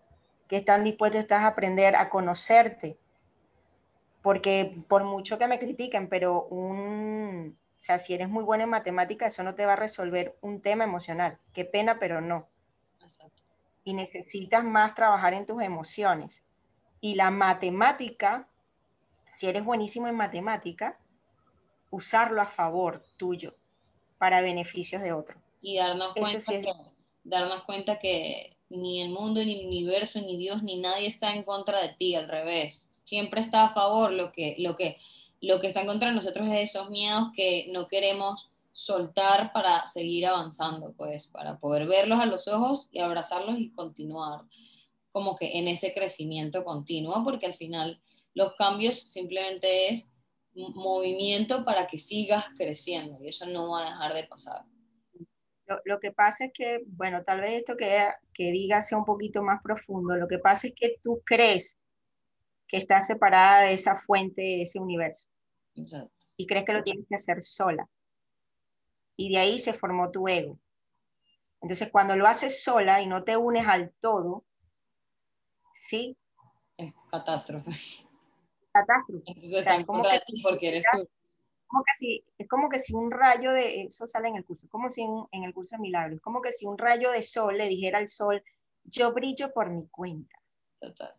¿Qué 0.50 0.60
tan 0.60 0.84
dispuesto 0.84 1.18
estás 1.18 1.44
a 1.44 1.48
aprender 1.48 1.96
a 1.96 2.10
conocerte? 2.10 2.98
Porque 4.22 4.84
por 4.90 5.06
mucho 5.06 5.38
que 5.38 5.48
me 5.48 5.60
critiquen, 5.60 6.10
pero 6.10 6.44
un, 6.48 7.58
o 7.80 7.82
sea, 7.82 8.00
si 8.00 8.14
eres 8.14 8.28
muy 8.28 8.44
buena 8.44 8.66
en 8.66 8.72
matemática, 8.72 9.28
eso 9.28 9.44
no 9.44 9.56
te 9.56 9.66
va 9.66 9.74
a 9.74 9.78
resolver 9.78 10.38
un 10.42 10.60
tema 10.60 10.84
emocional. 10.84 11.40
Qué 11.54 11.64
pena, 11.64 12.00
pero 12.00 12.20
no. 12.20 12.50
Y 13.86 13.94
necesitas 13.94 14.66
más 14.66 14.94
trabajar 14.94 15.34
en 15.34 15.46
tus 15.46 15.64
emociones. 15.64 16.44
Y 17.00 17.16
la 17.16 17.32
matemática, 17.32 18.50
si 19.32 19.48
eres 19.48 19.64
buenísimo 19.64 20.10
en 20.10 20.16
matemática, 20.16 21.00
usarlo 21.94 22.42
a 22.42 22.48
favor 22.48 23.04
tuyo 23.18 23.56
para 24.18 24.42
beneficios 24.42 25.04
de 25.04 25.14
otro. 25.14 25.40
Y 25.62 25.78
darnos 25.78 26.14
cuenta, 26.14 26.52
que, 26.52 26.74
darnos 27.24 27.64
cuenta 27.66 28.00
que 28.00 28.58
ni 28.70 29.00
el 29.04 29.12
mundo, 29.12 29.46
ni 29.46 29.60
el 29.60 29.68
universo, 29.68 30.20
ni 30.20 30.36
Dios, 30.36 30.64
ni 30.64 30.78
nadie 30.78 31.06
está 31.06 31.36
en 31.36 31.44
contra 31.44 31.84
de 31.84 31.90
ti, 31.90 32.16
al 32.16 32.28
revés. 32.28 32.90
Siempre 33.04 33.42
está 33.42 33.66
a 33.66 33.74
favor 33.76 34.12
lo 34.12 34.32
que, 34.32 34.56
lo 34.58 34.76
que, 34.76 34.98
lo 35.40 35.62
que 35.62 35.68
está 35.68 35.82
en 35.82 35.88
contra 35.88 36.10
de 36.10 36.16
nosotros 36.16 36.48
es 36.48 36.72
esos 36.72 36.90
miedos 36.90 37.28
que 37.36 37.68
no 37.70 37.88
queremos 37.88 38.50
soltar 38.72 39.54
para 39.54 39.86
seguir 39.86 40.26
avanzando, 40.26 40.94
pues, 40.98 41.28
para 41.28 41.60
poder 41.60 41.86
verlos 41.86 42.20
a 42.20 42.26
los 42.26 42.48
ojos 42.48 42.90
y 42.92 43.02
abrazarlos 43.02 43.60
y 43.60 43.70
continuar 43.70 44.46
como 45.12 45.36
que 45.36 45.60
en 45.60 45.68
ese 45.68 45.94
crecimiento 45.94 46.64
continuo, 46.64 47.24
porque 47.24 47.46
al 47.46 47.54
final 47.54 48.02
los 48.34 48.56
cambios 48.56 48.98
simplemente 48.98 49.90
es 49.90 50.10
movimiento 50.56 51.66
para 51.66 51.88
que 51.88 52.00
sigas 52.00 52.46
creciendo 52.56 53.18
y 53.20 53.30
eso 53.30 53.46
no 53.48 53.72
va 53.72 53.82
a 53.82 53.90
dejar 53.90 54.14
de 54.14 54.28
pasar. 54.28 54.64
Lo, 55.86 56.00
que 56.00 56.12
pasa 56.12 56.46
es 56.46 56.52
que, 56.54 56.84
bueno, 56.86 57.24
tal 57.24 57.42
vez 57.42 57.54
esto 57.54 57.76
que, 57.76 58.08
que 58.34 58.52
diga 58.52 58.82
sea 58.82 58.98
un 58.98 59.06
poquito 59.06 59.42
más 59.42 59.62
profundo, 59.64 60.16
lo 60.16 60.28
que 60.28 60.38
pasa 60.38 60.68
es 60.68 60.74
que 60.76 60.98
tú 61.02 61.22
crees 61.26 61.80
que 62.68 62.78
estás 62.78 63.08
separada 63.08 63.62
de 63.62 63.74
esa 63.74 63.96
fuente, 63.96 64.42
de 64.42 64.62
ese 64.64 64.80
universo. 64.80 65.28
Y 66.36 66.46
crees 66.46 66.66
que 66.66 66.74
lo 66.74 66.84
tienes 66.84 67.06
que 67.08 67.16
hacer 67.16 67.42
sola. 67.42 67.88
Y 69.16 69.32
de 69.32 69.38
ahí 69.38 69.60
se 69.60 69.74
formó 69.74 70.12
tu 70.12 70.28
ego. 70.28 70.60
Entonces, 71.62 71.90
cuando 71.92 72.16
lo 72.16 72.28
haces 72.28 72.64
sola 72.64 73.02
y 73.02 73.08
no 73.08 73.24
te 73.24 73.38
unes 73.38 73.66
al 73.68 73.94
todo, 74.00 74.44
¿sí? 75.74 76.18
Es 76.78 76.94
catástrofe. 77.10 77.72
Catástrofe. 78.74 79.24
es 79.38 79.86
como 79.86 80.04
que, 80.04 80.20
porque 80.42 80.70
eres 80.70 80.86
tú. 80.92 81.08
Como 81.68 81.84
que 81.84 81.94
si, 81.98 82.26
es 82.38 82.48
como 82.48 82.70
que 82.70 82.80
si 82.80 82.94
un 82.96 83.12
rayo 83.12 83.52
de, 83.52 83.84
eso 83.84 84.08
sale 84.08 84.30
en 84.30 84.36
el 84.36 84.46
curso, 84.46 84.68
como 84.70 84.90
si 84.90 85.04
en, 85.04 85.44
el 85.44 85.54
curso 85.54 85.76
de 85.76 85.82
milagros, 85.82 86.20
como 86.22 86.42
que 86.42 86.52
si 86.52 86.66
un 86.66 86.78
rayo 86.78 87.12
de 87.12 87.22
sol 87.22 87.58
le 87.58 87.68
dijera 87.68 88.00
al 88.00 88.08
sol, 88.08 88.44
yo 88.84 89.14
brillo 89.14 89.54
por 89.54 89.70
mi 89.70 89.88
cuenta. 89.88 90.36
Total. 90.80 91.16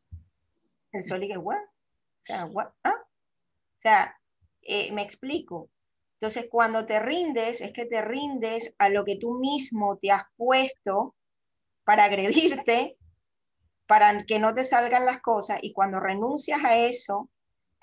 El 0.92 1.02
sol 1.02 1.20
dice, 1.20 1.38
¿what? 1.38 1.58
O 1.58 2.20
sea, 2.20 2.44
¿what? 2.46 2.68
¿Ah? 2.82 2.94
O 2.94 3.80
sea, 3.80 4.16
eh, 4.62 4.92
me 4.92 5.02
explico. 5.02 5.70
Entonces, 6.14 6.46
cuando 6.50 6.86
te 6.86 7.00
rindes, 7.00 7.60
es 7.60 7.72
que 7.72 7.86
te 7.86 8.00
rindes 8.02 8.74
a 8.78 8.88
lo 8.88 9.04
que 9.04 9.16
tú 9.16 9.34
mismo 9.34 9.98
te 9.98 10.10
has 10.10 10.24
puesto 10.36 11.14
para 11.84 12.04
agredirte, 12.04 12.96
para 13.86 14.24
que 14.24 14.38
no 14.38 14.54
te 14.54 14.64
salgan 14.64 15.04
las 15.04 15.20
cosas, 15.20 15.58
y 15.62 15.72
cuando 15.72 16.00
renuncias 16.00 16.64
a 16.64 16.78
eso, 16.78 17.28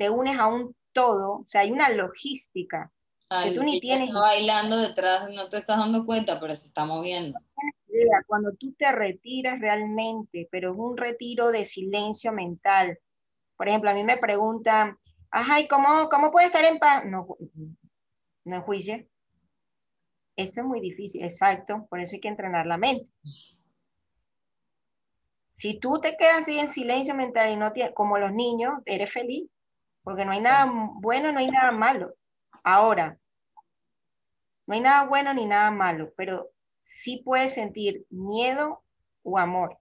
te 0.02 0.10
unes 0.10 0.40
a 0.40 0.48
un 0.48 0.76
todo, 0.94 1.42
o 1.42 1.46
sea, 1.46 1.62
hay 1.62 1.72
una 1.72 1.90
logística 1.90 2.92
que 3.44 3.52
tú 3.52 3.62
ni 3.62 3.80
tienes. 3.80 4.08
Está 4.08 4.22
bailando 4.22 4.76
detrás, 4.76 5.30
no 5.32 5.48
te 5.48 5.58
estás 5.58 5.78
dando 5.78 6.08
cuenta, 6.08 6.40
pero 6.40 6.56
se 6.56 6.66
está 6.66 6.86
moviendo. 6.86 7.38
Cuando 8.26 8.52
tú 8.56 8.74
te 8.74 8.92
retiras 8.92 9.60
realmente, 9.60 10.50
pero 10.50 10.72
es 10.72 10.78
un 10.80 10.98
retiro 10.98 11.52
de 11.52 11.66
silencio 11.66 12.32
mental. 12.32 12.98
Por 13.56 13.68
ejemplo, 13.68 13.92
a 13.92 13.94
mí 13.94 14.04
me 14.04 14.18
preguntan, 14.18 14.98
Ajá, 15.30 15.60
¿y 15.60 15.68
cómo, 15.68 16.10
cómo 16.10 16.32
puede 16.32 16.48
estar 16.48 16.66
en 16.66 16.80
paz? 16.80 17.06
No, 17.06 17.28
no 18.46 18.62
juicio. 18.64 19.06
Esto 20.36 20.62
es 20.62 20.66
muy 20.66 20.82
difícil, 20.82 21.24
exacto, 21.24 21.86
por 21.92 22.00
eso 22.00 22.16
hay 22.16 22.22
que 22.22 22.28
entrenar 22.28 22.66
la 22.66 22.80
mente. 22.80 23.08
Si 25.54 25.80
tú 25.80 26.00
te 26.02 26.18
quedas 26.18 26.42
así 26.42 26.58
en 26.58 26.70
silencio 26.70 27.14
mental 27.14 27.52
y 27.52 27.56
no 27.56 27.72
tienes, 27.72 27.94
como 27.94 28.18
los 28.18 28.34
niños, 28.34 28.74
eres 28.86 29.12
feliz, 29.12 29.48
porque 30.04 30.26
no 30.26 30.32
hay 30.32 30.42
nada 30.42 30.72
bueno, 31.02 31.32
no 31.32 31.40
hay 31.40 31.50
nada 31.50 31.72
malo. 31.72 32.16
Ahora, 32.64 33.18
no 34.68 34.74
hay 34.74 34.82
nada 34.82 35.06
bueno 35.06 35.34
ni 35.34 35.46
nada 35.46 35.72
malo, 35.72 36.12
pero 36.16 36.52
sí 36.84 37.22
puedes 37.24 37.54
sentir 37.54 38.06
miedo 38.10 38.84
o 39.24 39.38
amor 39.38 39.78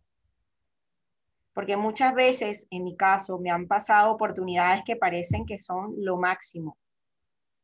porque 1.60 1.76
muchas 1.76 2.14
veces, 2.14 2.66
en 2.70 2.84
mi 2.84 2.96
caso, 2.96 3.38
me 3.38 3.50
han 3.50 3.66
pasado 3.66 4.12
oportunidades 4.12 4.82
que 4.84 4.96
parecen 4.96 5.44
que 5.44 5.58
son 5.58 5.94
lo 5.98 6.16
máximo 6.16 6.78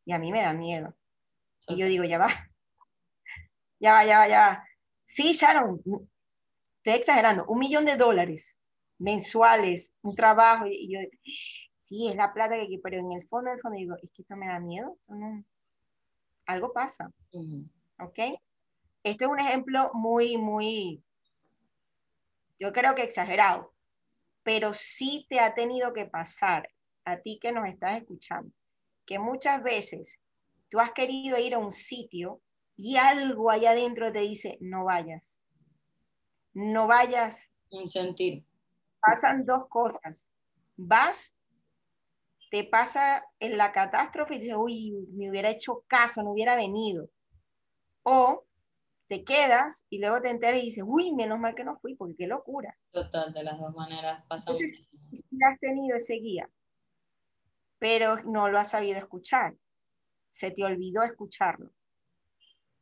y 0.04 0.12
a 0.12 0.18
mí 0.18 0.32
me 0.32 0.42
da 0.42 0.52
miedo. 0.52 0.94
Y 1.66 1.76
yo 1.76 1.86
digo, 1.86 2.04
ya 2.04 2.18
va, 2.18 2.28
ya 3.80 3.92
va, 3.92 4.04
ya 4.04 4.18
va, 4.18 4.28
ya 4.28 4.40
va. 4.40 4.64
Sí, 5.04 5.32
Sharon, 5.32 5.80
estoy 6.76 6.94
exagerando, 6.94 7.44
un 7.46 7.58
millón 7.58 7.84
de 7.84 7.96
dólares 7.96 8.60
mensuales, 8.98 9.92
un 10.02 10.14
trabajo, 10.14 10.66
y 10.66 10.92
yo, 10.92 10.98
sí, 11.86 12.08
es 12.08 12.16
la 12.16 12.32
plata 12.32 12.56
que 12.56 12.80
pero 12.82 12.98
en 12.98 13.12
el 13.12 13.26
fondo, 13.28 13.50
en 13.50 13.56
el 13.56 13.60
fondo 13.60 13.78
digo, 13.78 13.94
es 14.02 14.10
que 14.12 14.22
esto 14.22 14.36
me 14.36 14.48
da 14.48 14.58
miedo, 14.58 14.98
algo 16.46 16.72
pasa, 16.72 17.12
¿ok? 17.98 18.18
Esto 19.02 19.24
es 19.24 19.30
un 19.30 19.40
ejemplo 19.40 19.90
muy, 19.94 20.36
muy, 20.36 21.02
yo 22.58 22.72
creo 22.72 22.94
que 22.94 23.02
exagerado, 23.02 23.72
pero 24.42 24.72
sí 24.72 25.26
te 25.28 25.38
ha 25.40 25.54
tenido 25.54 25.92
que 25.92 26.06
pasar 26.06 26.68
a 27.04 27.18
ti 27.18 27.38
que 27.40 27.52
nos 27.52 27.68
estás 27.68 27.98
escuchando, 27.98 28.52
que 29.04 29.18
muchas 29.18 29.62
veces 29.62 30.20
tú 30.68 30.80
has 30.80 30.92
querido 30.92 31.38
ir 31.38 31.54
a 31.54 31.58
un 31.58 31.70
sitio 31.70 32.40
y 32.76 32.96
algo 32.96 33.50
allá 33.50 33.70
adentro 33.70 34.12
te 34.12 34.20
dice, 34.20 34.58
no 34.60 34.84
vayas, 34.84 35.40
no 36.52 36.86
vayas. 36.86 37.52
Un 37.70 37.88
sentir. 37.88 38.44
Pasan 39.00 39.44
dos 39.44 39.68
cosas. 39.68 40.32
Vas, 40.76 41.35
te 42.56 42.64
pasa 42.64 43.22
en 43.38 43.58
la 43.58 43.70
catástrofe 43.70 44.36
y 44.36 44.38
dices, 44.38 44.56
uy, 44.56 44.90
me 45.12 45.28
hubiera 45.28 45.50
hecho 45.50 45.84
caso, 45.86 46.22
no 46.22 46.30
hubiera 46.30 46.56
venido. 46.56 47.10
O 48.02 48.46
te 49.08 49.24
quedas 49.24 49.84
y 49.90 49.98
luego 49.98 50.22
te 50.22 50.30
enteras 50.30 50.60
y 50.60 50.64
dices, 50.64 50.84
uy, 50.86 51.14
menos 51.14 51.38
mal 51.38 51.54
que 51.54 51.64
no 51.64 51.78
fui, 51.80 51.96
porque 51.96 52.16
qué 52.16 52.26
locura. 52.26 52.74
Total, 52.92 53.34
de 53.34 53.42
las 53.42 53.58
dos 53.60 53.74
maneras 53.74 54.24
pasa. 54.26 54.44
Entonces, 54.44 54.94
si 55.12 55.36
has 55.44 55.60
tenido 55.60 55.98
ese 55.98 56.14
guía, 56.14 56.48
pero 57.78 58.22
no 58.24 58.48
lo 58.48 58.58
has 58.58 58.70
sabido 58.70 58.96
escuchar, 58.96 59.54
se 60.32 60.50
te 60.50 60.64
olvidó 60.64 61.02
escucharlo. 61.02 61.70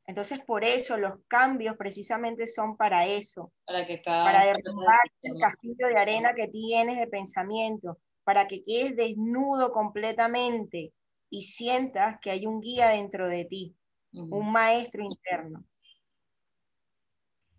Entonces, 0.06 0.38
por 0.38 0.62
eso 0.62 0.98
los 0.98 1.14
cambios 1.26 1.76
precisamente 1.76 2.46
son 2.46 2.76
para 2.76 3.06
eso, 3.06 3.52
para, 3.64 3.84
que 3.84 4.00
para 4.04 4.44
derrumbar 4.44 5.00
el 5.22 5.36
castillo 5.40 5.88
de 5.88 5.98
arena 5.98 6.32
que 6.32 6.46
tienes 6.46 6.96
de 6.96 7.08
pensamiento, 7.08 7.98
para 8.24 8.46
que 8.48 8.64
quedes 8.64 8.96
desnudo 8.96 9.72
completamente 9.72 10.92
y 11.30 11.42
sientas 11.42 12.18
que 12.20 12.30
hay 12.30 12.46
un 12.46 12.60
guía 12.60 12.88
dentro 12.88 13.28
de 13.28 13.44
ti, 13.44 13.76
un 14.12 14.50
maestro 14.50 15.02
interno. 15.02 15.64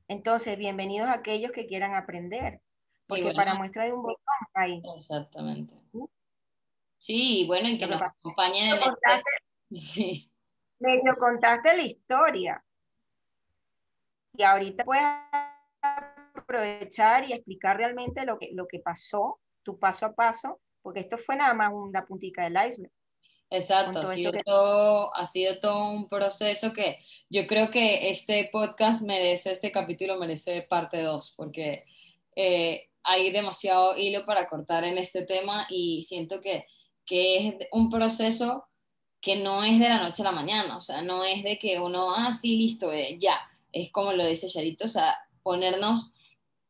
Entonces, 0.08 0.58
bienvenidos 0.58 1.10
a 1.10 1.16
aquellos 1.16 1.52
que 1.52 1.66
quieran 1.66 1.96
aprender, 1.96 2.62
porque 3.08 3.34
para 3.34 3.56
muestra 3.56 3.86
de 3.86 3.94
un 3.94 4.02
botón 4.02 4.20
ahí. 4.54 4.82
Exactamente. 4.96 5.74
Sí, 7.00 7.46
bueno, 7.48 7.70
y 7.70 7.78
que 7.78 7.88
nos 7.88 8.02
acompañen 8.02 8.74
en 8.74 8.74
este... 8.74 9.24
Sí. 9.72 10.32
Medio 10.80 11.16
contaste 11.18 11.76
la 11.76 11.84
historia. 11.84 12.64
Y 14.38 14.44
ahorita 14.44 14.86
puedes 14.86 15.04
aprovechar 16.36 17.28
y 17.28 17.34
explicar 17.34 17.78
realmente 17.78 18.26
lo 18.26 18.38
que, 18.38 18.52
lo 18.54 18.68
que 18.68 18.80
pasó, 18.80 19.40
tu 19.66 19.78
paso 19.78 20.06
a 20.06 20.14
paso, 20.14 20.62
porque 20.82 21.02
esto 21.02 21.18
fue 21.18 21.36
nada 21.36 21.54
más 21.54 21.72
una 21.74 22.06
puntita 22.06 22.44
del 22.44 22.54
iceberg. 22.54 22.94
Exacto, 23.50 24.00
ha 24.00 24.16
sido, 24.16 24.32
todo, 24.44 25.16
ha 25.16 25.28
sido 25.28 25.60
todo 25.60 25.92
un 25.92 26.10
proceso 26.10 26.74
que 26.74 27.00
yo 27.30 27.46
creo 27.46 27.70
que 27.70 28.10
este 28.10 28.50
podcast 28.52 29.02
merece, 29.02 29.52
este 29.52 29.72
capítulo 29.72 30.18
merece 30.18 30.64
parte 30.64 31.02
2, 31.02 31.34
porque 31.38 31.86
eh, 32.36 32.90
hay 33.04 33.32
demasiado 33.32 33.98
hilo 33.98 34.26
para 34.26 34.48
cortar 34.48 34.84
en 34.84 34.98
este 34.98 35.24
tema 35.24 35.68
y 35.70 36.04
siento 36.04 36.42
que, 36.42 36.66
que 37.06 37.48
es 37.48 37.56
un 37.72 37.90
proceso 37.90 38.68
que 39.22 39.36
no 39.36 39.64
es 39.64 39.80
de 39.80 39.90
la 39.90 40.02
noche 40.02 40.22
a 40.22 40.26
la 40.26 40.32
mañana, 40.32 40.78
o 40.78 40.82
sea, 40.82 41.02
no 41.02 41.24
es 41.24 41.44
de 41.44 41.58
que 41.58 41.80
uno, 41.80 42.14
ah, 42.16 42.34
sí, 42.34 42.58
listo, 42.58 42.92
eh, 42.92 43.18
ya, 43.20 43.40
es 43.72 43.92
como 43.92 44.12
lo 44.14 44.26
dice 44.26 44.48
Charito, 44.48 44.86
o 44.86 44.90
sea, 44.90 45.16
ponernos 45.44 46.12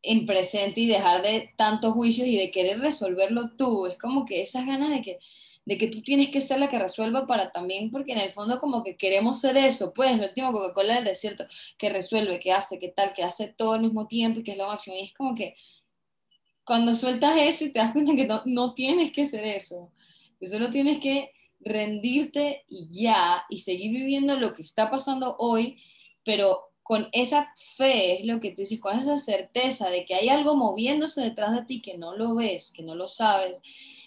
en 0.06 0.26
presente 0.26 0.82
y 0.82 0.88
dejar 0.88 1.22
de 1.22 1.52
tantos 1.58 1.94
juicios 1.94 2.28
y 2.28 2.38
de 2.38 2.52
querer 2.52 2.80
resolverlo 2.80 3.52
tú, 3.58 3.88
es 3.88 3.98
como 3.98 4.26
que 4.26 4.42
esas 4.42 4.66
ganas 4.66 4.90
de 4.90 5.02
que 5.02 5.20
de 5.66 5.78
que 5.78 5.88
tú 5.88 6.02
tienes 6.02 6.30
que 6.30 6.42
ser 6.42 6.60
la 6.60 6.70
que 6.70 6.78
resuelva 6.80 7.26
para 7.26 7.52
también, 7.52 7.90
porque 7.90 8.14
en 8.14 8.20
el 8.20 8.34
fondo 8.34 8.60
como 8.60 8.84
que 8.84 8.96
queremos 8.96 9.42
ser 9.42 9.58
eso, 9.58 9.94
pues, 9.94 10.12
el 10.12 10.22
último 10.22 10.52
Coca-Cola 10.52 10.96
del 10.96 11.06
desierto, 11.06 11.46
que 11.78 11.90
resuelve, 11.90 12.40
que 12.40 12.52
hace, 12.52 12.80
que 12.80 12.90
tal, 12.90 13.14
que 13.14 13.24
hace 13.24 13.48
todo 13.48 13.74
al 13.74 13.82
mismo 13.82 14.08
tiempo 14.08 14.40
y 14.40 14.44
que 14.44 14.52
es 14.52 14.58
lo 14.58 14.68
máximo. 14.68 14.96
Y 14.96 15.06
es 15.06 15.14
como 15.14 15.34
que 15.34 15.56
cuando 16.64 16.96
sueltas 16.96 17.36
eso 17.38 17.66
y 17.66 17.72
te 17.72 17.80
das 17.80 17.94
cuenta 17.94 18.16
que 18.16 18.28
no, 18.28 18.44
no 18.46 18.74
tienes 18.76 19.12
que 19.12 19.26
ser 19.26 19.44
eso, 19.44 19.92
que 20.40 20.48
solo 20.48 20.70
tienes 20.70 21.00
que 21.00 21.32
rendirte 21.60 22.64
y 22.68 22.90
ya, 22.92 23.44
y 23.50 23.60
seguir 23.60 23.92
viviendo 23.92 24.40
lo 24.40 24.54
que 24.54 24.62
está 24.62 24.92
pasando 24.92 25.36
hoy, 25.40 25.82
pero 26.24 26.75
con 26.86 27.08
esa 27.14 27.52
fe, 27.78 28.20
es 28.20 28.26
lo 28.26 28.40
que 28.40 28.52
tú 28.52 28.58
dices, 28.58 28.80
con 28.80 28.96
esa 28.96 29.18
certeza 29.18 29.90
de 29.90 30.06
que 30.06 30.14
hay 30.14 30.30
algo 30.30 30.56
moviéndose 30.56 31.20
detrás 31.20 31.56
de 31.56 31.66
ti 31.66 31.82
que 31.82 31.98
no 31.98 32.16
lo 32.16 32.36
ves, 32.36 32.72
que 32.72 32.84
no 32.84 32.94
lo 32.94 33.08
sabes, 33.08 33.64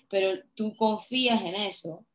pero 0.08 0.40
tú 0.54 0.76
confías 0.76 1.42
en 1.42 1.56
eso, 1.56 2.06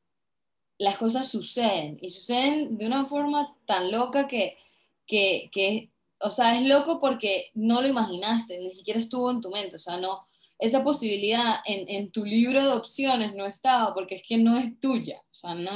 las 0.78 0.96
cosas 0.96 1.28
suceden 1.28 1.98
y 2.02 2.12
suceden 2.12 2.78
de 2.78 2.86
una 2.86 3.04
forma 3.04 3.58
tan 3.66 3.92
loca 3.92 4.26
que, 4.30 4.58
que, 5.06 5.50
que, 5.52 5.92
o 6.22 6.32
sea, 6.32 6.58
es 6.58 6.66
loco 6.66 7.02
porque 7.02 7.52
no 7.54 7.82
lo 7.82 7.90
imaginaste, 7.90 8.58
ni 8.60 8.72
siquiera 8.72 9.02
estuvo 9.02 9.32
en 9.32 9.42
tu 9.42 9.52
mente, 9.52 9.76
o 9.76 9.80
sea, 9.80 9.98
no, 9.98 10.30
esa 10.60 10.82
posibilidad 10.82 11.56
en, 11.66 11.90
en 11.90 12.10
tu 12.10 12.24
libro 12.24 12.64
de 12.64 12.72
opciones 12.72 13.36
no 13.36 13.46
estaba 13.46 13.94
porque 13.94 14.16
es 14.16 14.24
que 14.24 14.38
no 14.38 14.58
es 14.58 14.80
tuya, 14.80 15.20
o 15.24 15.34
sea, 15.34 15.56
no, 15.56 15.72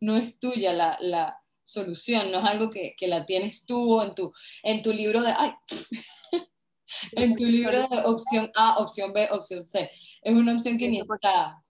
no 0.00 0.16
es 0.16 0.40
tuya 0.40 0.72
la, 0.72 0.96
la 0.98 1.39
solución, 1.70 2.30
no 2.32 2.38
es 2.38 2.44
algo 2.44 2.70
que, 2.70 2.94
que, 2.96 3.06
la 3.06 3.24
tienes 3.26 3.64
tú 3.64 4.00
en 4.02 4.14
tu, 4.14 4.32
en 4.62 4.82
tu 4.82 4.92
libro 4.92 5.22
de, 5.22 5.32
ay, 5.36 5.52
en 7.12 7.36
tu 7.36 7.44
libro 7.44 7.88
de 7.88 8.04
opción 8.04 8.50
A, 8.54 8.78
opción 8.78 9.12
B, 9.12 9.28
opción 9.30 9.64
C. 9.64 9.90
Es 10.22 10.34
una 10.34 10.54
opción 10.54 10.78
que 10.78 10.88
ni 10.88 11.00
está. 11.00 11.62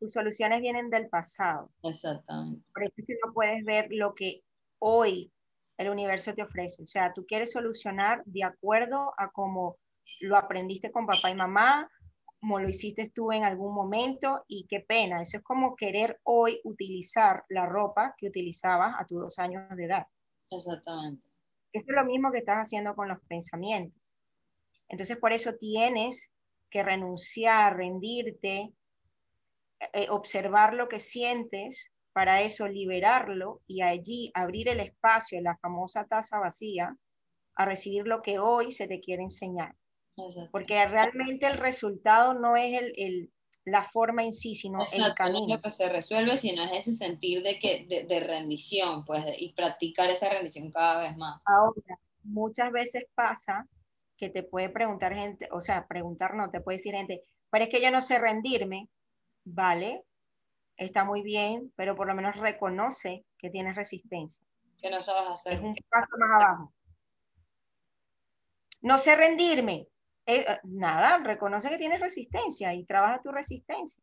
Tus 0.00 0.12
soluciones 0.12 0.60
vienen 0.60 0.90
del 0.90 1.08
pasado. 1.08 1.70
Exactamente. 1.82 2.64
Por 2.74 2.82
eso 2.82 2.92
es 2.96 3.06
que 3.06 3.16
no 3.24 3.32
puedes 3.32 3.64
ver 3.64 3.86
lo 3.90 4.14
que 4.14 4.42
hoy 4.80 5.30
el 5.78 5.88
universo 5.88 6.34
te 6.34 6.42
ofrece. 6.42 6.82
O 6.82 6.86
sea, 6.86 7.12
tú 7.12 7.24
quieres 7.26 7.52
solucionar 7.52 8.22
de 8.26 8.44
acuerdo 8.44 9.14
a 9.16 9.30
cómo 9.30 9.78
lo 10.20 10.36
aprendiste 10.36 10.90
con 10.90 11.06
papá 11.06 11.30
y 11.30 11.34
mamá, 11.34 11.88
como 12.44 12.60
lo 12.60 12.68
hiciste 12.68 13.08
tú 13.08 13.32
en 13.32 13.42
algún 13.42 13.74
momento 13.74 14.44
y 14.48 14.66
qué 14.68 14.80
pena. 14.80 15.22
Eso 15.22 15.38
es 15.38 15.42
como 15.42 15.74
querer 15.74 16.20
hoy 16.24 16.60
utilizar 16.64 17.42
la 17.48 17.64
ropa 17.64 18.14
que 18.18 18.26
utilizabas 18.26 18.96
a 18.98 19.06
tus 19.06 19.18
dos 19.18 19.38
años 19.38 19.64
de 19.74 19.86
edad. 19.86 20.06
Exactamente. 20.50 21.26
Eso 21.72 21.86
es 21.88 21.96
lo 21.96 22.04
mismo 22.04 22.30
que 22.30 22.40
estás 22.40 22.58
haciendo 22.58 22.94
con 22.94 23.08
los 23.08 23.18
pensamientos. 23.28 23.98
Entonces, 24.90 25.16
por 25.16 25.32
eso 25.32 25.54
tienes 25.54 26.34
que 26.68 26.82
renunciar, 26.82 27.78
rendirte, 27.78 28.74
eh, 29.94 30.06
observar 30.10 30.74
lo 30.74 30.86
que 30.86 31.00
sientes, 31.00 31.92
para 32.12 32.42
eso 32.42 32.68
liberarlo 32.68 33.62
y 33.66 33.80
allí 33.80 34.30
abrir 34.34 34.68
el 34.68 34.80
espacio, 34.80 35.40
la 35.40 35.56
famosa 35.56 36.04
taza 36.04 36.38
vacía, 36.40 36.94
a 37.54 37.64
recibir 37.64 38.06
lo 38.06 38.20
que 38.20 38.38
hoy 38.38 38.70
se 38.70 38.86
te 38.86 39.00
quiere 39.00 39.22
enseñar. 39.22 39.74
Porque 40.50 40.86
realmente 40.86 41.46
el 41.46 41.58
resultado 41.58 42.34
no 42.34 42.56
es 42.56 42.80
el, 42.96 43.32
la 43.64 43.82
forma 43.82 44.22
en 44.22 44.32
sí, 44.32 44.54
sino 44.54 44.78
el 44.92 45.14
camino. 45.14 45.46
No 45.46 45.54
es 45.54 45.56
lo 45.56 45.62
que 45.62 45.70
se 45.72 45.88
resuelve, 45.88 46.36
sino 46.36 46.62
es 46.64 46.72
ese 46.72 46.92
sentir 46.92 47.42
de, 47.42 47.58
que, 47.58 48.06
de, 48.06 48.20
rendición, 48.20 49.04
pues, 49.04 49.24
y 49.38 49.52
practicar 49.52 50.10
esa 50.10 50.28
rendición 50.28 50.70
cada 50.70 51.00
vez 51.00 51.16
más. 51.16 51.42
Ahora, 51.46 51.98
muchas 52.22 52.70
veces 52.70 53.04
pasa 53.14 53.68
que 54.16 54.30
te 54.30 54.42
puede 54.42 54.68
preguntar 54.68 55.14
gente, 55.14 55.48
o 55.50 55.60
sea, 55.60 55.86
preguntar 55.86 56.34
no, 56.34 56.50
te 56.50 56.60
puede 56.60 56.78
decir 56.78 56.94
gente, 56.94 57.22
pero 57.50 57.64
es 57.64 57.70
que 57.70 57.82
yo 57.82 57.90
no 57.90 58.00
sé 58.00 58.18
rendirme, 58.18 58.88
vale, 59.44 60.04
está 60.76 61.04
muy 61.04 61.22
bien, 61.22 61.72
pero 61.76 61.96
por 61.96 62.06
lo 62.06 62.14
menos 62.14 62.36
reconoce 62.36 63.24
que 63.38 63.50
tienes 63.50 63.74
resistencia. 63.74 64.44
Que 64.80 64.90
no 64.90 65.02
sabes 65.02 65.30
hacer. 65.30 65.54
Es 65.54 65.60
un 65.60 65.74
paso 65.88 66.12
más 66.18 66.42
abajo. 66.42 66.72
No 68.82 68.98
sé 68.98 69.16
rendirme. 69.16 69.88
Eh, 70.26 70.44
eh, 70.48 70.60
nada, 70.64 71.18
reconoce 71.18 71.68
que 71.68 71.78
tienes 71.78 72.00
resistencia 72.00 72.72
y 72.74 72.84
trabaja 72.84 73.20
tu 73.22 73.30
resistencia. 73.30 74.02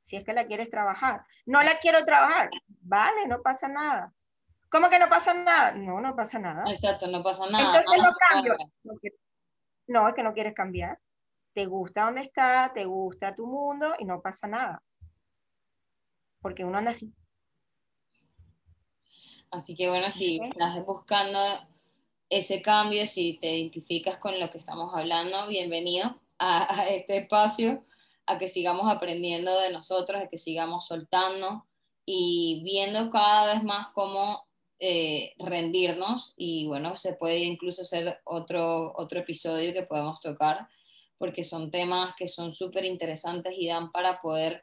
Si 0.00 0.16
es 0.16 0.24
que 0.24 0.32
la 0.32 0.46
quieres 0.46 0.70
trabajar. 0.70 1.24
No 1.46 1.62
la 1.62 1.78
quiero 1.78 2.04
trabajar. 2.04 2.50
Vale, 2.80 3.26
no 3.28 3.40
pasa 3.42 3.68
nada. 3.68 4.12
¿Cómo 4.68 4.88
que 4.88 4.98
no 4.98 5.08
pasa 5.08 5.34
nada? 5.34 5.72
No, 5.72 6.00
no 6.00 6.16
pasa 6.16 6.38
nada. 6.38 6.64
Exacto, 6.66 7.06
no 7.06 7.22
pasa 7.22 7.46
nada. 7.48 7.64
Entonces 7.64 8.02
no 8.02 8.10
cambio. 8.28 8.56
No, 9.86 10.08
es 10.08 10.14
que 10.14 10.22
no 10.22 10.32
quieres 10.32 10.54
cambiar. 10.54 10.98
Te 11.52 11.66
gusta 11.66 12.04
donde 12.04 12.22
está, 12.22 12.72
te 12.74 12.86
gusta 12.86 13.34
tu 13.34 13.46
mundo 13.46 13.94
y 13.98 14.04
no 14.04 14.20
pasa 14.20 14.48
nada. 14.48 14.82
Porque 16.40 16.64
uno 16.64 16.78
anda 16.78 16.90
así. 16.92 17.14
Así 19.50 19.76
que 19.76 19.88
bueno, 19.90 20.10
si 20.10 20.40
estás 20.42 20.82
buscando 20.84 21.38
ese 22.32 22.62
cambio, 22.62 23.06
si 23.06 23.36
te 23.36 23.54
identificas 23.54 24.16
con 24.16 24.40
lo 24.40 24.50
que 24.50 24.56
estamos 24.56 24.94
hablando, 24.94 25.46
bienvenido 25.48 26.18
a, 26.38 26.80
a 26.80 26.88
este 26.88 27.18
espacio, 27.18 27.84
a 28.24 28.38
que 28.38 28.48
sigamos 28.48 28.90
aprendiendo 28.90 29.60
de 29.60 29.70
nosotros, 29.70 30.22
a 30.22 30.28
que 30.28 30.38
sigamos 30.38 30.86
soltando 30.86 31.66
y 32.06 32.62
viendo 32.64 33.10
cada 33.10 33.52
vez 33.52 33.62
más 33.62 33.88
cómo 33.92 34.46
eh, 34.78 35.34
rendirnos. 35.40 36.32
Y 36.38 36.66
bueno, 36.68 36.96
se 36.96 37.12
puede 37.12 37.40
incluso 37.40 37.82
hacer 37.82 38.18
otro, 38.24 38.94
otro 38.96 39.20
episodio 39.20 39.74
que 39.74 39.82
podemos 39.82 40.18
tocar 40.22 40.68
porque 41.18 41.44
son 41.44 41.70
temas 41.70 42.14
que 42.16 42.28
son 42.28 42.54
súper 42.54 42.86
interesantes 42.86 43.52
y 43.58 43.68
dan 43.68 43.92
para 43.92 44.22
poder 44.22 44.62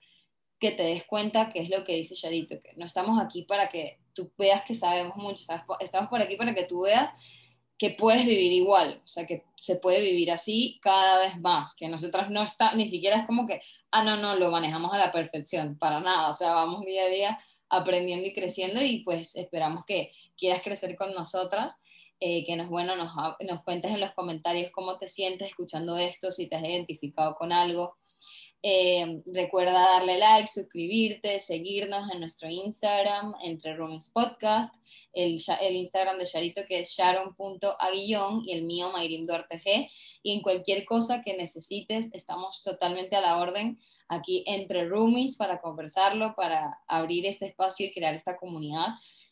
que 0.60 0.72
te 0.72 0.82
des 0.82 1.06
cuenta 1.06 1.50
que 1.50 1.60
es 1.60 1.70
lo 1.70 1.86
que 1.86 1.94
dice 1.94 2.16
Charito, 2.16 2.60
que 2.64 2.74
no 2.78 2.88
estamos 2.88 3.22
aquí 3.22 3.44
para 3.44 3.70
que 3.70 4.00
tú 4.14 4.34
veas 4.40 4.64
que 4.64 4.74
sabemos 4.74 5.18
mucho, 5.18 5.46
estamos 5.80 6.10
por 6.10 6.20
aquí 6.20 6.36
para 6.36 6.56
que 6.56 6.66
tú 6.66 6.82
veas 6.82 7.14
que 7.80 7.92
puedes 7.92 8.26
vivir 8.26 8.52
igual, 8.52 9.02
o 9.04 9.08
sea, 9.08 9.26
que 9.26 9.46
se 9.56 9.78
puede 9.78 10.02
vivir 10.02 10.32
así 10.32 10.80
cada 10.82 11.20
vez 11.20 11.40
más, 11.40 11.74
que 11.74 11.88
nosotras 11.88 12.30
no 12.30 12.44
está, 12.44 12.76
ni 12.76 12.88
siquiera 12.88 13.18
es 13.18 13.26
como 13.26 13.48
que, 13.48 13.62
ah, 13.92 14.04
no, 14.04 14.18
no, 14.18 14.36
lo 14.36 14.52
manejamos 14.52 14.94
a 14.94 14.98
la 14.98 15.12
perfección, 15.14 15.78
para 15.80 16.02
nada, 16.02 16.30
o 16.30 16.34
sea, 16.34 16.54
vamos 16.54 16.86
día 16.86 17.06
a 17.06 17.08
día 17.08 17.40
aprendiendo 17.70 18.28
y 18.28 18.34
creciendo 18.34 18.84
y 18.84 19.04
pues 19.04 19.36
esperamos 19.36 19.86
que 19.86 20.12
quieras 20.38 20.62
crecer 20.62 20.98
con 20.98 21.14
nosotras, 21.14 21.82
eh, 22.20 22.46
que 22.46 22.58
nos, 22.58 22.68
bueno, 22.68 22.98
nos, 22.98 23.12
nos 23.48 23.64
cuentes 23.64 23.92
en 23.92 24.02
los 24.02 24.12
comentarios 24.12 24.72
cómo 24.74 24.98
te 24.98 25.08
sientes 25.08 25.48
escuchando 25.48 25.98
esto, 25.98 26.32
si 26.32 26.50
te 26.50 26.58
has 26.58 26.64
identificado 26.64 27.36
con 27.36 27.54
algo, 27.54 27.96
eh, 28.62 29.24
recuerda 29.26 29.72
darle 29.72 30.18
like, 30.18 30.48
suscribirte, 30.48 31.40
seguirnos 31.40 32.12
en 32.12 32.20
nuestro 32.20 32.50
Instagram, 32.50 33.34
Entre 33.42 33.76
Roomies 33.76 34.10
Podcast, 34.10 34.76
el, 35.14 35.42
Instagram 35.76 36.18
de 36.18 36.26
Charito 36.26 36.62
que 36.68 36.80
es 36.80 36.90
sharon.aguillón 36.92 38.44
y 38.46 38.54
el 38.54 38.64
mío 38.64 38.92
Mayrim 38.92 39.26
Duarte 39.26 39.62
G. 39.62 39.90
Y 40.24 40.34
en 40.34 40.42
cualquier 40.42 40.86
cosa 40.86 41.22
que 41.22 41.38
necesites, 41.38 42.14
estamos 42.14 42.62
totalmente 42.64 43.16
a 43.16 43.22
la 43.22 43.40
orden 43.40 43.80
aquí 44.08 44.44
entre 44.48 44.88
Roomies 44.88 45.38
para 45.38 45.60
conversarlo, 45.60 46.34
para 46.36 46.80
abrir 46.88 47.26
este 47.26 47.48
espacio 47.48 47.86
y 47.86 47.94
crear 47.94 48.14
esta 48.14 48.38
comunidad 48.38 48.88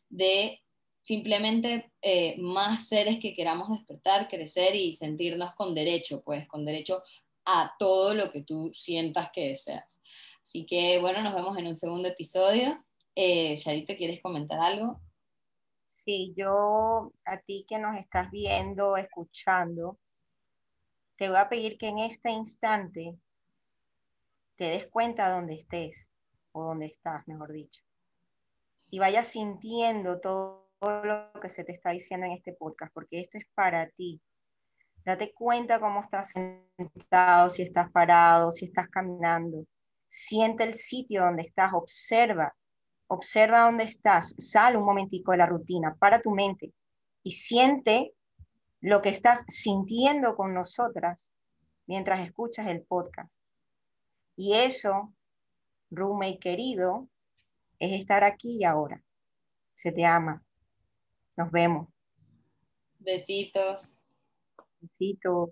de 0.09 0.61
simplemente 1.01 1.91
eh, 2.01 2.35
más 2.37 2.87
seres 2.87 3.19
que 3.19 3.33
queramos 3.33 3.69
despertar, 3.69 4.27
crecer 4.27 4.75
y 4.75 4.93
sentirnos 4.93 5.53
con 5.55 5.73
derecho, 5.73 6.21
pues 6.23 6.47
con 6.47 6.65
derecho 6.65 7.01
a 7.49 7.73
todo 7.79 8.13
lo 8.13 8.29
que 8.31 8.43
tú 8.43 8.71
sientas 8.73 9.31
que 9.33 9.49
deseas. 9.49 10.01
Así 10.43 10.65
que 10.65 10.99
bueno, 10.99 11.21
nos 11.23 11.33
vemos 11.33 11.57
en 11.57 11.67
un 11.67 11.75
segundo 11.75 12.09
episodio. 12.09 12.83
Eh, 13.15 13.55
¿quieres 13.97 14.21
comentar 14.21 14.59
algo? 14.59 15.01
Sí, 15.83 16.33
yo 16.35 17.13
a 17.25 17.37
ti 17.39 17.65
que 17.67 17.79
nos 17.79 17.97
estás 17.97 18.29
viendo, 18.29 18.97
escuchando, 18.97 19.97
te 21.15 21.29
voy 21.29 21.37
a 21.37 21.49
pedir 21.49 21.77
que 21.77 21.87
en 21.87 21.99
este 21.99 22.29
instante 22.29 23.17
te 24.57 24.65
des 24.65 24.87
cuenta 24.87 25.31
dónde 25.31 25.55
estés, 25.55 26.09
o 26.51 26.65
dónde 26.65 26.87
estás, 26.87 27.27
mejor 27.27 27.53
dicho, 27.53 27.81
y 28.89 28.99
vayas 28.99 29.27
sintiendo 29.27 30.19
todo 30.19 30.67
lo 30.81 31.31
que 31.41 31.49
se 31.49 31.63
te 31.63 31.71
está 31.71 31.91
diciendo 31.91 32.25
en 32.25 32.33
este 32.33 32.53
podcast, 32.53 32.93
porque 32.93 33.21
esto 33.21 33.37
es 33.37 33.45
para 33.55 33.89
ti. 33.91 34.21
Date 35.07 35.31
cuenta 35.33 35.79
cómo 35.79 36.01
estás 36.01 36.33
sentado, 36.75 37.49
si 37.49 37.61
estás 37.61 37.89
parado, 37.93 38.51
si 38.51 38.65
estás 38.65 38.89
caminando. 38.89 39.65
Siente 40.05 40.65
el 40.65 40.73
sitio 40.73 41.21
donde 41.21 41.43
estás, 41.43 41.71
observa, 41.73 42.53
observa 43.07 43.61
dónde 43.61 43.85
estás, 43.85 44.35
sal 44.37 44.75
un 44.75 44.83
momentico 44.83 45.31
de 45.31 45.37
la 45.37 45.45
rutina, 45.45 45.95
para 45.95 46.21
tu 46.21 46.31
mente 46.31 46.73
y 47.23 47.31
siente 47.31 48.11
lo 48.81 49.01
que 49.01 49.07
estás 49.07 49.45
sintiendo 49.47 50.35
con 50.35 50.53
nosotras 50.53 51.31
mientras 51.85 52.19
escuchas 52.19 52.67
el 52.67 52.81
podcast. 52.81 53.39
Y 54.35 54.55
eso, 54.55 55.13
roommate 55.89 56.39
querido, 56.39 57.07
es 57.79 57.93
estar 57.93 58.25
aquí 58.25 58.57
y 58.59 58.65
ahora. 58.65 59.01
Se 59.71 59.93
te 59.93 60.05
ama. 60.05 60.43
Nos 61.37 61.49
vemos. 61.49 61.87
Besitos. 62.99 63.96
Besitos. 64.81 65.51